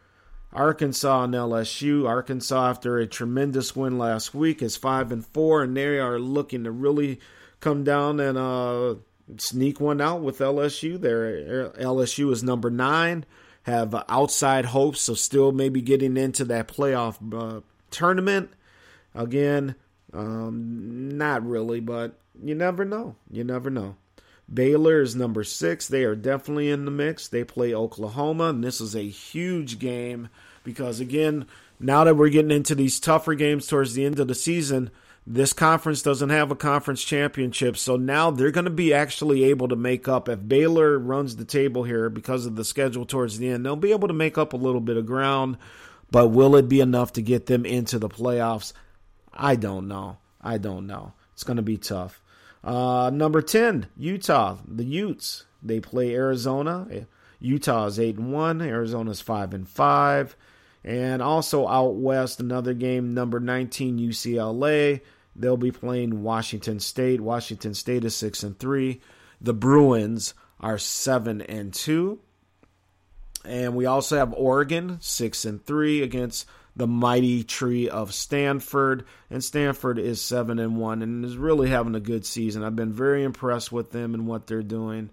[0.53, 2.07] Arkansas and LSU.
[2.07, 6.64] Arkansas, after a tremendous win last week, is five and four, and they are looking
[6.64, 7.19] to really
[7.60, 8.95] come down and uh,
[9.38, 10.99] sneak one out with LSU.
[10.99, 13.26] There, LSU is number nine
[13.68, 17.61] have outside hopes, of still maybe getting into that playoff uh,
[17.91, 18.49] tournament.
[19.14, 19.76] Again,
[20.14, 23.18] um, not really, but you never know.
[23.30, 23.98] You never know.
[24.52, 25.88] Baylor is number six.
[25.88, 27.28] They are definitely in the mix.
[27.28, 30.30] They play Oklahoma, and this is a huge game
[30.64, 31.45] because, again,
[31.80, 34.90] now that we're getting into these tougher games towards the end of the season,
[35.30, 39.68] this conference doesn't have a conference championship, so now they're going to be actually able
[39.68, 40.30] to make up.
[40.30, 43.91] If Baylor runs the table here because of the schedule towards the end, they'll be
[43.91, 45.57] able to make up a little bit of ground.
[46.10, 48.72] But will it be enough to get them into the playoffs?
[49.34, 50.18] I don't know.
[50.40, 51.11] I don't know.
[51.34, 52.22] It's going to be tough.
[52.68, 55.45] Uh, number 10, Utah, the Utes.
[55.64, 57.07] They play Arizona.
[57.39, 60.35] Utah is 8 and 1, Arizona's 5 and 5.
[60.84, 64.99] And also out west, another game, number 19, UCLA.
[65.34, 67.22] They'll be playing Washington State.
[67.22, 69.02] Washington State is six and three.
[69.39, 72.19] The Bruins are seven and two.
[73.45, 76.48] And we also have Oregon six and three against
[76.78, 79.06] the mighty tree of Stanford.
[79.30, 82.64] And Stanford is seven and one and is really having a good season.
[82.64, 85.10] I've been very impressed with them and what they're doing.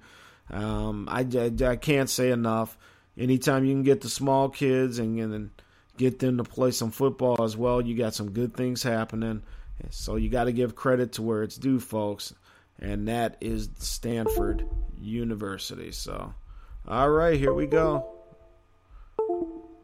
[0.50, 2.76] Um, I, I, I, can't say enough.
[3.16, 5.50] Anytime you can get the small kids and, and
[5.96, 9.42] get them to play some football as well, you got some good things happening.
[9.88, 12.34] So you got to give credit to where it's due, folks,
[12.78, 14.68] and that is Stanford
[15.00, 15.92] University.
[15.92, 16.34] So,
[16.86, 18.06] all right, here we go.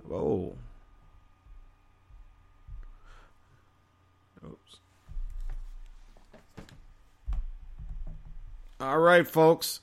[0.07, 0.57] Whoa.
[8.81, 9.81] All right, folks,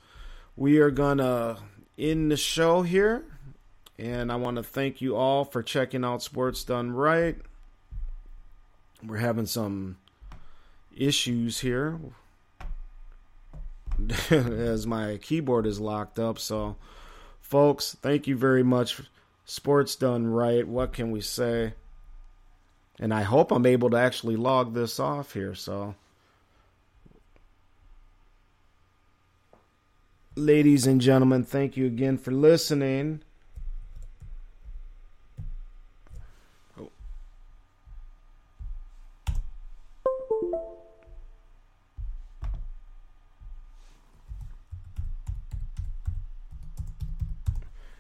[0.56, 1.58] we are gonna
[1.98, 3.26] end the show here,
[4.00, 7.38] and I want to thank you all for checking out Sports Done Right
[9.06, 9.98] we're having some
[10.96, 12.00] issues here
[14.30, 16.40] as my keyboard is locked up.
[16.40, 16.76] So,
[17.42, 19.02] folks, thank you very much.
[19.46, 20.68] Sports done right.
[20.68, 21.74] What can we say?
[23.00, 25.54] And I hope I'm able to actually log this off here.
[25.54, 25.96] So,
[30.38, 33.22] ladies and gentlemen, thank you again for listening.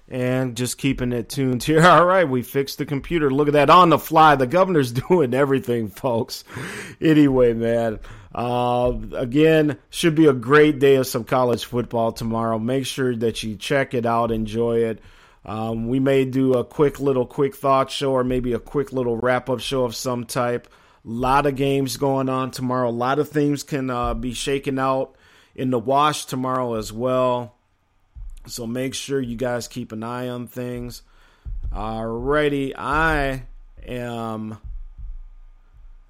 [0.10, 1.82] and just keeping it tuned here.
[1.86, 3.30] All right, we fixed the computer.
[3.30, 4.36] Look at that on the fly.
[4.36, 6.46] The governor's doing everything, folks.
[7.02, 8.00] Anyway, man.
[8.38, 12.60] Uh, again, should be a great day of some college football tomorrow.
[12.60, 15.00] Make sure that you check it out, enjoy it.
[15.44, 19.18] Um, we may do a quick little quick thought show or maybe a quick little
[19.18, 20.68] wrap up show of some type.
[21.04, 22.90] A lot of games going on tomorrow.
[22.90, 25.16] A lot of things can uh, be shaken out
[25.56, 27.56] in the wash tomorrow as well.
[28.46, 31.02] So make sure you guys keep an eye on things.
[31.74, 33.44] Alrighty, I
[33.84, 34.60] am,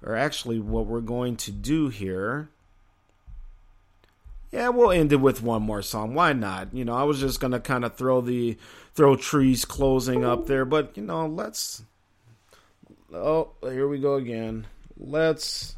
[0.02, 2.50] or actually, what we're going to do here
[4.50, 6.14] Yeah, we'll end it with one more song.
[6.14, 6.72] Why not?
[6.72, 8.56] You know, I was just gonna kind of throw the
[8.94, 11.82] throw trees closing up there, but you know, let's.
[13.12, 14.66] Oh, here we go again.
[14.98, 15.76] Let's,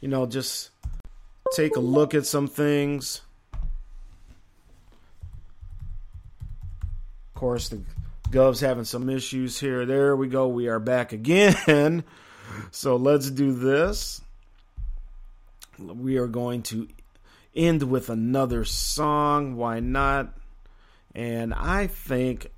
[0.00, 0.70] you know, just
[1.54, 3.20] take a look at some things.
[3.52, 3.60] Of
[7.34, 7.82] course, the
[8.30, 9.84] Gov's having some issues here.
[9.84, 10.48] There we go.
[10.48, 12.04] We are back again.
[12.70, 14.20] So let's do this.
[15.78, 16.88] We are going to
[17.54, 19.56] end with another song.
[19.56, 20.34] Why not?
[21.14, 22.50] And I think.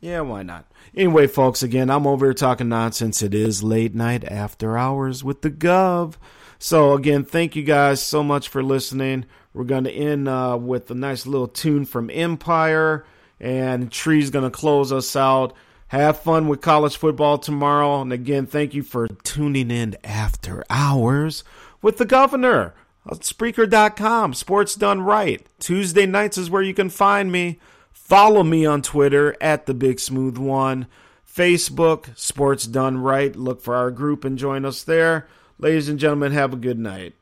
[0.00, 0.66] Yeah, why not?
[0.94, 3.22] Anyway, folks, again, I'm over here talking nonsense.
[3.22, 6.16] It is late night after hours with the Gov.
[6.58, 9.24] So, again, thank you guys so much for listening.
[9.54, 13.06] We're going to end uh, with a nice little tune from Empire,
[13.40, 15.54] and Tree's going to close us out.
[15.94, 18.00] Have fun with college football tomorrow.
[18.00, 21.44] And again, thank you for tuning in after hours
[21.82, 22.74] with the governor.
[23.08, 24.34] Spreaker.com.
[24.34, 25.46] Sports done right.
[25.60, 27.60] Tuesday nights is where you can find me.
[27.92, 30.88] Follow me on Twitter at the Big Smooth One.
[31.32, 33.36] Facebook, Sports Done Right.
[33.36, 35.28] Look for our group and join us there.
[35.58, 37.14] Ladies and gentlemen, have a good night.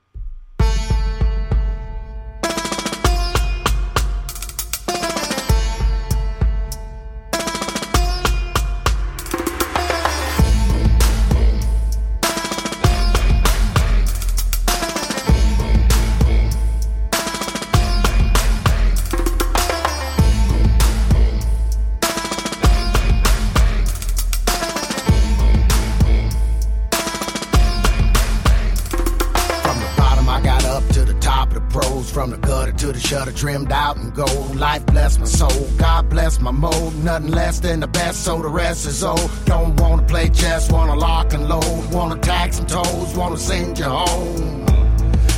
[37.02, 39.28] Nothing less than the best, so the rest is old.
[39.44, 41.92] Don't wanna play chess, wanna lock and load.
[41.92, 44.64] Wanna tax some toes, wanna send you home.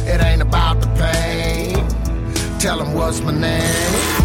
[0.07, 1.86] It ain't about the pain.
[2.59, 4.23] Tell 'em what's my name.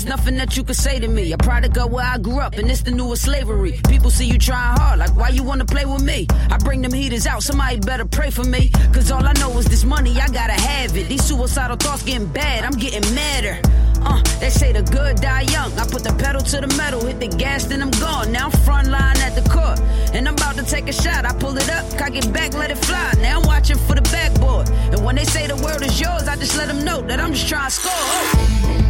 [0.00, 1.30] It's nothing that you can say to me.
[1.32, 3.78] A product of where I grew up, and it's the newest slavery.
[3.86, 6.26] People see you trying hard, like why you wanna play with me?
[6.50, 8.70] I bring them heaters out, somebody better pray for me.
[8.94, 11.08] Cause all I know is this money, I gotta have it.
[11.08, 13.60] These suicidal thoughts getting bad, I'm getting madder.
[14.02, 15.70] Uh, they say the good die young.
[15.78, 18.32] I put the pedal to the metal, hit the gas, then I'm gone.
[18.32, 19.78] Now I'm front line at the court,
[20.14, 21.26] and I'm about to take a shot.
[21.26, 23.12] I pull it up, cock it back, let it fly.
[23.20, 24.70] Now I'm watching for the backboard.
[24.92, 27.34] And when they say the world is yours, I just let them know that I'm
[27.34, 27.92] just trying to score.
[28.80, 28.89] And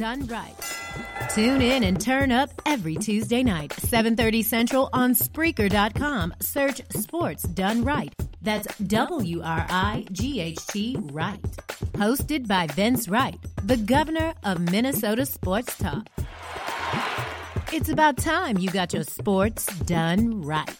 [0.00, 0.56] Done Right.
[1.34, 6.32] Tune in and turn up every Tuesday night, 7:30 Central on Spreaker.com.
[6.40, 11.42] Search Sports Done Right That's W R I G H T Right.
[11.92, 16.08] Hosted by Vince Wright, the governor of Minnesota Sports Talk.
[17.70, 20.79] It's about time you got your sports done right.